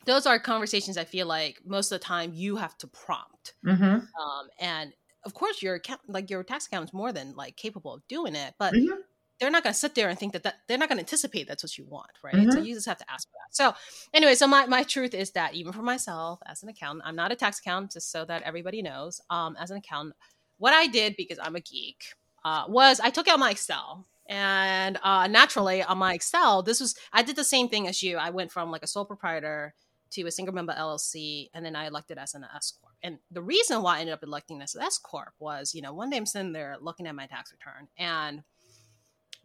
those 0.06 0.28
are 0.28 0.38
conversations 0.38 0.98
I 0.98 1.04
feel 1.04 1.26
like 1.26 1.62
most 1.66 1.92
of 1.92 2.00
the 2.00 2.06
time 2.06 2.32
you 2.32 2.58
have 2.58 2.78
to 2.78 2.88
prompt. 2.88 3.56
Mm-hmm. 3.66 3.84
Um, 3.84 4.48
and 4.60 4.94
of 5.26 5.34
course, 5.34 5.64
your 5.64 5.76
account, 5.76 6.02
like 6.08 6.30
your 6.30 6.44
tax 6.44 6.68
account 6.68 6.90
is 6.90 6.94
more 6.94 7.12
than 7.12 7.34
like 7.36 7.58
capable 7.58 7.96
of 7.96 8.08
doing 8.08 8.36
it, 8.36 8.54
but 8.60 8.76
mm-hmm. 8.76 9.00
They're 9.40 9.52
not 9.52 9.64
going 9.64 9.74
to 9.74 9.80
sit 9.80 9.96
there 9.96 10.10
and 10.10 10.18
think 10.18 10.34
that, 10.34 10.44
that 10.44 10.56
they're 10.68 10.78
not 10.78 10.90
going 10.90 10.98
to 10.98 11.04
anticipate 11.04 11.48
that's 11.48 11.64
what 11.64 11.78
you 11.78 11.86
want, 11.86 12.10
right? 12.24 12.34
Mm-hmm. 12.34 12.52
So 12.52 12.60
you 12.60 12.74
just 12.74 12.88
have 12.88 12.98
to 12.98 13.12
ask 13.12 13.28
for 13.28 13.34
that. 13.34 13.56
So 13.56 13.74
anyway, 14.14 14.36
so 14.36 14.48
my, 14.48 14.66
my 14.66 14.84
truth 14.84 15.14
is 15.14 15.32
that 15.32 15.54
even 15.54 15.74
for 15.74 15.82
myself 15.82 16.40
as 16.46 16.64
an 16.64 16.70
accountant, 16.70 17.04
I'm 17.06 17.16
not 17.16 17.32
a 17.32 17.36
tax 17.36 17.60
accountant, 17.60 17.94
just 17.94 18.12
so 18.12 18.26
that 18.26 18.44
everybody 18.44 18.82
knows. 18.82 19.22
Um, 19.30 19.56
as 19.60 19.72
an 19.72 19.78
accountant, 19.78 20.16
what 20.58 20.74
I 20.74 20.88
did 20.88 21.16
because 21.16 21.40
I'm 21.42 21.56
a 21.56 21.60
geek 21.60 22.04
uh, 22.44 22.66
was 22.68 23.00
I 23.00 23.10
took 23.10 23.28
out 23.28 23.40
my 23.40 23.52
Excel 23.52 24.08
and 24.30 24.98
uh, 25.04 25.28
naturally 25.28 25.84
on 25.84 25.98
my 25.98 26.14
Excel, 26.14 26.62
this 26.64 26.80
was 26.80 26.96
I 27.14 27.24
did 27.24 27.36
the 27.36 27.44
same 27.44 27.70
thing 27.70 27.88
as 27.88 28.04
you. 28.04 28.18
I 28.18 28.30
went 28.30 28.52
from 28.52 28.72
like 28.72 28.84
a 28.84 28.88
sole 28.88 29.06
proprietor 29.06 29.74
to 30.12 30.26
a 30.26 30.32
single 30.32 30.54
member 30.54 30.74
LLC, 30.74 31.50
and 31.54 31.66
then 31.66 31.76
I 31.76 31.88
elected 31.88 32.18
as 32.18 32.34
an 32.34 32.46
S 32.56 32.74
corp. 32.82 32.96
And 33.04 33.20
the 33.32 33.42
reason 33.42 33.82
why 33.82 33.98
I 33.98 34.00
ended 34.02 34.14
up 34.14 34.24
electing 34.24 34.62
as 34.62 34.76
an 34.76 34.82
S 34.82 34.98
corp 34.98 35.34
was, 35.40 35.76
you 35.76 35.82
know, 35.82 35.94
one 35.94 36.10
day 36.10 36.18
I'm 36.18 36.26
sitting 36.26 36.54
there 36.54 36.78
looking 36.80 37.08
at 37.08 37.16
my 37.16 37.28
tax 37.28 37.52
return, 37.52 37.88
and 37.98 38.44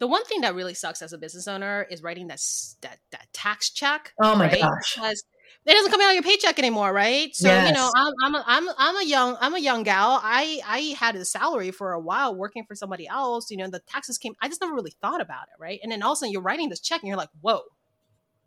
the 0.03 0.09
one 0.09 0.25
thing 0.25 0.41
that 0.41 0.57
really 0.57 0.75
sucks 0.75 1.01
as 1.01 1.13
a 1.13 1.19
business 1.19 1.47
owner 1.47 1.87
is 1.89 2.03
writing 2.03 2.27
that 2.27 2.41
that, 2.81 2.99
that 3.13 3.29
tax 3.33 3.71
check. 3.71 4.13
Oh 4.21 4.35
my 4.35 4.49
right? 4.49 4.61
gosh! 4.61 4.97
Because 4.97 5.23
it 5.65 5.75
doesn't 5.75 5.93
come 5.93 6.01
out 6.01 6.09
of 6.09 6.15
your 6.15 6.25
paycheck 6.25 6.59
anymore, 6.59 6.93
right? 6.93 7.33
So 7.37 7.47
yes. 7.47 7.69
you 7.69 7.75
know, 7.75 7.89
I'm 7.95 8.13
I'm 8.21 8.35
a, 8.35 8.45
I'm 8.45 8.69
I'm 8.79 8.97
a 8.97 9.05
young 9.05 9.37
I'm 9.41 9.55
a 9.55 9.61
young 9.61 9.85
gal. 9.85 10.19
I 10.21 10.61
I 10.67 10.97
had 10.99 11.15
a 11.15 11.25
salary 11.25 11.71
for 11.71 11.93
a 11.93 12.01
while 12.01 12.35
working 12.35 12.65
for 12.67 12.75
somebody 12.75 13.07
else. 13.07 13.49
You 13.49 13.59
know, 13.59 13.69
the 13.69 13.79
taxes 13.79 14.19
came. 14.19 14.35
I 14.43 14.49
just 14.49 14.61
never 14.61 14.75
really 14.75 14.93
thought 15.01 15.21
about 15.21 15.45
it, 15.45 15.63
right? 15.63 15.79
And 15.85 15.93
then 15.93 16.03
all 16.03 16.15
of 16.15 16.17
a 16.17 16.19
sudden 16.19 16.33
you're 16.33 16.43
writing 16.43 16.69
this 16.69 16.81
check, 16.81 17.01
and 17.01 17.07
you're 17.07 17.17
like, 17.17 17.31
whoa, 17.41 17.61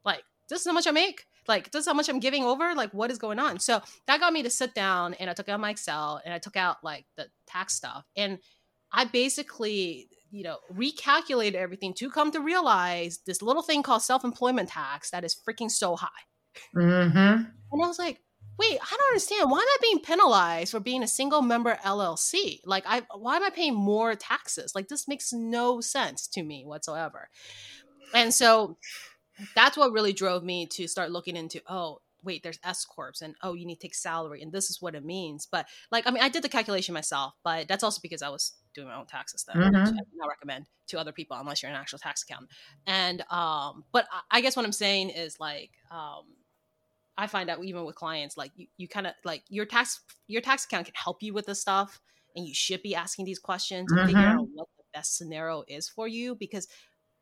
like 0.04 0.24
this 0.50 0.60
is 0.60 0.68
how 0.68 0.74
much 0.74 0.88
I 0.88 0.92
make 0.92 1.26
like 1.48 1.72
this 1.72 1.82
is 1.82 1.88
how 1.88 1.94
much 1.94 2.10
i'm 2.10 2.20
giving 2.20 2.44
over 2.44 2.74
like 2.74 2.92
what 2.92 3.12
is 3.12 3.20
going 3.20 3.38
on 3.38 3.60
so 3.60 3.80
that 4.08 4.20
got 4.20 4.34
me 4.34 4.42
to 4.42 4.50
sit 4.50 4.74
down 4.74 5.14
and 5.16 5.30
i 5.30 5.34
took 5.34 5.48
out 5.48 5.60
my 5.60 5.70
excel 5.70 6.20
and 6.26 6.34
i 6.34 6.40
took 6.40 6.58
out 6.58 6.78
like 6.84 7.06
the 7.18 7.28
tax 7.46 7.76
stuff 7.76 8.04
and 8.18 8.40
i 8.92 9.06
basically 9.06 10.10
you 10.36 10.44
know 10.44 10.58
recalculated 10.74 11.56
everything 11.56 11.94
to 11.94 12.10
come 12.10 12.30
to 12.30 12.42
realize 12.42 13.20
this 13.26 13.42
little 13.42 13.64
thing 13.64 13.82
called 13.82 14.02
self-employment 14.02 14.68
tax 14.68 15.10
that 15.12 15.24
is 15.24 15.34
freaking 15.34 15.72
so 15.72 15.96
high. 15.96 16.08
Mm-hmm. 16.76 17.18
and 17.18 17.84
i 17.84 17.88
was 17.88 18.00
like 18.00 18.20
wait 18.58 18.80
i 18.82 18.96
don't 18.98 19.10
understand. 19.10 19.50
Why 19.50 19.60
am 19.60 19.68
i 19.68 19.78
being 19.82 20.00
penalized 20.00 20.72
for 20.72 20.80
being 20.80 21.04
a 21.04 21.08
single 21.08 21.42
member 21.42 21.78
llc 21.84 22.60
like 22.66 22.84
i 22.88 23.04
why 23.16 23.38
am 23.38 23.44
i 23.44 23.50
paying 23.50 23.76
more 23.76 24.16
taxes? 24.16 24.74
Like 24.76 24.88
this 24.88 25.08
makes 25.08 25.34
no 25.34 25.82
sense 25.82 26.28
to 26.28 26.44
me 26.44 26.64
whatsoever. 26.66 27.30
And 28.14 28.34
so 28.34 28.78
that's 29.56 29.76
what 29.76 29.92
really 29.92 30.14
drove 30.14 30.44
me 30.44 30.68
to 30.68 30.88
start 30.88 31.12
looking 31.12 31.36
into 31.36 31.62
oh 31.68 32.00
wait 32.24 32.44
there's 32.44 32.60
s 32.64 32.86
corps 32.86 33.22
and 33.22 33.36
oh 33.44 33.54
you 33.54 33.66
need 33.66 33.76
to 33.76 33.88
take 33.88 33.96
salary 33.96 34.42
and 34.42 34.52
this 34.52 34.70
is 34.70 34.82
what 34.82 34.96
it 34.96 35.04
means. 35.06 35.48
But 35.50 35.68
like 35.92 36.08
i 36.08 36.12
mean 36.12 36.24
i 36.24 36.30
did 36.30 36.44
the 36.44 36.50
calculation 36.50 36.94
myself 36.94 37.34
but 37.44 37.68
that's 37.68 37.84
also 37.84 38.00
because 38.02 38.22
i 38.22 38.30
was 38.30 38.54
doing 38.76 38.88
my 38.88 38.96
own 38.96 39.06
taxes 39.06 39.46
then 39.48 39.58
mm-hmm. 39.58 39.76
i 39.76 39.86
do 39.86 40.18
not 40.18 40.28
recommend 40.28 40.66
to 40.88 41.00
other 41.00 41.12
people 41.12 41.38
unless 41.40 41.64
you're 41.64 41.72
an 41.72 41.78
actual 41.78 41.98
tax 41.98 42.24
accountant 42.24 42.50
and 42.86 43.24
um 43.32 43.84
but 43.92 44.08
i 44.32 44.42
guess 44.42 44.56
what 44.56 44.66
i'm 44.66 44.72
saying 44.72 45.10
is 45.10 45.40
like 45.40 45.72
um 45.92 46.24
i 47.18 47.26
find 47.26 47.50
out 47.50 47.64
even 47.64 47.86
with 47.86 47.96
clients 47.96 48.38
like 48.38 48.52
you, 48.56 48.68
you 48.78 48.88
kind 48.88 49.08
of 49.08 49.14
like 49.24 49.44
your 49.50 49.66
tax 49.66 50.02
your 50.28 50.42
tax 50.42 50.66
account 50.66 50.86
can 50.86 50.94
help 50.96 51.24
you 51.24 51.34
with 51.34 51.46
this 51.46 51.62
stuff 51.62 52.02
and 52.36 52.46
you 52.46 52.54
should 52.54 52.84
be 52.84 52.94
asking 52.94 53.26
these 53.26 53.40
questions 53.40 53.92
mm-hmm. 53.92 54.00
and 54.00 54.10
figure 54.10 54.28
out 54.28 54.48
what 54.54 54.68
the 54.78 54.84
best 54.94 55.18
scenario 55.18 55.64
is 55.68 55.90
for 55.90 56.08
you 56.08 56.36
because 56.36 56.68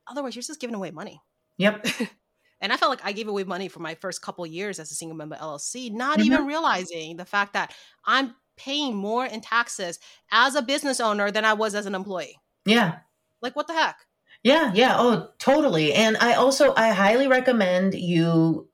otherwise 0.08 0.36
you're 0.36 0.41
just 0.41 0.60
giving 0.60 0.76
away 0.76 0.91
money 0.91 1.22
Yep. 1.58 1.86
and 2.62 2.74
I 2.74 2.78
felt 2.78 2.89
like 2.89 3.06
I 3.06 3.12
gave 3.12 3.28
away 3.28 3.43
money 3.43 3.68
for 3.68 3.80
my 3.80 3.95
first 3.95 4.22
couple 4.22 4.45
years 4.45 4.80
as 4.80 4.91
a 4.91 4.95
single 4.95 5.18
member 5.18 5.36
LLC, 5.36 5.91
not 5.91 6.18
mm-hmm. 6.18 6.26
even 6.26 6.45
realizing 6.45 7.18
the 7.18 7.26
fact 7.26 7.54
that 7.54 7.74
I'm 8.06 8.36
paying 8.58 8.95
more 8.95 9.26
in 9.26 9.41
taxes 9.41 9.99
as 10.32 10.56
a 10.56 10.62
business 10.62 10.99
owner 10.99 11.32
than 11.32 11.45
I 11.45 11.54
was 11.54 11.76
as 11.76 11.86
an 11.86 11.95
employee. 11.95 12.38
Yeah. 12.66 12.97
Like 13.41 13.56
what 13.56 13.68
the 13.68 13.74
heck? 13.74 13.97
Yeah, 14.43 14.72
yeah. 14.74 14.95
Oh, 14.97 15.30
totally. 15.39 15.93
And 15.93 16.18
I 16.18 16.34
also 16.34 16.74
I 16.76 16.89
highly 16.89 17.28
recommend 17.28 17.93
you 17.93 18.70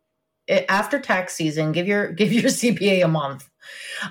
after 0.68 1.00
tax 1.00 1.36
season, 1.36 1.72
give 1.72 1.88
your 1.88 2.12
give 2.14 2.34
your 2.34 2.44
CPA 2.44 3.04
a 3.04 3.08
month. 3.08 3.50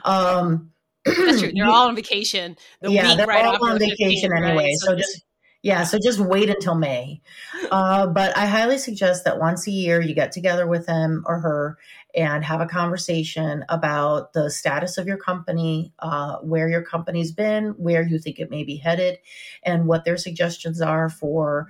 Um 0.04 0.72
That's 1.04 1.40
true. 1.40 1.52
They're 1.54 1.66
all 1.66 1.88
on 1.88 1.96
vacation. 1.96 2.56
The 2.80 2.92
yeah, 2.92 3.14
they're 3.14 3.26
right 3.26 3.44
all 3.44 3.64
on 3.64 3.78
vacation 3.78 4.30
anyway. 4.36 4.64
Right? 4.64 4.74
So, 4.74 4.88
so 4.88 4.96
just 4.96 5.24
yeah, 5.62 5.82
so 5.82 5.98
just 6.02 6.20
wait 6.20 6.50
until 6.50 6.74
May. 6.74 7.20
Uh, 7.70 8.06
but 8.06 8.34
I 8.36 8.46
highly 8.46 8.78
suggest 8.78 9.24
that 9.24 9.40
once 9.40 9.66
a 9.66 9.70
year 9.70 10.00
you 10.00 10.14
get 10.14 10.32
together 10.32 10.66
with 10.66 10.86
him 10.86 11.24
or 11.26 11.40
her 11.40 11.76
and 12.14 12.44
have 12.44 12.60
a 12.60 12.66
conversation 12.66 13.64
about 13.68 14.32
the 14.32 14.50
status 14.50 14.98
of 14.98 15.06
your 15.06 15.18
company, 15.18 15.92
uh, 15.98 16.38
where 16.38 16.68
your 16.68 16.82
company's 16.82 17.32
been, 17.32 17.70
where 17.76 18.02
you 18.02 18.18
think 18.18 18.38
it 18.38 18.50
may 18.50 18.64
be 18.64 18.76
headed, 18.76 19.18
and 19.62 19.86
what 19.86 20.04
their 20.04 20.16
suggestions 20.16 20.80
are 20.80 21.08
for 21.08 21.68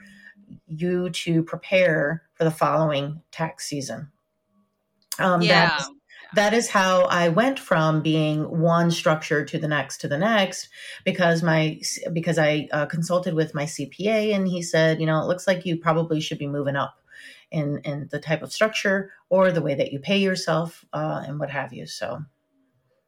you 0.67 1.11
to 1.11 1.43
prepare 1.43 2.23
for 2.35 2.45
the 2.45 2.51
following 2.51 3.21
tax 3.31 3.67
season. 3.67 4.11
Um, 5.19 5.43
yeah. 5.43 5.83
that 6.35 6.55
is 6.55 6.69
how 6.69 7.03
I 7.05 7.29
went 7.29 7.59
from 7.59 8.03
being 8.03 8.61
one 8.61 8.91
structure 8.91 9.45
to 9.45 9.59
the 9.59 9.67
next 9.67 9.99
to 9.99 10.09
the 10.09 10.19
next 10.19 10.69
because 11.05 11.43
my 11.43 11.81
because 12.13 12.39
I 12.39 12.69
uh, 12.71 12.87
consulted 12.87 13.35
with 13.35 13.55
my 13.55 13.65
CPA 13.65 14.35
and 14.35 14.47
he 14.47 14.63
said, 14.63 15.01
you 15.01 15.07
know, 15.07 15.21
it 15.21 15.27
looks 15.27 15.47
like 15.47 15.67
you 15.67 15.77
probably 15.77 16.21
should 16.21 16.39
be 16.39 16.47
moving 16.47 16.77
up 16.77 16.98
in 17.51 17.79
in 17.85 18.09
the 18.11 18.21
type 18.21 18.43
of 18.43 18.53
structure 18.53 19.13
or 19.29 19.51
the 19.51 19.63
way 19.63 19.75
that 19.75 19.93
you 19.93 19.99
pay 19.99 20.19
yourself 20.19 20.85
uh, 20.93 21.23
and 21.27 21.39
what 21.39 21.51
have 21.51 21.73
you. 21.73 21.87
So, 21.87 22.23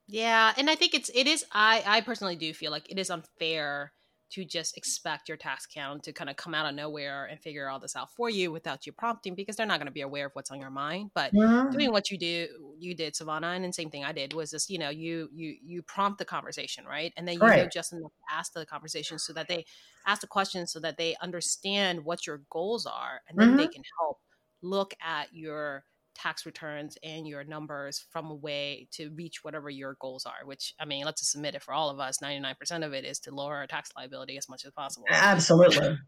yeah, 0.06 0.52
and 0.56 0.70
I 0.70 0.74
think 0.74 0.94
it's 0.94 1.10
it 1.14 1.26
is 1.26 1.44
I 1.52 1.82
I 1.86 2.00
personally 2.00 2.36
do 2.36 2.52
feel 2.52 2.70
like 2.70 2.90
it 2.90 2.98
is 2.98 3.10
unfair 3.10 3.92
to 4.30 4.44
just 4.44 4.76
expect 4.76 5.28
your 5.28 5.36
task 5.36 5.70
accountant 5.70 6.04
to 6.04 6.12
kind 6.12 6.30
of 6.30 6.36
come 6.36 6.54
out 6.54 6.66
of 6.66 6.74
nowhere 6.74 7.26
and 7.26 7.40
figure 7.40 7.68
all 7.68 7.78
this 7.78 7.96
out 7.96 8.10
for 8.14 8.30
you 8.30 8.52
without 8.52 8.86
you 8.86 8.92
prompting 8.92 9.34
because 9.34 9.56
they're 9.56 9.66
not 9.66 9.78
going 9.78 9.86
to 9.86 9.92
be 9.92 10.00
aware 10.00 10.26
of 10.26 10.32
what's 10.34 10.50
on 10.50 10.60
your 10.60 10.70
mind 10.70 11.10
but 11.14 11.30
yeah. 11.32 11.66
doing 11.70 11.90
what 11.90 12.10
you 12.10 12.18
do 12.18 12.46
you 12.78 12.94
did 12.94 13.14
savannah 13.14 13.48
and 13.48 13.64
the 13.64 13.72
same 13.72 13.90
thing 13.90 14.04
i 14.04 14.12
did 14.12 14.32
was 14.32 14.50
just 14.50 14.70
you 14.70 14.78
know 14.78 14.90
you 14.90 15.28
you 15.32 15.56
you 15.62 15.82
prompt 15.82 16.18
the 16.18 16.24
conversation 16.24 16.84
right 16.84 17.12
and 17.16 17.26
then 17.26 17.34
you 17.34 17.40
right. 17.40 17.62
know 17.62 17.68
just 17.68 17.92
enough 17.92 18.12
to 18.12 18.34
ask 18.34 18.52
the 18.52 18.64
conversation 18.66 19.18
so 19.18 19.32
that 19.32 19.48
they 19.48 19.64
ask 20.06 20.20
the 20.20 20.26
questions 20.26 20.72
so 20.72 20.80
that 20.80 20.96
they 20.96 21.16
understand 21.20 22.04
what 22.04 22.26
your 22.26 22.42
goals 22.50 22.86
are 22.86 23.20
and 23.28 23.38
then 23.38 23.48
mm-hmm. 23.48 23.56
they 23.58 23.66
can 23.66 23.82
help 23.98 24.18
look 24.62 24.94
at 25.02 25.28
your 25.32 25.84
tax 26.14 26.44
returns 26.44 26.96
and 27.02 27.26
your 27.26 27.44
numbers 27.44 28.04
from 28.10 28.30
a 28.30 28.34
way 28.34 28.88
to 28.90 29.10
reach 29.10 29.42
whatever 29.42 29.70
your 29.70 29.96
goals 30.00 30.26
are 30.26 30.44
which 30.44 30.74
i 30.80 30.84
mean 30.84 31.04
let's 31.04 31.20
just 31.20 31.34
admit 31.34 31.54
it 31.54 31.62
for 31.62 31.74
all 31.74 31.90
of 31.90 32.00
us. 32.00 32.18
99% 32.18 32.84
of 32.84 32.92
it 32.92 33.04
is 33.04 33.18
to 33.20 33.34
lower 33.34 33.56
our 33.56 33.66
tax 33.66 33.90
liability 33.96 34.36
as 34.36 34.48
much 34.48 34.64
as 34.64 34.72
possible. 34.72 35.06
Absolutely. 35.08 35.98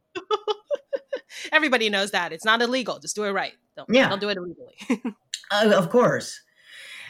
Everybody 1.53 1.89
knows 1.89 2.11
that. 2.11 2.33
It's 2.33 2.45
not 2.45 2.63
illegal. 2.63 2.99
Just 2.99 3.17
do 3.17 3.25
it 3.25 3.31
right. 3.31 3.53
Don't, 3.77 3.89
yeah. 3.91 4.09
don't 4.09 4.21
do 4.21 4.29
it 4.29 4.37
illegally. 4.37 5.15
Uh, 5.51 5.71
of 5.77 5.91
course. 5.91 6.41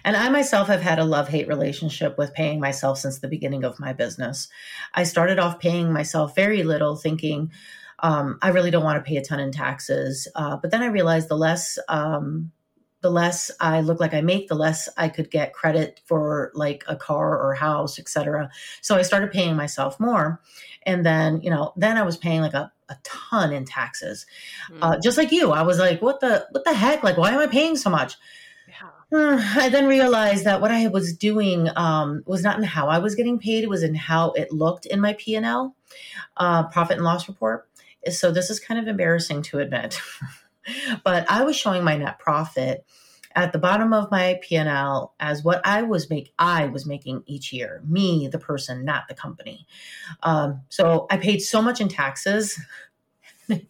And 0.05 0.17
I 0.17 0.29
myself 0.29 0.67
have 0.67 0.81
had 0.81 0.99
a 0.99 1.05
love 1.05 1.29
hate 1.29 1.47
relationship 1.47 2.19
with 2.19 2.35
paying 2.35 2.59
myself 2.59 2.99
since 2.99 3.21
the 3.21 3.29
beginning 3.29 3.63
of 3.63 3.79
my 3.79 3.93
business. 3.93 4.49
I 4.95 5.05
started 5.05 5.39
off 5.39 5.61
paying 5.61 5.93
myself 5.93 6.35
very 6.35 6.65
little, 6.65 6.97
thinking, 6.97 7.53
um, 8.01 8.41
I 8.43 8.49
really 8.49 8.73
don't 8.73 8.83
want 8.83 8.97
to 8.97 9.09
pay 9.09 9.17
a 9.17 9.23
ton 9.23 9.39
in 9.39 9.53
taxes. 9.53 10.27
Uh, 10.35 10.57
but 10.57 10.73
then 10.73 10.83
I 10.83 10.87
realized 10.87 11.29
the 11.29 11.37
less 11.37 11.79
um, 11.89 12.51
the 13.03 13.11
less 13.11 13.51
I 13.61 13.81
look 13.81 14.01
like 14.01 14.15
I 14.15 14.21
make, 14.21 14.49
the 14.49 14.55
less 14.55 14.89
I 14.97 15.09
could 15.09 15.31
get 15.31 15.53
credit 15.53 16.01
for 16.07 16.53
like 16.55 16.85
a 16.89 16.97
car 16.97 17.39
or 17.39 17.55
house, 17.55 17.99
etc. 17.99 18.51
So 18.81 18.97
I 18.97 19.03
started 19.03 19.33
paying 19.33 19.57
myself 19.57 20.01
more. 20.01 20.41
And 20.85 21.05
then, 21.05 21.41
you 21.43 21.51
know, 21.51 21.73
then 21.77 21.97
I 21.97 22.03
was 22.03 22.17
paying 22.17 22.41
like 22.41 22.55
a, 22.55 22.73
a 22.89 22.97
ton 23.03 23.53
in 23.53 23.65
taxes. 23.65 24.25
Mm. 24.71 24.79
Uh, 24.81 25.01
just 25.03 25.19
like 25.19 25.33
you. 25.33 25.51
I 25.51 25.63
was 25.63 25.79
like, 25.79 26.01
what 26.01 26.21
the 26.21 26.47
what 26.53 26.65
the 26.65 26.75
heck? 26.75 27.03
Like, 27.03 27.17
why 27.17 27.33
am 27.33 27.41
I 27.41 27.47
paying 27.49 27.77
so 27.77 27.91
much? 27.91 28.15
Yeah. 28.69 29.55
I 29.57 29.69
then 29.69 29.87
realized 29.87 30.45
that 30.45 30.61
what 30.61 30.71
I 30.71 30.89
was 30.89 31.17
doing 31.17 31.69
um, 31.77 32.23
was 32.27 32.43
not 32.43 32.57
in 32.57 32.65
how 32.65 32.89
I 32.89 32.99
was 32.99 33.15
getting 33.15 33.39
paid; 33.39 33.65
it 33.65 33.71
was 33.71 33.83
in 33.83 33.95
how 33.95 34.31
it 34.33 34.53
looked 34.53 34.87
in 34.87 35.01
my 35.01 35.15
P 35.15 35.35
and 35.35 35.47
L, 35.47 35.77
uh, 36.37 36.69
profit 36.69 36.97
and 36.97 37.05
loss 37.05 37.29
report. 37.29 37.69
So 38.11 38.33
this 38.33 38.51
is 38.51 38.59
kind 38.59 38.81
of 38.81 38.89
embarrassing 38.89 39.43
to 39.43 39.59
admit. 39.59 40.01
but 41.05 41.31
I 41.31 41.45
was 41.45 41.57
showing 41.57 41.85
my 41.85 41.97
net 41.97 42.19
profit 42.19 42.85
at 43.35 43.53
the 43.53 43.59
bottom 43.59 43.93
of 43.93 44.11
my 44.11 44.39
P&L 44.43 45.15
as 45.21 45.43
what 45.43 45.61
I 45.65 45.83
was 45.83 46.11
make 46.11 46.33
I 46.39 46.67
was 46.67 46.87
making 46.87 47.23
each 47.27 47.53
year. 47.53 47.83
Me, 47.87 48.29
the 48.29 48.39
person, 48.39 48.85
not 48.85 49.09
the 49.09 49.15
company. 49.15 49.67
Um, 50.23 50.63
so 50.69 51.07
I 51.11 51.17
paid 51.17 51.41
so 51.41 51.63
much 51.63 51.81
in 51.81 51.89
taxes. 51.89 52.61
it 53.49 53.67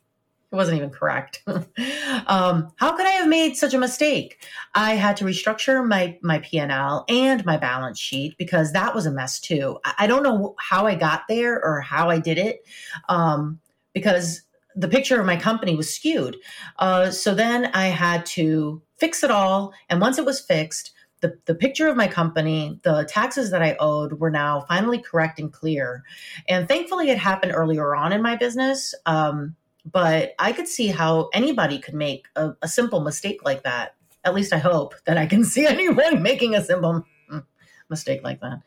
wasn't 0.51 0.79
even 0.79 0.91
correct. 0.91 1.43
um, 2.27 2.73
how 2.77 2.97
could 2.97 3.07
I 3.07 3.13
have 3.13 3.29
made 3.29 3.57
such 3.57 3.75
a 3.75 3.79
mistake? 3.79 4.45
I 4.75 4.95
had 4.95 5.17
to 5.19 5.25
restructure 5.25 5.87
my 5.87 6.19
my 6.23 6.39
P&L 6.41 7.05
and 7.09 7.45
my 7.45 7.57
balance 7.57 7.99
sheet 7.99 8.37
because 8.39 8.73
that 8.73 8.95
was 8.95 9.07
a 9.07 9.13
mess 9.13 9.41
too. 9.41 9.79
I, 9.85 9.95
I 10.01 10.07
don't 10.07 10.23
know 10.23 10.55
how 10.59 10.87
I 10.87 10.95
got 10.95 11.23
there 11.29 11.63
or 11.63 11.81
how 11.81 12.11
I 12.11 12.19
did 12.19 12.39
it 12.39 12.67
um, 13.09 13.61
because 13.93 14.43
the 14.75 14.89
picture 14.89 15.21
of 15.21 15.27
my 15.27 15.37
company 15.37 15.75
was 15.75 15.93
skewed. 15.93 16.37
Uh, 16.79 17.11
so 17.11 17.35
then 17.35 17.67
I 17.67 17.87
had 17.87 18.27
to 18.27 18.83
fix 18.97 19.23
it 19.23 19.31
all. 19.31 19.73
And 19.89 20.01
once 20.01 20.19
it 20.19 20.25
was 20.25 20.41
fixed, 20.41 20.93
the, 21.21 21.39
the 21.47 21.55
picture 21.55 21.89
of 21.89 21.97
my 21.97 22.09
company, 22.09 22.81
the 22.83 23.05
taxes 23.05 23.51
that 23.53 23.63
I 23.63 23.77
owed 23.79 24.15
were 24.15 24.31
now 24.31 24.65
finally 24.69 24.99
correct 24.99 25.39
and 25.39 25.53
clear. 25.53 26.03
And 26.49 26.69
thankfully, 26.69 27.11
it 27.11 27.19
happened 27.19 27.53
earlier 27.55 27.95
on 27.95 28.13
in 28.13 28.23
my 28.23 28.37
business. 28.37 28.95
Um, 29.07 29.57
but 29.91 30.35
I 30.39 30.53
could 30.53 30.69
see 30.69 30.89
how 30.89 31.31
anybody 31.33 31.79
could 31.79 31.95
make 31.95 32.27
a, 32.37 32.53
a, 32.63 32.69
simple 32.69 33.01
mistake 33.01 33.45
like 33.45 33.65
that. 33.65 33.95
At 34.25 34.35
least 34.35 34.53
I 34.53 34.59
hope 34.59 34.95
that 35.07 35.19
I 35.19 35.27
can 35.27 35.45
see 35.53 35.67
anyone 35.67 36.23
making 36.23 36.55
a 36.55 36.65
simple 36.65 37.05
mistake 37.89 38.23
like 38.23 38.41
that. 38.41 38.61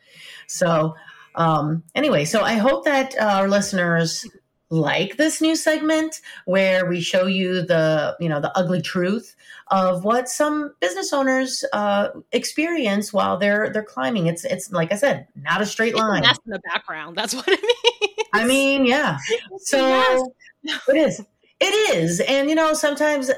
So, 0.46 0.94
um, 1.34 1.84
anyway, 1.94 2.24
so 2.24 2.42
I 2.42 2.54
hope 2.54 2.84
that 2.84 3.14
uh, 3.18 3.24
our 3.24 3.48
listeners 3.48 4.26
like 4.70 5.16
this 5.16 5.40
new 5.40 5.54
segment 5.54 6.20
where 6.44 6.86
we 6.86 7.00
show 7.00 7.26
you 7.26 7.62
the 7.62 8.16
you 8.20 8.28
know 8.28 8.40
the 8.40 8.56
ugly 8.58 8.82
truth 8.82 9.36
of 9.68 10.04
what 10.04 10.28
some 10.28 10.74
business 10.80 11.12
owners 11.12 11.64
uh, 11.72 12.08
experience 12.32 13.12
while 13.12 13.36
they're 13.36 13.70
they're 13.72 13.84
climbing. 13.84 14.26
It's 14.26 14.44
it's 14.44 14.70
like 14.72 14.92
I 14.92 14.96
said, 14.96 15.28
not 15.36 15.60
a 15.60 15.66
straight 15.66 15.94
line. 15.94 16.22
That's 16.22 16.40
in 16.44 16.52
the 16.52 16.60
background. 16.72 17.16
That's 17.16 17.34
what 17.34 17.48
it 17.48 17.60
means. 17.62 18.28
I 18.32 18.44
mean, 18.46 18.84
yeah. 18.86 19.18
So 19.58 20.34
it 20.62 20.96
is. 20.96 21.24
It 21.58 21.96
is, 21.96 22.20
and 22.20 22.50
you 22.50 22.54
know, 22.54 22.74
sometimes 22.74 23.30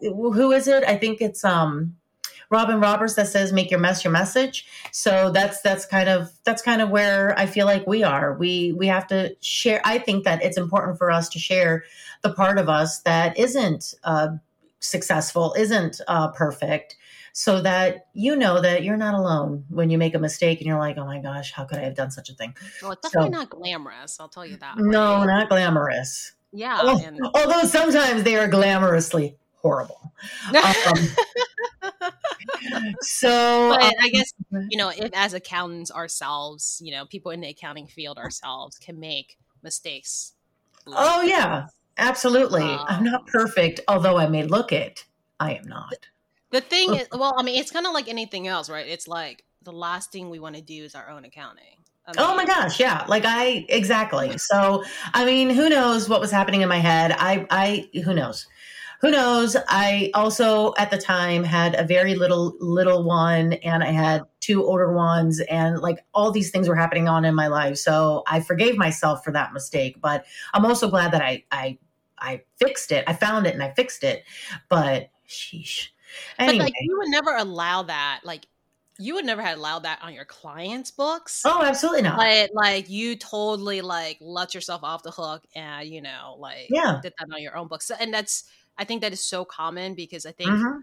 who 0.00 0.50
is 0.50 0.66
it? 0.66 0.82
I 0.84 0.96
think 0.96 1.20
it's 1.20 1.44
um 1.44 1.94
Robin 2.52 2.80
Roberts 2.80 3.14
that 3.14 3.28
says 3.28 3.52
make 3.52 3.70
your 3.70 3.80
mess 3.80 4.04
your 4.04 4.12
message. 4.12 4.66
So 4.92 5.30
that's 5.30 5.62
that's 5.62 5.86
kind 5.86 6.08
of 6.08 6.30
that's 6.44 6.60
kind 6.62 6.82
of 6.82 6.90
where 6.90 7.36
I 7.38 7.46
feel 7.46 7.66
like 7.66 7.86
we 7.86 8.04
are. 8.04 8.34
We 8.34 8.72
we 8.72 8.86
have 8.86 9.06
to 9.08 9.34
share. 9.40 9.80
I 9.84 9.98
think 9.98 10.24
that 10.24 10.42
it's 10.44 10.58
important 10.58 10.98
for 10.98 11.10
us 11.10 11.30
to 11.30 11.38
share 11.38 11.84
the 12.20 12.32
part 12.32 12.58
of 12.58 12.68
us 12.68 13.00
that 13.00 13.38
isn't 13.38 13.94
uh, 14.04 14.28
successful, 14.80 15.54
isn't 15.56 16.02
uh, 16.06 16.28
perfect, 16.28 16.96
so 17.32 17.62
that 17.62 18.06
you 18.12 18.36
know 18.36 18.60
that 18.60 18.84
you're 18.84 18.98
not 18.98 19.14
alone 19.14 19.64
when 19.70 19.88
you 19.88 19.96
make 19.96 20.14
a 20.14 20.18
mistake 20.18 20.58
and 20.58 20.66
you're 20.66 20.78
like, 20.78 20.98
oh 20.98 21.06
my 21.06 21.20
gosh, 21.20 21.52
how 21.52 21.64
could 21.64 21.78
I 21.78 21.84
have 21.84 21.96
done 21.96 22.10
such 22.10 22.28
a 22.28 22.34
thing? 22.34 22.54
Well, 22.82 22.92
it's 22.92 23.00
definitely 23.00 23.32
so, 23.32 23.38
not 23.38 23.50
glamorous. 23.50 24.20
I'll 24.20 24.28
tell 24.28 24.44
you 24.44 24.58
that. 24.58 24.76
Right? 24.76 24.84
No, 24.84 25.24
not 25.24 25.48
glamorous. 25.48 26.32
Yeah. 26.52 26.82
Well, 26.82 26.98
and- 26.98 27.18
although 27.34 27.66
sometimes 27.66 28.24
they 28.24 28.36
are 28.36 28.48
glamorously 28.48 29.36
horrible. 29.62 30.12
Um, 30.54 31.08
so 33.00 33.70
but 33.70 33.82
um, 33.82 33.92
I 34.00 34.08
guess 34.10 34.32
you 34.70 34.78
know, 34.78 34.90
if 34.90 35.10
as 35.14 35.34
accountants 35.34 35.90
ourselves, 35.90 36.80
you 36.84 36.92
know, 36.92 37.06
people 37.06 37.32
in 37.32 37.40
the 37.40 37.48
accounting 37.48 37.86
field 37.86 38.18
ourselves 38.18 38.78
can 38.78 39.00
make 39.00 39.38
mistakes. 39.62 40.32
oh 40.86 41.22
yeah, 41.22 41.66
absolutely. 41.98 42.62
Um, 42.62 42.84
I'm 42.88 43.04
not 43.04 43.26
perfect, 43.26 43.80
although 43.88 44.16
I 44.16 44.28
may 44.28 44.44
look 44.44 44.72
it. 44.72 45.04
I 45.40 45.54
am 45.54 45.66
not. 45.66 46.06
The 46.50 46.60
thing 46.60 46.94
is, 46.94 47.08
well, 47.12 47.34
I 47.36 47.42
mean, 47.42 47.58
it's 47.58 47.70
kind 47.70 47.86
of 47.86 47.94
like 47.94 48.08
anything 48.08 48.46
else, 48.46 48.68
right? 48.68 48.86
It's 48.86 49.08
like 49.08 49.44
the 49.62 49.72
last 49.72 50.12
thing 50.12 50.30
we 50.30 50.38
want 50.38 50.56
to 50.56 50.62
do 50.62 50.84
is 50.84 50.94
our 50.94 51.08
own 51.08 51.24
accounting. 51.24 51.64
I 52.06 52.10
mean, 52.10 52.16
oh 52.18 52.36
my 52.36 52.44
gosh, 52.44 52.80
yeah. 52.80 53.04
Like 53.08 53.24
I 53.24 53.64
exactly. 53.68 54.36
So, 54.36 54.84
I 55.14 55.24
mean, 55.24 55.50
who 55.50 55.68
knows 55.68 56.08
what 56.08 56.20
was 56.20 56.30
happening 56.30 56.62
in 56.62 56.68
my 56.68 56.78
head? 56.78 57.14
I 57.16 57.46
I 57.50 57.88
who 58.04 58.12
knows 58.12 58.46
who 59.02 59.10
knows? 59.10 59.56
I 59.68 60.12
also 60.14 60.74
at 60.78 60.92
the 60.92 60.96
time 60.96 61.42
had 61.42 61.74
a 61.74 61.82
very 61.82 62.14
little 62.14 62.56
little 62.60 63.02
one 63.02 63.54
and 63.54 63.82
I 63.82 63.90
had 63.90 64.22
two 64.40 64.64
older 64.64 64.92
ones 64.92 65.40
and 65.40 65.80
like 65.80 65.98
all 66.14 66.30
these 66.30 66.52
things 66.52 66.68
were 66.68 66.76
happening 66.76 67.08
on 67.08 67.24
in 67.24 67.34
my 67.34 67.48
life. 67.48 67.78
So 67.78 68.22
I 68.28 68.40
forgave 68.40 68.78
myself 68.78 69.24
for 69.24 69.32
that 69.32 69.52
mistake, 69.52 70.00
but 70.00 70.24
I'm 70.54 70.64
also 70.64 70.88
glad 70.88 71.12
that 71.12 71.20
I 71.20 71.42
I 71.50 71.78
I 72.16 72.42
fixed 72.58 72.92
it. 72.92 73.02
I 73.08 73.14
found 73.14 73.46
it 73.46 73.54
and 73.54 73.62
I 73.62 73.72
fixed 73.72 74.04
it. 74.04 74.22
But 74.68 75.10
sheesh. 75.28 75.88
Anyway. 76.38 76.58
But 76.58 76.64
like 76.64 76.74
you 76.80 76.96
would 76.98 77.08
never 77.08 77.34
allow 77.34 77.82
that 77.82 78.20
like 78.22 78.46
you 78.98 79.14
would 79.14 79.24
never 79.24 79.42
have 79.42 79.58
allowed 79.58 79.82
that 79.82 79.98
on 80.02 80.14
your 80.14 80.26
clients' 80.26 80.92
books. 80.92 81.42
Oh, 81.44 81.62
absolutely 81.62 82.02
not. 82.02 82.18
Like, 82.18 82.50
like 82.52 82.90
you 82.90 83.16
totally 83.16 83.80
like 83.80 84.18
let 84.20 84.54
yourself 84.54 84.84
off 84.84 85.02
the 85.02 85.10
hook 85.10 85.42
and 85.56 85.88
you 85.88 86.02
know, 86.02 86.36
like 86.38 86.66
yeah. 86.70 87.00
did 87.02 87.12
that 87.18 87.34
on 87.34 87.42
your 87.42 87.56
own 87.56 87.66
books. 87.66 87.90
And 87.90 88.14
that's 88.14 88.44
I 88.78 88.84
think 88.84 89.02
that 89.02 89.12
is 89.12 89.20
so 89.20 89.44
common 89.44 89.94
because 89.94 90.26
I 90.26 90.32
think 90.32 90.50
mm-hmm. 90.50 90.78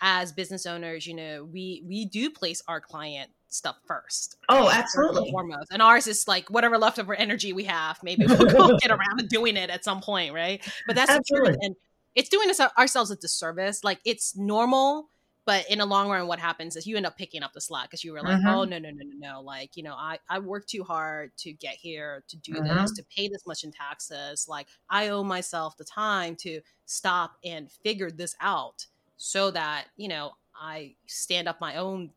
as 0.00 0.32
business 0.32 0.66
owners, 0.66 1.06
you 1.06 1.14
know, 1.14 1.44
we 1.44 1.82
we 1.86 2.04
do 2.04 2.30
place 2.30 2.62
our 2.68 2.80
client 2.80 3.30
stuff 3.48 3.76
first. 3.86 4.36
Oh, 4.48 4.70
absolutely. 4.70 5.30
Foremost. 5.30 5.72
And 5.72 5.82
ours 5.82 6.06
is 6.06 6.26
like 6.26 6.48
whatever 6.48 6.78
leftover 6.78 7.14
energy 7.14 7.52
we 7.52 7.64
have, 7.64 7.98
maybe 8.02 8.26
we'll 8.26 8.46
go 8.46 8.76
get 8.80 8.90
around 8.90 9.18
to 9.18 9.26
doing 9.26 9.56
it 9.56 9.70
at 9.70 9.84
some 9.84 10.00
point, 10.00 10.32
right? 10.32 10.66
But 10.86 10.96
that's 10.96 11.10
absolutely. 11.10 11.56
And 11.60 11.76
it's 12.14 12.28
doing 12.28 12.50
us 12.50 12.60
ourselves 12.60 13.10
a 13.10 13.16
disservice. 13.16 13.84
Like 13.84 14.00
it's 14.04 14.36
normal 14.36 15.08
but 15.44 15.68
in 15.70 15.78
the 15.78 15.86
long 15.86 16.08
run 16.08 16.26
what 16.26 16.38
happens 16.38 16.76
is 16.76 16.86
you 16.86 16.96
end 16.96 17.06
up 17.06 17.16
picking 17.16 17.42
up 17.42 17.52
the 17.52 17.60
slack 17.60 17.84
because 17.84 18.04
you 18.04 18.12
were 18.12 18.20
like 18.20 18.38
mm-hmm. 18.38 18.48
oh 18.48 18.64
no 18.64 18.78
no 18.78 18.90
no 18.90 19.04
no 19.04 19.32
no 19.34 19.40
like 19.40 19.76
you 19.76 19.82
know 19.82 19.94
i 19.94 20.18
i 20.28 20.38
worked 20.38 20.68
too 20.68 20.82
hard 20.82 21.30
to 21.36 21.52
get 21.52 21.74
here 21.74 22.22
to 22.28 22.36
do 22.36 22.52
mm-hmm. 22.52 22.82
this 22.82 22.92
to 22.92 23.04
pay 23.16 23.28
this 23.28 23.46
much 23.46 23.64
in 23.64 23.72
taxes 23.72 24.46
like 24.48 24.66
i 24.90 25.08
owe 25.08 25.24
myself 25.24 25.76
the 25.76 25.84
time 25.84 26.36
to 26.36 26.60
stop 26.86 27.36
and 27.44 27.70
figure 27.70 28.10
this 28.10 28.34
out 28.40 28.86
so 29.16 29.50
that 29.50 29.86
you 29.96 30.08
know 30.08 30.32
i 30.60 30.94
stand 31.06 31.48
up 31.48 31.60
my 31.60 31.76
own 31.76 32.10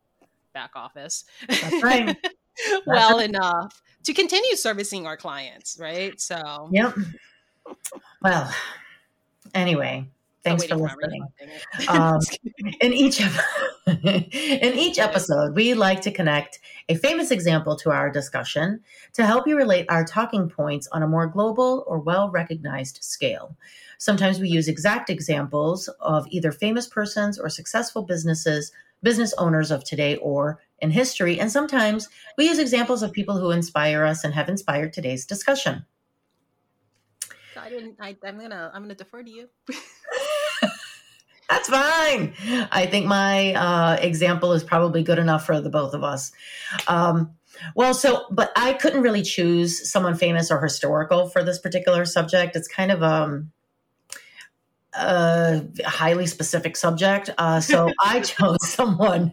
back 0.56 0.70
office. 0.74 1.24
That's 1.48 1.82
right. 1.82 2.16
well 2.86 3.18
enough 3.18 3.82
to 4.04 4.14
continue 4.14 4.56
servicing 4.56 5.06
our 5.06 5.16
clients, 5.18 5.76
right? 5.78 6.18
So, 6.18 6.70
yep. 6.72 6.94
Well, 8.22 8.50
anyway, 9.54 10.06
thanks 10.46 10.64
for 10.64 10.76
listening. 10.76 11.26
Um, 11.88 12.20
in 12.80 12.92
each 12.92 13.20
in 13.86 14.74
each 14.78 14.98
episode, 14.98 15.54
we 15.54 15.74
like 15.74 16.00
to 16.02 16.10
connect 16.10 16.58
a 16.88 16.94
famous 16.94 17.30
example 17.30 17.76
to 17.76 17.90
our 17.90 18.10
discussion 18.10 18.80
to 19.12 19.26
help 19.26 19.46
you 19.46 19.56
relate 19.56 19.86
our 19.88 20.04
talking 20.04 20.48
points 20.48 20.88
on 20.92 21.02
a 21.02 21.06
more 21.06 21.26
global 21.26 21.84
or 21.86 21.98
well 21.98 22.30
recognized 22.30 22.98
scale. 23.02 23.56
Sometimes 23.98 24.40
we 24.40 24.48
use 24.48 24.68
exact 24.68 25.10
examples 25.10 25.88
of 26.00 26.26
either 26.30 26.52
famous 26.52 26.86
persons 26.86 27.38
or 27.38 27.48
successful 27.48 28.02
businesses, 28.02 28.72
business 29.02 29.34
owners 29.38 29.70
of 29.70 29.84
today 29.84 30.16
or 30.16 30.60
in 30.80 30.90
history, 30.90 31.38
and 31.40 31.50
sometimes 31.50 32.08
we 32.36 32.46
use 32.46 32.58
examples 32.58 33.02
of 33.02 33.12
people 33.12 33.38
who 33.38 33.50
inspire 33.50 34.04
us 34.04 34.24
and 34.24 34.34
have 34.34 34.48
inspired 34.48 34.92
today's 34.92 35.26
discussion. 35.26 35.84
I 37.66 37.68
didn't. 37.68 37.96
I, 38.00 38.16
am 38.24 38.38
gonna. 38.38 38.70
I'm 38.72 38.82
gonna 38.82 38.94
defer 38.94 39.24
to 39.24 39.30
you. 39.30 39.48
That's 41.48 41.68
fine. 41.68 42.34
I 42.72 42.86
think 42.86 43.06
my 43.06 43.54
uh, 43.54 43.96
example 44.00 44.52
is 44.52 44.64
probably 44.64 45.02
good 45.02 45.18
enough 45.18 45.46
for 45.46 45.60
the 45.60 45.70
both 45.70 45.94
of 45.94 46.02
us. 46.02 46.32
Um, 46.88 47.36
well, 47.74 47.94
so, 47.94 48.26
but 48.30 48.52
I 48.56 48.72
couldn't 48.74 49.02
really 49.02 49.22
choose 49.22 49.90
someone 49.90 50.16
famous 50.16 50.50
or 50.50 50.60
historical 50.60 51.28
for 51.28 51.42
this 51.42 51.58
particular 51.58 52.04
subject. 52.04 52.56
It's 52.56 52.68
kind 52.68 52.90
of 52.90 53.02
um, 53.02 53.52
a 54.94 55.64
highly 55.84 56.26
specific 56.26 56.76
subject. 56.76 57.30
Uh, 57.38 57.60
so 57.60 57.92
I 58.02 58.20
chose 58.20 58.66
someone. 58.68 59.32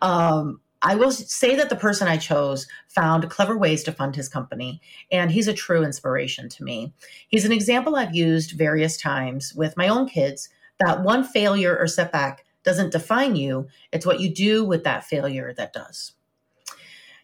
Um, 0.00 0.60
I 0.82 0.94
will 0.94 1.10
say 1.10 1.56
that 1.56 1.68
the 1.68 1.76
person 1.76 2.08
I 2.08 2.16
chose 2.16 2.66
found 2.88 3.28
clever 3.28 3.56
ways 3.56 3.82
to 3.84 3.92
fund 3.92 4.16
his 4.16 4.30
company, 4.30 4.80
and 5.12 5.30
he's 5.30 5.46
a 5.46 5.52
true 5.52 5.84
inspiration 5.84 6.48
to 6.48 6.64
me. 6.64 6.94
He's 7.28 7.44
an 7.44 7.52
example 7.52 7.96
I've 7.96 8.14
used 8.14 8.52
various 8.52 8.96
times 8.96 9.54
with 9.54 9.76
my 9.76 9.88
own 9.88 10.08
kids 10.08 10.48
that 10.80 11.02
one 11.02 11.24
failure 11.24 11.76
or 11.76 11.86
setback 11.86 12.44
doesn't 12.64 12.92
define 12.92 13.36
you, 13.36 13.68
it's 13.92 14.04
what 14.04 14.20
you 14.20 14.32
do 14.32 14.64
with 14.64 14.84
that 14.84 15.04
failure 15.04 15.54
that 15.54 15.72
does. 15.72 16.12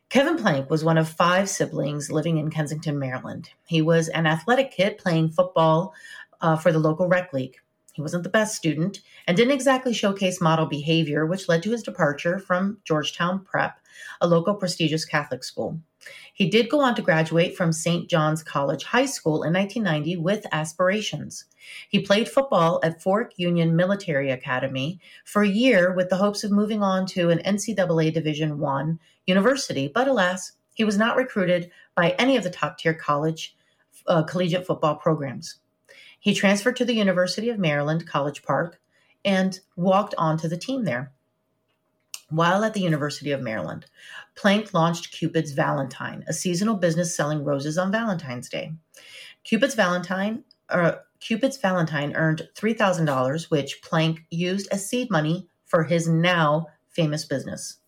Kevin 0.09 0.37
Plank 0.37 0.71
was 0.71 0.85
one 0.85 0.99
of 0.99 1.09
five 1.09 1.49
siblings 1.49 2.13
living 2.13 2.39
in 2.39 2.51
Kensington, 2.51 2.99
Maryland. 2.99 3.51
He 3.67 3.83
was 3.83 4.09
an 4.09 4.27
athletic 4.27 4.71
kid 4.71 4.99
playing 4.99 5.31
football 5.31 5.95
uh, 6.41 6.57
for 6.57 6.71
the 6.71 6.79
local 6.79 7.09
rec 7.09 7.33
league. 7.33 7.57
He 7.93 8.03
wasn't 8.03 8.23
the 8.23 8.29
best 8.29 8.55
student 8.55 9.01
and 9.27 9.37
didn't 9.37 9.55
exactly 9.55 9.93
showcase 9.93 10.41
model 10.41 10.67
behavior, 10.67 11.27
which 11.27 11.49
led 11.49 11.63
to 11.65 11.73
his 11.73 11.83
departure 11.83 12.39
from 12.39 12.79
Georgetown 12.85 13.43
Prep, 13.43 13.81
a 14.21 14.29
local 14.29 14.55
prestigious 14.55 15.05
Catholic 15.05 15.43
school. 15.43 15.81
He 16.33 16.51
did 16.51 16.69
go 16.69 16.81
on 16.81 16.95
to 16.95 17.03
graduate 17.03 17.57
from 17.57 17.73
St. 17.73 18.09
John's 18.09 18.43
College 18.43 18.85
High 18.85 19.07
School 19.07 19.43
in 19.43 19.53
1990 19.53 20.17
with 20.19 20.47
aspirations. 20.53 21.47
He 21.89 22.01
played 22.01 22.29
football 22.29 22.81
at 22.83 23.03
Fork 23.03 23.33
Union 23.39 23.75
Military 23.75 24.31
Academy 24.31 25.01
for 25.25 25.43
a 25.43 25.49
year 25.49 25.93
with 25.93 26.11
the 26.11 26.17
hopes 26.17 26.45
of 26.45 26.51
moving 26.51 26.83
on 26.83 27.07
to 27.07 27.31
an 27.31 27.39
NCAA 27.39 28.13
Division 28.13 28.63
I 28.63 28.95
university, 29.27 29.89
but 29.89 30.09
alas, 30.09 30.53
he 30.75 30.85
was 30.85 30.99
not 30.99 31.17
recruited 31.17 31.71
by 31.95 32.11
any 32.19 32.37
of 32.37 32.45
the 32.45 32.51
top 32.51 32.79
tier 32.79 32.95
college 32.95 33.57
uh, 34.07 34.23
collegiate 34.23 34.67
football 34.67 34.97
programs. 34.97 35.57
He 36.19 36.35
transferred 36.35 36.77
to 36.77 36.85
the 36.85 36.95
University 36.95 37.49
of 37.49 37.59
Maryland, 37.59 38.07
College 38.07 38.43
Park, 38.43 38.81
and 39.25 39.59
walked 39.75 40.15
onto 40.19 40.49
the 40.49 40.57
team 40.57 40.85
there. 40.85 41.13
While 42.29 42.65
at 42.65 42.75
the 42.75 42.81
University 42.81 43.31
of 43.31 43.41
Maryland, 43.41 43.87
Plank 44.37 44.75
launched 44.75 45.13
Cupid's 45.13 45.53
Valentine, 45.53 46.25
a 46.29 46.33
seasonal 46.33 46.77
business 46.77 47.15
selling 47.15 47.43
roses 47.43 47.79
on 47.79 47.91
Valentine's 47.91 48.49
Day. 48.49 48.75
Cupid's 49.45 49.75
Valentine, 49.75 50.45
uh, 50.69 50.93
Cupid's 51.21 51.57
Valentine 51.57 52.15
earned 52.15 52.49
$3,000, 52.55 53.51
which 53.51 53.81
Plank 53.83 54.25
used 54.31 54.69
as 54.71 54.89
seed 54.89 55.11
money 55.11 55.49
for 55.65 55.85
his 55.85 56.07
now 56.07 56.67
famous 56.91 57.25
business. 57.25 57.79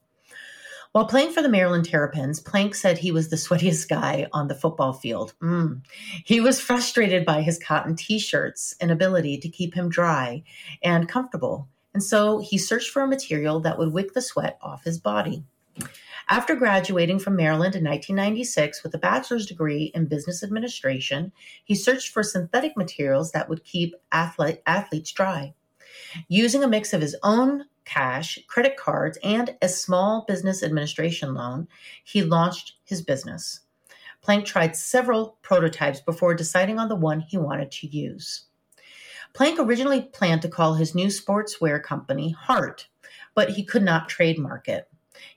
While 0.92 1.06
playing 1.06 1.32
for 1.32 1.42
the 1.42 1.50
Maryland 1.50 1.84
Terrapins, 1.84 2.40
Plank 2.40 2.74
said 2.74 2.96
he 2.96 3.12
was 3.12 3.28
the 3.28 3.36
sweatiest 3.36 3.88
guy 3.88 4.26
on 4.32 4.48
the 4.48 4.54
football 4.54 4.94
field. 4.94 5.34
Mm. 5.42 5.82
He 6.24 6.40
was 6.40 6.60
frustrated 6.60 7.26
by 7.26 7.42
his 7.42 7.58
cotton 7.58 7.94
t 7.94 8.18
shirts' 8.18 8.74
inability 8.80 9.38
to 9.38 9.48
keep 9.50 9.74
him 9.74 9.90
dry 9.90 10.42
and 10.82 11.08
comfortable, 11.08 11.68
and 11.92 12.02
so 12.02 12.38
he 12.38 12.56
searched 12.56 12.90
for 12.90 13.02
a 13.02 13.06
material 13.06 13.60
that 13.60 13.78
would 13.78 13.92
wick 13.92 14.14
the 14.14 14.22
sweat 14.22 14.58
off 14.62 14.84
his 14.84 14.98
body. 14.98 15.44
After 16.30 16.54
graduating 16.54 17.20
from 17.20 17.36
Maryland 17.36 17.74
in 17.74 17.84
1996 17.84 18.82
with 18.82 18.94
a 18.94 18.98
bachelor's 18.98 19.46
degree 19.46 19.90
in 19.94 20.06
business 20.06 20.42
administration, 20.42 21.32
he 21.64 21.74
searched 21.74 22.12
for 22.12 22.22
synthetic 22.22 22.76
materials 22.76 23.32
that 23.32 23.48
would 23.48 23.64
keep 23.64 23.94
athlete, 24.12 24.60
athletes 24.66 25.10
dry. 25.10 25.54
Using 26.28 26.62
a 26.62 26.68
mix 26.68 26.92
of 26.92 27.00
his 27.00 27.16
own 27.22 27.64
cash, 27.86 28.38
credit 28.46 28.76
cards, 28.76 29.18
and 29.24 29.56
a 29.62 29.70
small 29.70 30.26
business 30.28 30.62
administration 30.62 31.32
loan, 31.32 31.66
he 32.04 32.22
launched 32.22 32.74
his 32.84 33.00
business. 33.00 33.60
Plank 34.20 34.44
tried 34.44 34.76
several 34.76 35.38
prototypes 35.40 36.00
before 36.00 36.34
deciding 36.34 36.78
on 36.78 36.90
the 36.90 36.96
one 36.96 37.20
he 37.20 37.38
wanted 37.38 37.70
to 37.70 37.86
use. 37.86 38.44
Plank 39.32 39.58
originally 39.58 40.02
planned 40.02 40.42
to 40.42 40.48
call 40.48 40.74
his 40.74 40.94
new 40.94 41.06
sportswear 41.06 41.82
company 41.82 42.32
Heart, 42.32 42.88
but 43.34 43.50
he 43.50 43.64
could 43.64 43.82
not 43.82 44.10
trademark 44.10 44.68
it. 44.68 44.88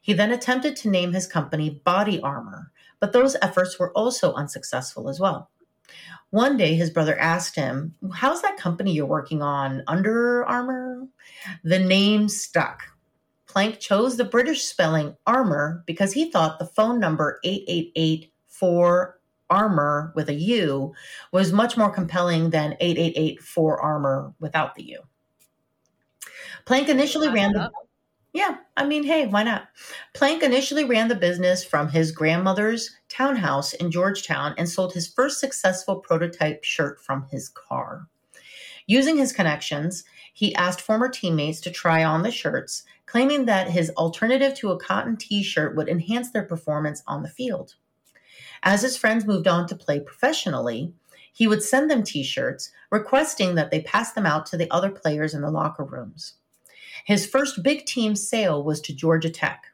He 0.02 0.14
then 0.14 0.32
attempted 0.32 0.76
to 0.78 0.90
name 0.90 1.14
his 1.14 1.28
company 1.28 1.82
Body 1.84 2.20
Armor, 2.22 2.72
but 3.00 3.14
those 3.14 3.36
efforts 3.42 3.80
were 3.80 3.92
also 3.94 4.34
unsuccessful 4.34 5.10
as 5.10 5.20
well. 5.20 5.50
One 6.30 6.56
day, 6.56 6.76
his 6.76 6.90
brother 6.90 7.18
asked 7.20 7.56
him, 7.56 7.94
How's 8.14 8.42
that 8.42 8.58
company 8.58 8.94
you're 8.94 9.06
working 9.06 9.42
on? 9.42 9.84
Under 9.88 10.46
Armour? 10.46 11.08
The 11.64 11.80
name 11.80 12.30
stuck. 12.30 12.84
Plank 13.48 13.80
chose 13.80 14.16
the 14.16 14.24
British 14.24 14.64
spelling 14.64 15.18
armor 15.28 15.84
because 15.86 16.14
he 16.14 16.32
thought 16.32 16.58
the 16.58 16.66
phone 16.66 17.02
number 17.02 17.40
888 17.44 18.32
for 18.48 19.20
armor 19.50 20.14
with 20.16 20.30
a 20.30 20.34
U 20.34 20.94
was 21.34 21.52
much 21.52 21.76
more 21.76 21.92
compelling 21.92 22.50
than 22.50 22.78
888 22.80 23.42
for 23.42 23.82
armor 23.82 24.34
without 24.40 24.76
the 24.76 24.84
U. 24.84 25.02
Plank 26.64 26.88
initially 26.88 27.28
ran 27.28 27.52
the 27.52 27.70
yeah, 28.34 28.58
I 28.78 28.86
mean, 28.86 29.04
hey, 29.04 29.28
why 29.28 29.44
not? 29.44 29.68
Plank 30.14 30.42
initially 30.42 30.86
ran 30.86 31.10
the 31.10 31.16
business 31.16 31.66
from 31.66 31.90
his 31.90 32.14
grandmother's 32.14 32.90
townhouse 33.10 33.74
in 33.74 33.92
Georgetown 33.92 34.56
and 34.58 34.70
sold 34.70 34.94
his 34.94 35.08
first 35.08 35.40
successful 35.40 35.98
prototype 35.98 36.64
shirt 36.64 37.02
from 37.02 37.28
his 37.30 37.50
car. 37.50 38.08
Using 38.88 39.18
his 39.18 39.34
connections, 39.34 40.06
he 40.34 40.56
asked 40.56 40.80
former 40.80 41.10
teammates 41.10 41.60
to 41.62 41.72
try 41.72 42.04
on 42.06 42.24
the 42.24 42.32
shirts, 42.32 42.84
claiming 43.06 43.46
that 43.46 43.70
his 43.70 43.90
alternative 43.92 44.54
to 44.56 44.72
a 44.72 44.80
cotton 44.80 45.18
t 45.18 45.44
shirt 45.44 45.76
would 45.76 45.90
enhance 45.90 46.32
their 46.32 46.44
performance 46.44 47.04
on 47.08 47.24
the 47.24 47.30
field. 47.30 47.76
As 48.64 48.82
his 48.82 48.96
friends 48.96 49.26
moved 49.26 49.48
on 49.48 49.68
to 49.68 49.76
play 49.76 50.00
professionally, 50.00 50.94
he 51.34 51.48
would 51.48 51.64
send 51.64 51.92
them 51.92 52.04
t 52.04 52.24
shirts, 52.24 52.72
requesting 52.92 53.56
that 53.56 53.72
they 53.72 53.82
pass 53.82 54.14
them 54.14 54.26
out 54.26 54.46
to 54.48 54.58
the 54.58 54.72
other 54.72 54.90
players 54.90 55.34
in 55.34 55.42
the 55.42 55.52
locker 55.52 55.84
rooms. 55.84 56.36
His 57.06 57.26
first 57.26 57.64
big 57.64 57.86
team 57.86 58.16
sale 58.16 58.64
was 58.64 58.82
to 58.82 58.96
Georgia 58.96 59.30
Tech. 59.30 59.66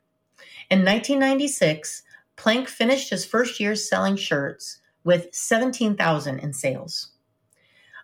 In 0.70 0.80
1996, 0.80 2.04
Plank 2.36 2.68
finished 2.68 3.10
his 3.10 3.26
first 3.26 3.60
year 3.60 3.76
selling 3.76 4.16
shirts 4.16 4.80
with 5.04 5.34
17,000 5.34 6.40
in 6.40 6.54
sales. 6.54 7.12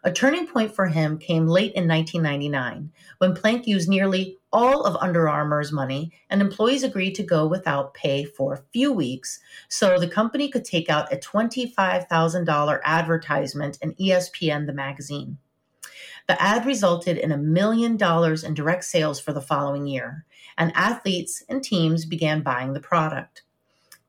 A 0.05 0.11
turning 0.11 0.47
point 0.47 0.75
for 0.75 0.87
him 0.87 1.17
came 1.17 1.47
late 1.47 1.71
in 1.75 1.87
1999 1.87 2.91
when 3.19 3.33
Plank 3.33 3.65
used 3.65 3.87
nearly 3.87 4.37
all 4.51 4.83
of 4.83 4.97
Under 4.97 5.29
Armour's 5.29 5.71
money 5.71 6.11
and 6.29 6.41
employees 6.41 6.83
agreed 6.83 7.15
to 7.15 7.23
go 7.23 7.47
without 7.47 7.93
pay 7.93 8.25
for 8.25 8.53
a 8.53 8.63
few 8.73 8.91
weeks 8.91 9.39
so 9.69 9.97
the 9.97 10.09
company 10.09 10.49
could 10.49 10.65
take 10.65 10.89
out 10.89 11.13
a 11.13 11.17
$25,000 11.17 12.79
advertisement 12.83 13.77
in 13.81 13.93
ESPN 13.95 14.65
the 14.65 14.73
magazine. 14.73 15.37
The 16.27 16.41
ad 16.41 16.65
resulted 16.65 17.17
in 17.17 17.31
a 17.31 17.37
million 17.37 17.95
dollars 17.97 18.43
in 18.43 18.53
direct 18.53 18.83
sales 18.85 19.19
for 19.19 19.33
the 19.33 19.41
following 19.41 19.87
year, 19.87 20.25
and 20.57 20.71
athletes 20.75 21.43
and 21.49 21.63
teams 21.63 22.05
began 22.05 22.41
buying 22.41 22.73
the 22.73 22.79
product. 22.79 23.43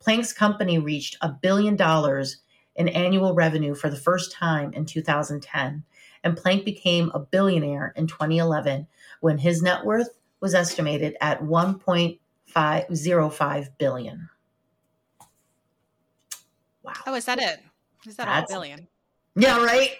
Plank's 0.01 0.33
company 0.33 0.79
reached 0.79 1.17
a 1.23 1.29
billion 1.29 1.77
dollars 1.77 2.39
in 2.77 2.89
annual 2.89 3.35
revenue 3.35 3.75
for 3.75 3.91
the 3.91 3.97
first 3.97 4.31
time 4.33 4.73
in 4.75 4.87
2010, 4.87 5.83
and 6.23 6.37
Plank 6.37 6.65
became 6.65 7.11
a 7.15 7.19
billionaire 7.19 7.93
in 7.97 8.07
2011 8.07 8.87
when 9.21 9.39
his 9.39 9.61
net 9.62 9.85
worth 9.85 10.21
was 10.41 10.55
estimated 10.55 11.17
at 11.21 11.43
1.505 11.43 13.69
billion. 13.79 14.29
Wow. 16.83 16.93
Oh, 17.07 17.15
is 17.15 17.25
that 17.25 17.39
it? 17.39 17.61
Is 18.07 18.17
that 18.17 18.27
That's, 18.27 18.53
all 18.53 18.61
billion? 18.61 18.87
Yeah, 19.37 19.62
right. 19.64 19.93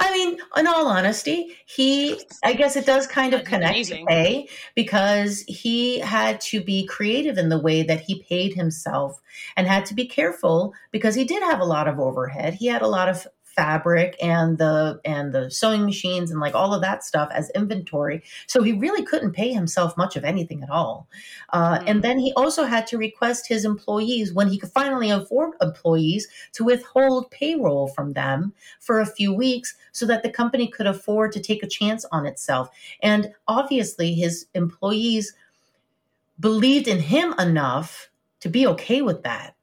I 0.00 0.10
mean, 0.12 0.38
in 0.56 0.66
all 0.66 0.88
honesty, 0.88 1.56
he, 1.66 2.20
I 2.42 2.54
guess 2.54 2.74
it 2.74 2.86
does 2.86 3.06
kind 3.06 3.34
of 3.34 3.44
connect 3.44 3.74
amazing. 3.74 4.06
to 4.06 4.12
pay 4.12 4.48
because 4.74 5.42
he 5.42 6.00
had 6.00 6.40
to 6.42 6.60
be 6.60 6.86
creative 6.86 7.38
in 7.38 7.50
the 7.50 7.58
way 7.58 7.84
that 7.84 8.00
he 8.00 8.24
paid 8.28 8.54
himself 8.54 9.20
and 9.56 9.68
had 9.68 9.86
to 9.86 9.94
be 9.94 10.06
careful 10.06 10.74
because 10.90 11.14
he 11.14 11.24
did 11.24 11.42
have 11.42 11.60
a 11.60 11.64
lot 11.64 11.86
of 11.86 12.00
overhead. 12.00 12.54
He 12.54 12.66
had 12.66 12.82
a 12.82 12.88
lot 12.88 13.08
of 13.08 13.26
fabric 13.54 14.16
and 14.22 14.58
the 14.58 15.00
and 15.04 15.32
the 15.32 15.50
sewing 15.50 15.84
machines 15.84 16.30
and 16.30 16.40
like 16.40 16.54
all 16.54 16.72
of 16.72 16.82
that 16.82 17.04
stuff 17.04 17.28
as 17.32 17.50
inventory. 17.50 18.22
So 18.46 18.62
he 18.62 18.72
really 18.72 19.04
couldn't 19.04 19.32
pay 19.32 19.52
himself 19.52 19.96
much 19.96 20.16
of 20.16 20.24
anything 20.24 20.62
at 20.62 20.70
all. 20.70 21.08
Uh, 21.50 21.78
mm-hmm. 21.78 21.88
and 21.88 22.02
then 22.02 22.18
he 22.18 22.32
also 22.34 22.64
had 22.64 22.86
to 22.88 22.98
request 22.98 23.48
his 23.48 23.64
employees 23.64 24.32
when 24.32 24.48
he 24.48 24.58
could 24.58 24.70
finally 24.70 25.10
afford 25.10 25.54
employees 25.60 26.28
to 26.52 26.64
withhold 26.64 27.30
payroll 27.30 27.88
from 27.88 28.12
them 28.12 28.52
for 28.78 29.00
a 29.00 29.06
few 29.06 29.32
weeks 29.32 29.74
so 29.92 30.06
that 30.06 30.22
the 30.22 30.30
company 30.30 30.68
could 30.68 30.86
afford 30.86 31.32
to 31.32 31.40
take 31.40 31.62
a 31.62 31.68
chance 31.68 32.04
on 32.12 32.26
itself. 32.26 32.70
And 33.02 33.32
obviously 33.48 34.14
his 34.14 34.46
employees 34.54 35.34
believed 36.38 36.88
in 36.88 37.00
him 37.00 37.34
enough 37.38 38.10
to 38.40 38.48
be 38.48 38.66
okay 38.66 39.02
with 39.02 39.22
that. 39.24 39.54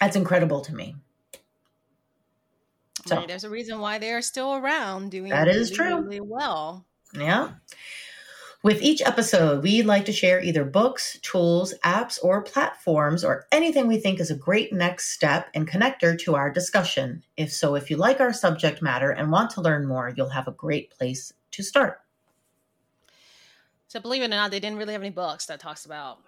That's 0.00 0.16
incredible 0.16 0.60
to 0.62 0.74
me 0.74 0.96
so 3.06 3.24
there's 3.26 3.44
a 3.44 3.50
reason 3.50 3.80
why 3.80 3.98
they're 3.98 4.22
still 4.22 4.54
around 4.54 5.10
doing 5.10 5.30
that 5.30 5.48
is 5.48 5.76
really, 5.78 5.90
true 5.90 6.00
really 6.02 6.20
well. 6.20 6.86
Yeah. 7.14 7.52
With 8.62 8.82
each 8.82 9.00
episode, 9.00 9.62
we 9.62 9.82
like 9.82 10.04
to 10.04 10.12
share 10.12 10.42
either 10.42 10.64
books, 10.64 11.18
tools, 11.22 11.72
apps, 11.82 12.18
or 12.22 12.42
platforms, 12.42 13.24
or 13.24 13.46
anything 13.50 13.88
we 13.88 13.96
think 13.96 14.20
is 14.20 14.30
a 14.30 14.36
great 14.36 14.70
next 14.70 15.12
step 15.12 15.48
and 15.54 15.66
connector 15.66 16.18
to 16.20 16.34
our 16.34 16.50
discussion. 16.50 17.22
If 17.38 17.52
so, 17.54 17.74
if 17.74 17.88
you 17.88 17.96
like 17.96 18.20
our 18.20 18.34
subject 18.34 18.82
matter 18.82 19.10
and 19.10 19.32
want 19.32 19.50
to 19.52 19.62
learn 19.62 19.86
more, 19.86 20.12
you'll 20.14 20.28
have 20.28 20.46
a 20.46 20.52
great 20.52 20.90
place 20.90 21.32
to 21.52 21.62
start. 21.62 22.00
So, 23.88 23.98
believe 23.98 24.20
it 24.20 24.26
or 24.26 24.28
not, 24.28 24.50
they 24.50 24.60
didn't 24.60 24.78
really 24.78 24.92
have 24.92 25.02
any 25.02 25.10
books 25.10 25.46
that 25.46 25.58
talks 25.58 25.86
about 25.86 26.18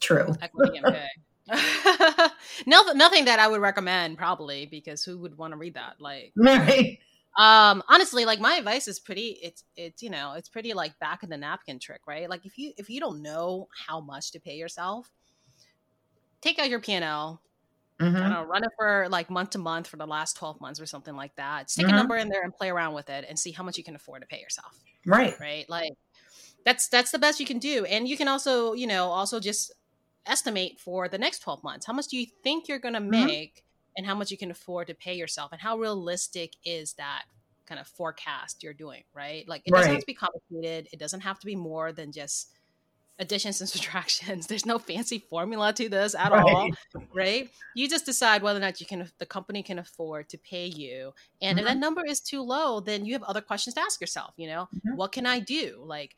true 0.00 0.34
equity 0.42 0.76
and 0.76 0.94
pay. 0.94 1.08
nothing, 2.66 2.98
nothing 2.98 3.24
that 3.26 3.38
I 3.38 3.48
would 3.48 3.60
recommend 3.60 4.18
probably 4.18 4.66
because 4.66 5.02
who 5.02 5.18
would 5.18 5.36
want 5.36 5.52
to 5.52 5.56
read 5.56 5.74
that? 5.74 5.96
Like, 5.98 6.32
right. 6.36 6.98
Um, 7.38 7.84
honestly, 7.88 8.24
like 8.24 8.40
my 8.40 8.54
advice 8.54 8.88
is 8.88 8.98
pretty. 8.98 9.38
It's 9.42 9.62
it's 9.76 10.02
you 10.02 10.10
know 10.10 10.32
it's 10.32 10.48
pretty 10.48 10.74
like 10.74 10.98
back 10.98 11.22
of 11.22 11.28
the 11.28 11.36
napkin 11.36 11.78
trick, 11.78 12.00
right? 12.06 12.28
Like 12.28 12.44
if 12.44 12.58
you 12.58 12.72
if 12.76 12.90
you 12.90 12.98
don't 12.98 13.22
know 13.22 13.68
how 13.86 14.00
much 14.00 14.32
to 14.32 14.40
pay 14.40 14.56
yourself, 14.56 15.08
take 16.40 16.58
out 16.58 16.68
your 16.68 16.80
P 16.80 16.92
and 16.92 17.04
L. 17.04 17.40
Mm-hmm. 18.00 18.16
I 18.16 18.20
don't 18.20 18.30
know, 18.30 18.42
run 18.44 18.62
it 18.62 18.70
for 18.76 19.08
like 19.10 19.28
month 19.28 19.50
to 19.50 19.58
month 19.58 19.88
for 19.88 19.96
the 19.96 20.06
last 20.06 20.36
12 20.36 20.60
months 20.60 20.80
or 20.80 20.86
something 20.86 21.16
like 21.16 21.34
that. 21.34 21.68
Stick 21.68 21.86
mm-hmm. 21.86 21.94
a 21.94 21.98
number 21.98 22.16
in 22.16 22.28
there 22.28 22.42
and 22.44 22.54
play 22.54 22.70
around 22.70 22.94
with 22.94 23.10
it 23.10 23.24
and 23.28 23.36
see 23.36 23.50
how 23.50 23.64
much 23.64 23.76
you 23.76 23.82
can 23.82 23.96
afford 23.96 24.22
to 24.22 24.28
pay 24.28 24.40
yourself. 24.40 24.78
Right. 25.04 25.38
Right. 25.40 25.68
Like 25.68 25.94
that's 26.64 26.88
that's 26.88 27.10
the 27.10 27.18
best 27.18 27.40
you 27.40 27.46
can 27.46 27.58
do. 27.58 27.84
And 27.86 28.08
you 28.08 28.16
can 28.16 28.28
also, 28.28 28.72
you 28.72 28.86
know, 28.86 29.06
also 29.06 29.40
just 29.40 29.72
estimate 30.28 30.78
for 30.78 31.08
the 31.08 31.18
next 31.18 31.40
12 31.40 31.62
months. 31.64 31.86
How 31.86 31.92
much 31.92 32.08
do 32.08 32.16
you 32.16 32.26
think 32.42 32.68
you're 32.68 32.78
going 32.78 32.94
to 32.94 33.00
mm-hmm. 33.00 33.26
make 33.26 33.54
mm-hmm. 33.56 33.92
and 33.98 34.06
how 34.06 34.14
much 34.14 34.30
you 34.30 34.38
can 34.38 34.50
afford 34.50 34.88
to 34.88 34.94
pay 34.94 35.14
yourself? 35.14 35.52
And 35.52 35.60
how 35.60 35.78
realistic 35.78 36.54
is 36.64 36.94
that 36.94 37.24
kind 37.66 37.80
of 37.80 37.86
forecast 37.86 38.62
you're 38.62 38.72
doing, 38.72 39.02
right? 39.14 39.46
Like 39.48 39.62
it 39.66 39.72
doesn't 39.72 39.92
have 39.92 40.00
to 40.00 40.06
be 40.06 40.14
complicated. 40.14 40.88
It 40.92 40.98
doesn't 40.98 41.20
have 41.20 41.38
to 41.40 41.46
be 41.46 41.56
more 41.56 41.92
than 41.92 42.12
just 42.12 42.50
additions 43.18 43.60
and 43.60 43.68
subtractions. 43.70 44.46
There's 44.46 44.64
no 44.64 44.78
fancy 44.78 45.18
formula 45.18 45.72
to 45.74 45.88
this 45.88 46.14
at 46.14 46.32
right. 46.32 46.42
all, 46.42 46.70
right? 47.14 47.50
You 47.74 47.88
just 47.88 48.06
decide 48.06 48.42
whether 48.42 48.58
or 48.58 48.62
not 48.62 48.80
you 48.80 48.86
can 48.86 49.10
the 49.18 49.26
company 49.26 49.62
can 49.62 49.78
afford 49.78 50.28
to 50.30 50.38
pay 50.38 50.66
you. 50.66 51.12
And 51.42 51.56
mm-hmm. 51.56 51.58
if 51.58 51.64
that 51.66 51.72
mm-hmm. 51.72 51.80
number 51.80 52.06
is 52.06 52.20
too 52.20 52.42
low, 52.42 52.80
then 52.80 53.04
you 53.04 53.12
have 53.12 53.22
other 53.24 53.42
questions 53.42 53.74
to 53.74 53.80
ask 53.80 54.00
yourself, 54.00 54.34
you 54.36 54.46
know? 54.46 54.68
Mm-hmm. 54.74 54.96
What 54.96 55.12
can 55.12 55.26
I 55.26 55.40
do? 55.40 55.82
Like 55.84 56.14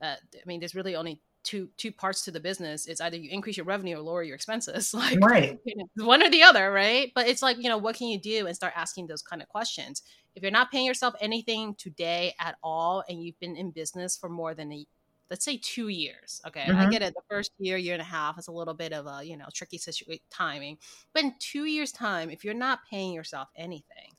uh, 0.00 0.14
I 0.34 0.46
mean, 0.46 0.60
there's 0.60 0.74
really 0.74 0.96
only 0.96 1.20
two 1.44 1.68
two 1.76 1.92
parts 1.92 2.24
to 2.24 2.30
the 2.30 2.40
business 2.40 2.86
it's 2.86 3.00
either 3.00 3.16
you 3.16 3.30
increase 3.30 3.56
your 3.56 3.66
revenue 3.66 3.96
or 3.96 4.00
lower 4.00 4.22
your 4.22 4.34
expenses 4.34 4.92
like 4.94 5.18
right. 5.20 5.58
you 5.64 5.74
know, 5.76 6.06
one 6.06 6.22
or 6.22 6.30
the 6.30 6.42
other 6.42 6.70
right? 6.72 7.12
But 7.14 7.28
it's 7.28 7.42
like 7.42 7.56
you 7.58 7.68
know 7.68 7.78
what 7.78 7.96
can 7.96 8.08
you 8.08 8.18
do 8.18 8.46
and 8.46 8.54
start 8.54 8.72
asking 8.76 9.06
those 9.06 9.22
kind 9.22 9.42
of 9.42 9.48
questions. 9.48 10.02
If 10.34 10.42
you're 10.42 10.52
not 10.52 10.70
paying 10.70 10.86
yourself 10.86 11.14
anything 11.20 11.74
today 11.74 12.34
at 12.38 12.56
all 12.62 13.02
and 13.08 13.22
you've 13.22 13.38
been 13.40 13.56
in 13.56 13.70
business 13.70 14.16
for 14.16 14.28
more 14.28 14.54
than 14.54 14.72
a 14.72 14.86
let's 15.30 15.44
say 15.44 15.58
two 15.62 15.88
years 15.88 16.40
okay? 16.46 16.62
Mm-hmm. 16.62 16.78
i 16.78 16.90
get 16.90 17.02
it 17.02 17.14
the 17.14 17.22
first 17.28 17.52
year 17.58 17.76
year 17.76 17.94
and 17.94 18.02
a 18.02 18.04
half 18.04 18.38
is 18.38 18.48
a 18.48 18.52
little 18.52 18.74
bit 18.74 18.92
of 18.92 19.06
a 19.06 19.24
you 19.24 19.36
know 19.36 19.46
tricky 19.52 19.78
situation 19.78 20.22
timing. 20.30 20.78
But 21.14 21.24
in 21.24 21.34
two 21.38 21.64
years 21.64 21.92
time 21.92 22.30
if 22.30 22.44
you're 22.44 22.54
not 22.54 22.80
paying 22.90 23.12
yourself 23.12 23.48
anything 23.56 24.12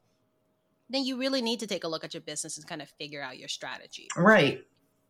then 0.89 1.03
you 1.03 1.17
really 1.17 1.41
need 1.41 1.59
to 1.59 1.67
take 1.67 1.83
a 1.83 1.87
look 1.87 2.03
at 2.03 2.15
your 2.15 2.21
business 2.21 2.57
and 2.57 2.67
kind 2.67 2.81
of 2.81 2.89
figure 2.97 3.21
out 3.21 3.37
your 3.37 3.47
strategy. 3.47 4.07
Right 4.17 4.63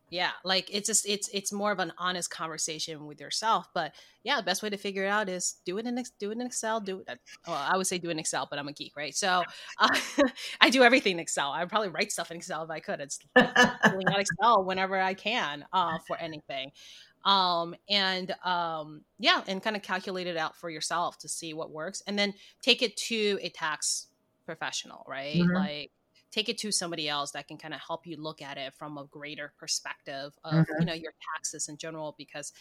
yeah 0.09 0.31
like 0.43 0.69
it's 0.71 0.87
just 0.87 1.07
it's 1.07 1.29
it's 1.33 1.51
more 1.51 1.71
of 1.71 1.79
an 1.79 1.91
honest 1.97 2.29
conversation 2.29 3.05
with 3.05 3.19
yourself 3.19 3.67
but 3.73 3.93
yeah 4.23 4.37
the 4.37 4.43
best 4.43 4.61
way 4.61 4.69
to 4.69 4.77
figure 4.77 5.05
it 5.05 5.09
out 5.09 5.29
is 5.29 5.57
do 5.65 5.77
it 5.77 5.85
in 5.85 6.03
do 6.19 6.31
it 6.31 6.37
in 6.37 6.45
excel 6.45 6.79
do 6.79 7.03
it 7.07 7.19
well 7.47 7.55
i 7.55 7.77
would 7.77 7.87
say 7.87 7.97
do 7.97 8.09
it 8.09 8.11
in 8.11 8.19
excel 8.19 8.47
but 8.49 8.59
i'm 8.59 8.67
a 8.67 8.73
geek 8.73 8.93
right? 8.95 9.15
So 9.15 9.43
uh, 9.79 9.99
i 10.61 10.69
do 10.69 10.83
everything 10.83 11.13
in 11.13 11.19
excel. 11.19 11.51
I 11.51 11.63
probably 11.65 11.89
write 11.89 12.11
stuff 12.11 12.31
in 12.31 12.37
excel 12.37 12.63
if 12.63 12.69
i 12.69 12.79
could. 12.79 12.99
It's 12.99 13.19
pulling 13.35 14.07
out 14.07 14.19
excel 14.19 14.63
whenever 14.63 14.99
i 14.99 15.13
can 15.13 15.65
uh, 15.73 15.97
for 16.07 16.17
anything. 16.17 16.71
Um 17.25 17.75
and 17.89 18.33
um 18.45 19.01
yeah 19.19 19.41
and 19.47 19.61
kind 19.61 19.75
of 19.75 19.81
calculate 19.81 20.27
it 20.27 20.37
out 20.37 20.55
for 20.55 20.69
yourself 20.69 21.17
to 21.19 21.27
see 21.27 21.53
what 21.53 21.71
works 21.71 22.01
and 22.07 22.17
then 22.17 22.33
take 22.61 22.81
it 22.81 22.95
to 22.97 23.39
a 23.41 23.49
tax 23.49 24.07
professional 24.45 25.05
right? 25.07 25.35
Mm-hmm. 25.35 25.53
like 25.53 25.91
take 26.31 26.49
it 26.49 26.57
to 26.59 26.71
somebody 26.71 27.09
else 27.09 27.31
that 27.31 27.47
can 27.47 27.57
kind 27.57 27.73
of 27.73 27.79
help 27.85 28.05
you 28.05 28.15
look 28.17 28.41
at 28.41 28.57
it 28.57 28.73
from 28.73 28.97
a 28.97 29.05
greater 29.05 29.53
perspective 29.57 30.31
of 30.43 30.53
mm-hmm. 30.53 30.79
you 30.79 30.85
know 30.85 30.93
your 30.93 31.13
taxes 31.35 31.69
in 31.69 31.77
general 31.77 32.15
because 32.17 32.53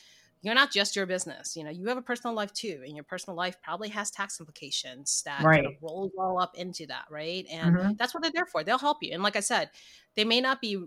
you're 0.43 0.55
not 0.55 0.73
just 0.73 0.97
your 0.97 1.07
business 1.07 1.57
you 1.57 1.64
know 1.64 1.71
you 1.71 1.87
have 1.89 1.97
a 1.97 2.03
personal 2.03 2.35
life 2.35 2.53
too 2.53 2.81
and 2.85 2.95
your 2.95 3.05
personal 3.05 3.37
life 3.37 3.57
probably 3.62 3.89
has 3.89 4.11
tax 4.11 4.41
implications 4.41 5.23
that 5.25 5.43
right. 5.43 5.62
kind 5.62 5.66
of 5.66 5.73
roll 5.83 6.11
all 6.19 6.41
up 6.41 6.57
into 6.57 6.87
that 6.87 7.05
right 7.11 7.47
and 7.51 7.77
mm-hmm. 7.77 7.93
that's 7.99 8.14
what 8.14 8.23
they're 8.23 8.33
there 8.33 8.47
for 8.47 8.62
they'll 8.62 8.79
help 8.79 8.99
you 9.03 9.12
and 9.12 9.23
like 9.23 9.37
i 9.37 9.41
said 9.41 9.71
they 10.16 10.25
may 10.25 10.41
not 10.41 10.61
be 10.61 10.83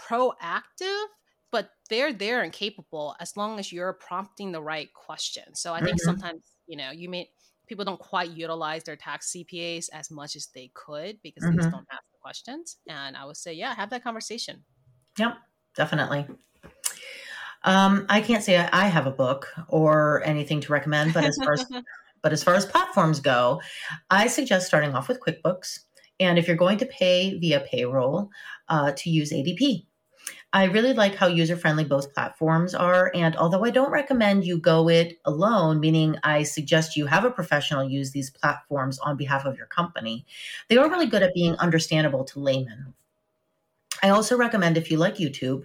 proactive 0.00 1.04
but 1.50 1.70
they're 1.88 2.12
there 2.12 2.42
and 2.42 2.52
capable 2.52 3.16
as 3.18 3.36
long 3.36 3.58
as 3.58 3.72
you're 3.72 3.92
prompting 3.92 4.52
the 4.52 4.62
right 4.62 4.92
question 4.94 5.54
so 5.54 5.74
i 5.74 5.80
think 5.80 5.96
mm-hmm. 6.00 6.10
sometimes 6.10 6.42
you 6.66 6.76
know 6.76 6.90
you 6.90 7.08
may 7.08 7.28
people 7.70 7.84
don't 7.84 8.00
quite 8.00 8.30
utilize 8.30 8.82
their 8.82 8.96
tax 8.96 9.32
CPAs 9.32 9.88
as 9.92 10.10
much 10.10 10.34
as 10.34 10.48
they 10.52 10.72
could 10.74 11.22
because 11.22 11.44
mm-hmm. 11.44 11.56
they 11.56 11.62
just 11.62 11.70
don't 11.70 11.86
ask 11.92 12.02
the 12.12 12.18
questions. 12.20 12.78
And 12.88 13.16
I 13.16 13.24
would 13.24 13.36
say, 13.36 13.52
yeah, 13.52 13.72
have 13.76 13.90
that 13.90 14.02
conversation. 14.02 14.64
Yep, 15.18 15.36
definitely. 15.76 16.26
Um, 17.62 18.06
I 18.08 18.22
can't 18.22 18.42
say 18.42 18.56
I 18.58 18.88
have 18.88 19.06
a 19.06 19.12
book 19.12 19.46
or 19.68 20.20
anything 20.24 20.60
to 20.62 20.72
recommend, 20.72 21.14
but 21.14 21.24
as 21.24 21.38
far 21.42 21.52
as 21.52 21.64
but 22.22 22.32
as 22.32 22.42
far 22.42 22.54
as 22.54 22.66
platforms 22.66 23.20
go, 23.20 23.62
I 24.10 24.26
suggest 24.26 24.66
starting 24.66 24.94
off 24.94 25.08
with 25.08 25.20
QuickBooks. 25.20 25.78
And 26.18 26.38
if 26.38 26.48
you're 26.48 26.56
going 26.56 26.78
to 26.78 26.86
pay 26.86 27.38
via 27.38 27.60
payroll, 27.60 28.30
uh, 28.68 28.92
to 28.96 29.10
use 29.10 29.32
ADP. 29.32 29.86
I 30.52 30.64
really 30.64 30.92
like 30.92 31.14
how 31.14 31.28
user 31.28 31.56
friendly 31.56 31.84
both 31.84 32.12
platforms 32.12 32.74
are. 32.74 33.12
And 33.14 33.36
although 33.36 33.64
I 33.64 33.70
don't 33.70 33.92
recommend 33.92 34.44
you 34.44 34.58
go 34.58 34.88
it 34.88 35.20
alone, 35.24 35.78
meaning 35.78 36.16
I 36.24 36.42
suggest 36.42 36.96
you 36.96 37.06
have 37.06 37.24
a 37.24 37.30
professional 37.30 37.84
use 37.84 38.10
these 38.10 38.30
platforms 38.30 38.98
on 39.00 39.16
behalf 39.16 39.44
of 39.44 39.56
your 39.56 39.66
company, 39.66 40.26
they 40.68 40.76
are 40.76 40.90
really 40.90 41.06
good 41.06 41.22
at 41.22 41.34
being 41.34 41.56
understandable 41.56 42.24
to 42.24 42.40
laymen. 42.40 42.94
I 44.02 44.10
also 44.10 44.36
recommend, 44.36 44.76
if 44.76 44.90
you 44.90 44.96
like 44.96 45.16
YouTube, 45.16 45.64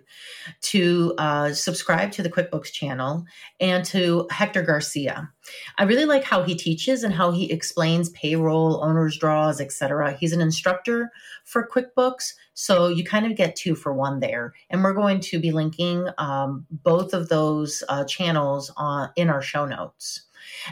to 0.62 1.14
uh, 1.18 1.54
subscribe 1.54 2.12
to 2.14 2.24
the 2.24 2.30
QuickBooks 2.30 2.72
channel 2.72 3.26
and 3.60 3.86
to 3.86 4.28
Hector 4.32 4.62
Garcia. 4.62 5.32
I 5.78 5.84
really 5.84 6.06
like 6.06 6.24
how 6.24 6.44
he 6.44 6.56
teaches 6.56 7.04
and 7.04 7.14
how 7.14 7.32
he 7.32 7.52
explains 7.52 8.10
payroll, 8.10 8.84
owner's 8.84 9.18
draws, 9.18 9.62
etc. 9.62 10.14
He's 10.14 10.34
an 10.34 10.42
instructor 10.42 11.12
for 11.46 11.68
QuickBooks, 11.68 12.34
so 12.54 12.88
you 12.88 13.04
kind 13.04 13.26
of 13.26 13.38
get 13.38 13.56
two 13.56 13.76
for 13.76 13.94
one 13.94 14.20
there. 14.20 14.54
And 14.70 14.84
we're 14.84 14.94
going 14.94 15.20
to 15.22 15.40
be 15.40 15.52
linking 15.52 16.08
um, 16.18 16.66
both 16.70 17.14
of 17.14 17.30
those 17.30 17.84
uh, 17.90 18.06
channels 18.06 18.72
on 18.76 19.10
in 19.16 19.30
our 19.30 19.42
show 19.42 19.66
notes. 19.66 20.24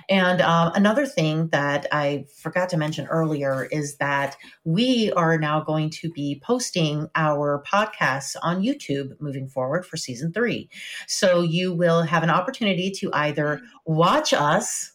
And 0.09 0.41
um, 0.41 0.71
another 0.76 1.05
thing 1.05 1.47
that 1.49 1.88
I 1.91 2.26
forgot 2.36 2.69
to 2.69 2.78
mention 2.78 3.07
earlier 3.07 3.65
is 3.65 3.97
that 3.97 4.36
we 4.63 5.11
are 5.13 5.38
now 5.38 5.61
going 5.61 5.89
to 5.91 6.09
be 6.11 6.41
posting 6.43 7.09
our 7.15 7.63
podcasts 7.67 8.36
on 8.41 8.61
YouTube 8.61 9.19
moving 9.19 9.47
forward 9.47 9.86
for 9.86 9.97
season 9.97 10.34
three. 10.34 10.69
So 11.07 11.41
you 11.41 11.74
will 11.74 12.03
have 12.03 12.24
an 12.24 12.30
opportunity 12.30 12.91
to 12.91 13.09
either 13.13 13.61
watch 13.86 14.34
us 14.34 14.93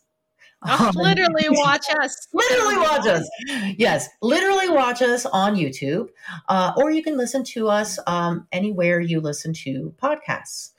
literally 0.94 1.48
watch 1.50 1.86
us. 2.00 2.26
literally 2.32 2.78
watch 2.78 3.06
us. 3.06 3.28
Yes, 3.76 4.08
literally 4.22 4.68
watch 4.68 5.02
us 5.02 5.24
on 5.26 5.54
YouTube, 5.54 6.08
uh, 6.48 6.72
or 6.76 6.90
you 6.90 7.02
can 7.02 7.16
listen 7.16 7.44
to 7.44 7.68
us 7.68 7.98
um, 8.08 8.46
anywhere 8.50 8.98
you 8.98 9.20
listen 9.20 9.52
to 9.52 9.94
podcasts. 10.02 10.72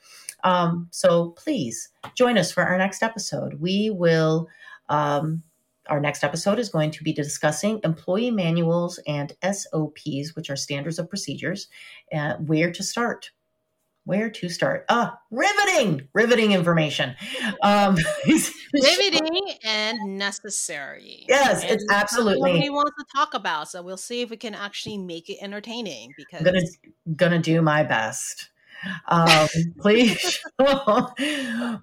Um, 0.44 0.88
so 0.90 1.30
please 1.30 1.88
join 2.14 2.38
us 2.38 2.52
for 2.52 2.62
our 2.62 2.78
next 2.78 3.02
episode. 3.02 3.54
We 3.60 3.90
will 3.90 4.48
um, 4.88 5.42
Our 5.88 6.00
next 6.00 6.24
episode 6.24 6.58
is 6.58 6.68
going 6.68 6.90
to 6.92 7.04
be 7.04 7.12
discussing 7.12 7.80
employee 7.84 8.30
manuals 8.30 9.00
and 9.06 9.32
SOPs, 9.42 10.34
which 10.34 10.50
are 10.50 10.56
standards 10.56 10.98
of 10.98 11.08
procedures, 11.08 11.68
uh, 12.14 12.34
where 12.34 12.70
to 12.72 12.82
start 12.82 13.30
where 14.04 14.30
to 14.30 14.48
start? 14.48 14.84
Ah, 14.88 15.18
riveting, 15.30 16.08
riveting 16.14 16.52
information. 16.52 17.14
Um, 17.62 17.96
riveting 18.74 19.54
and 19.62 20.18
necessary. 20.18 21.26
Yes, 21.28 21.62
and 21.62 21.72
it's 21.72 21.84
absolutely. 21.90 22.52
Nobody 22.52 22.70
wants 22.70 22.92
to 22.98 23.04
talk 23.14 23.34
about, 23.34 23.68
so 23.68 23.82
we'll 23.82 23.96
see 23.96 24.22
if 24.22 24.30
we 24.30 24.36
can 24.36 24.54
actually 24.54 24.98
make 24.98 25.28
it 25.30 25.38
entertaining. 25.40 26.10
Because 26.16 26.46
I'm 26.46 26.52
gonna 26.52 27.16
gonna 27.16 27.38
do 27.38 27.62
my 27.62 27.82
best. 27.82 28.49
Um, 29.08 29.48
please, 29.78 30.40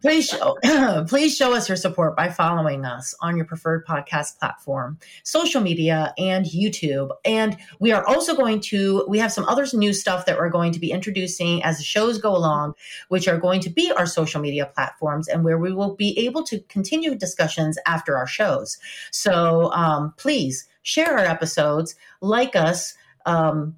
please 0.02 0.28
show, 0.30 0.58
please 1.08 1.36
show 1.36 1.54
us 1.54 1.70
your 1.70 1.76
support 1.76 2.16
by 2.16 2.30
following 2.30 2.86
us 2.86 3.14
on 3.22 3.36
your 3.38 3.46
preferred 3.46 3.86
podcast 3.86 4.40
platform, 4.40 4.98
social 5.24 5.62
media, 5.62 6.14
and 6.18 6.46
YouTube. 6.46 7.10
And 7.26 7.58
we 7.80 7.92
are 7.92 8.06
also 8.06 8.36
going 8.36 8.62
to 8.62 9.06
we 9.08 9.20
have 9.20 9.32
some 9.32 9.46
other 9.46 9.66
new 9.74 9.94
stuff 9.94 10.26
that 10.26 10.38
we're 10.38 10.50
going 10.50 10.72
to 10.72 10.80
be 10.80 10.92
introducing 10.92 11.64
as 11.64 11.78
the 11.78 11.84
shows 11.84 12.18
go 12.18 12.36
along, 12.36 12.74
which 13.10 13.28
are 13.28 13.38
going 13.38 13.62
to 13.62 13.70
be 13.70 13.92
our 13.92 14.06
social 14.06 14.42
media 14.42 14.66
platforms, 14.66 15.28
and 15.28 15.44
where 15.44 15.58
we 15.58 15.74
will 15.74 15.96
be 15.96 16.18
able 16.20 16.44
to 16.44 16.60
continue 16.62 17.16
discussions 17.16 17.78
after 17.86 18.18
our 18.18 18.28
shows. 18.28 18.78
So 19.12 19.72
um, 19.72 20.14
please 20.18 20.68
share 20.84 21.18
our 21.18 21.26
episodes, 21.26 21.96
like 22.22 22.56
us. 22.56 22.96
Um, 23.26 23.76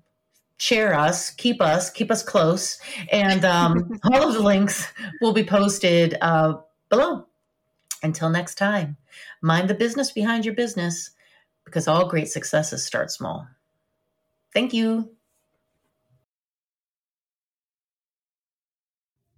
share 0.59 0.93
us, 0.93 1.31
keep 1.31 1.61
us, 1.61 1.89
keep 1.89 2.11
us 2.11 2.21
close. 2.21 2.79
And 3.11 3.43
um, 3.43 3.99
all 4.11 4.27
of 4.27 4.33
the 4.33 4.43
links 4.43 4.85
will 5.21 5.33
be 5.33 5.43
posted 5.43 6.17
uh, 6.21 6.57
below. 6.89 7.25
Until 8.03 8.29
next 8.29 8.55
time, 8.55 8.95
mind 9.41 9.69
the 9.69 9.73
business 9.73 10.11
behind 10.11 10.45
your 10.45 10.53
business 10.53 11.11
because 11.65 11.87
all 11.87 12.07
great 12.07 12.29
successes 12.29 12.85
start 12.85 13.11
small. 13.11 13.47
Thank 14.53 14.73
you. 14.73 15.11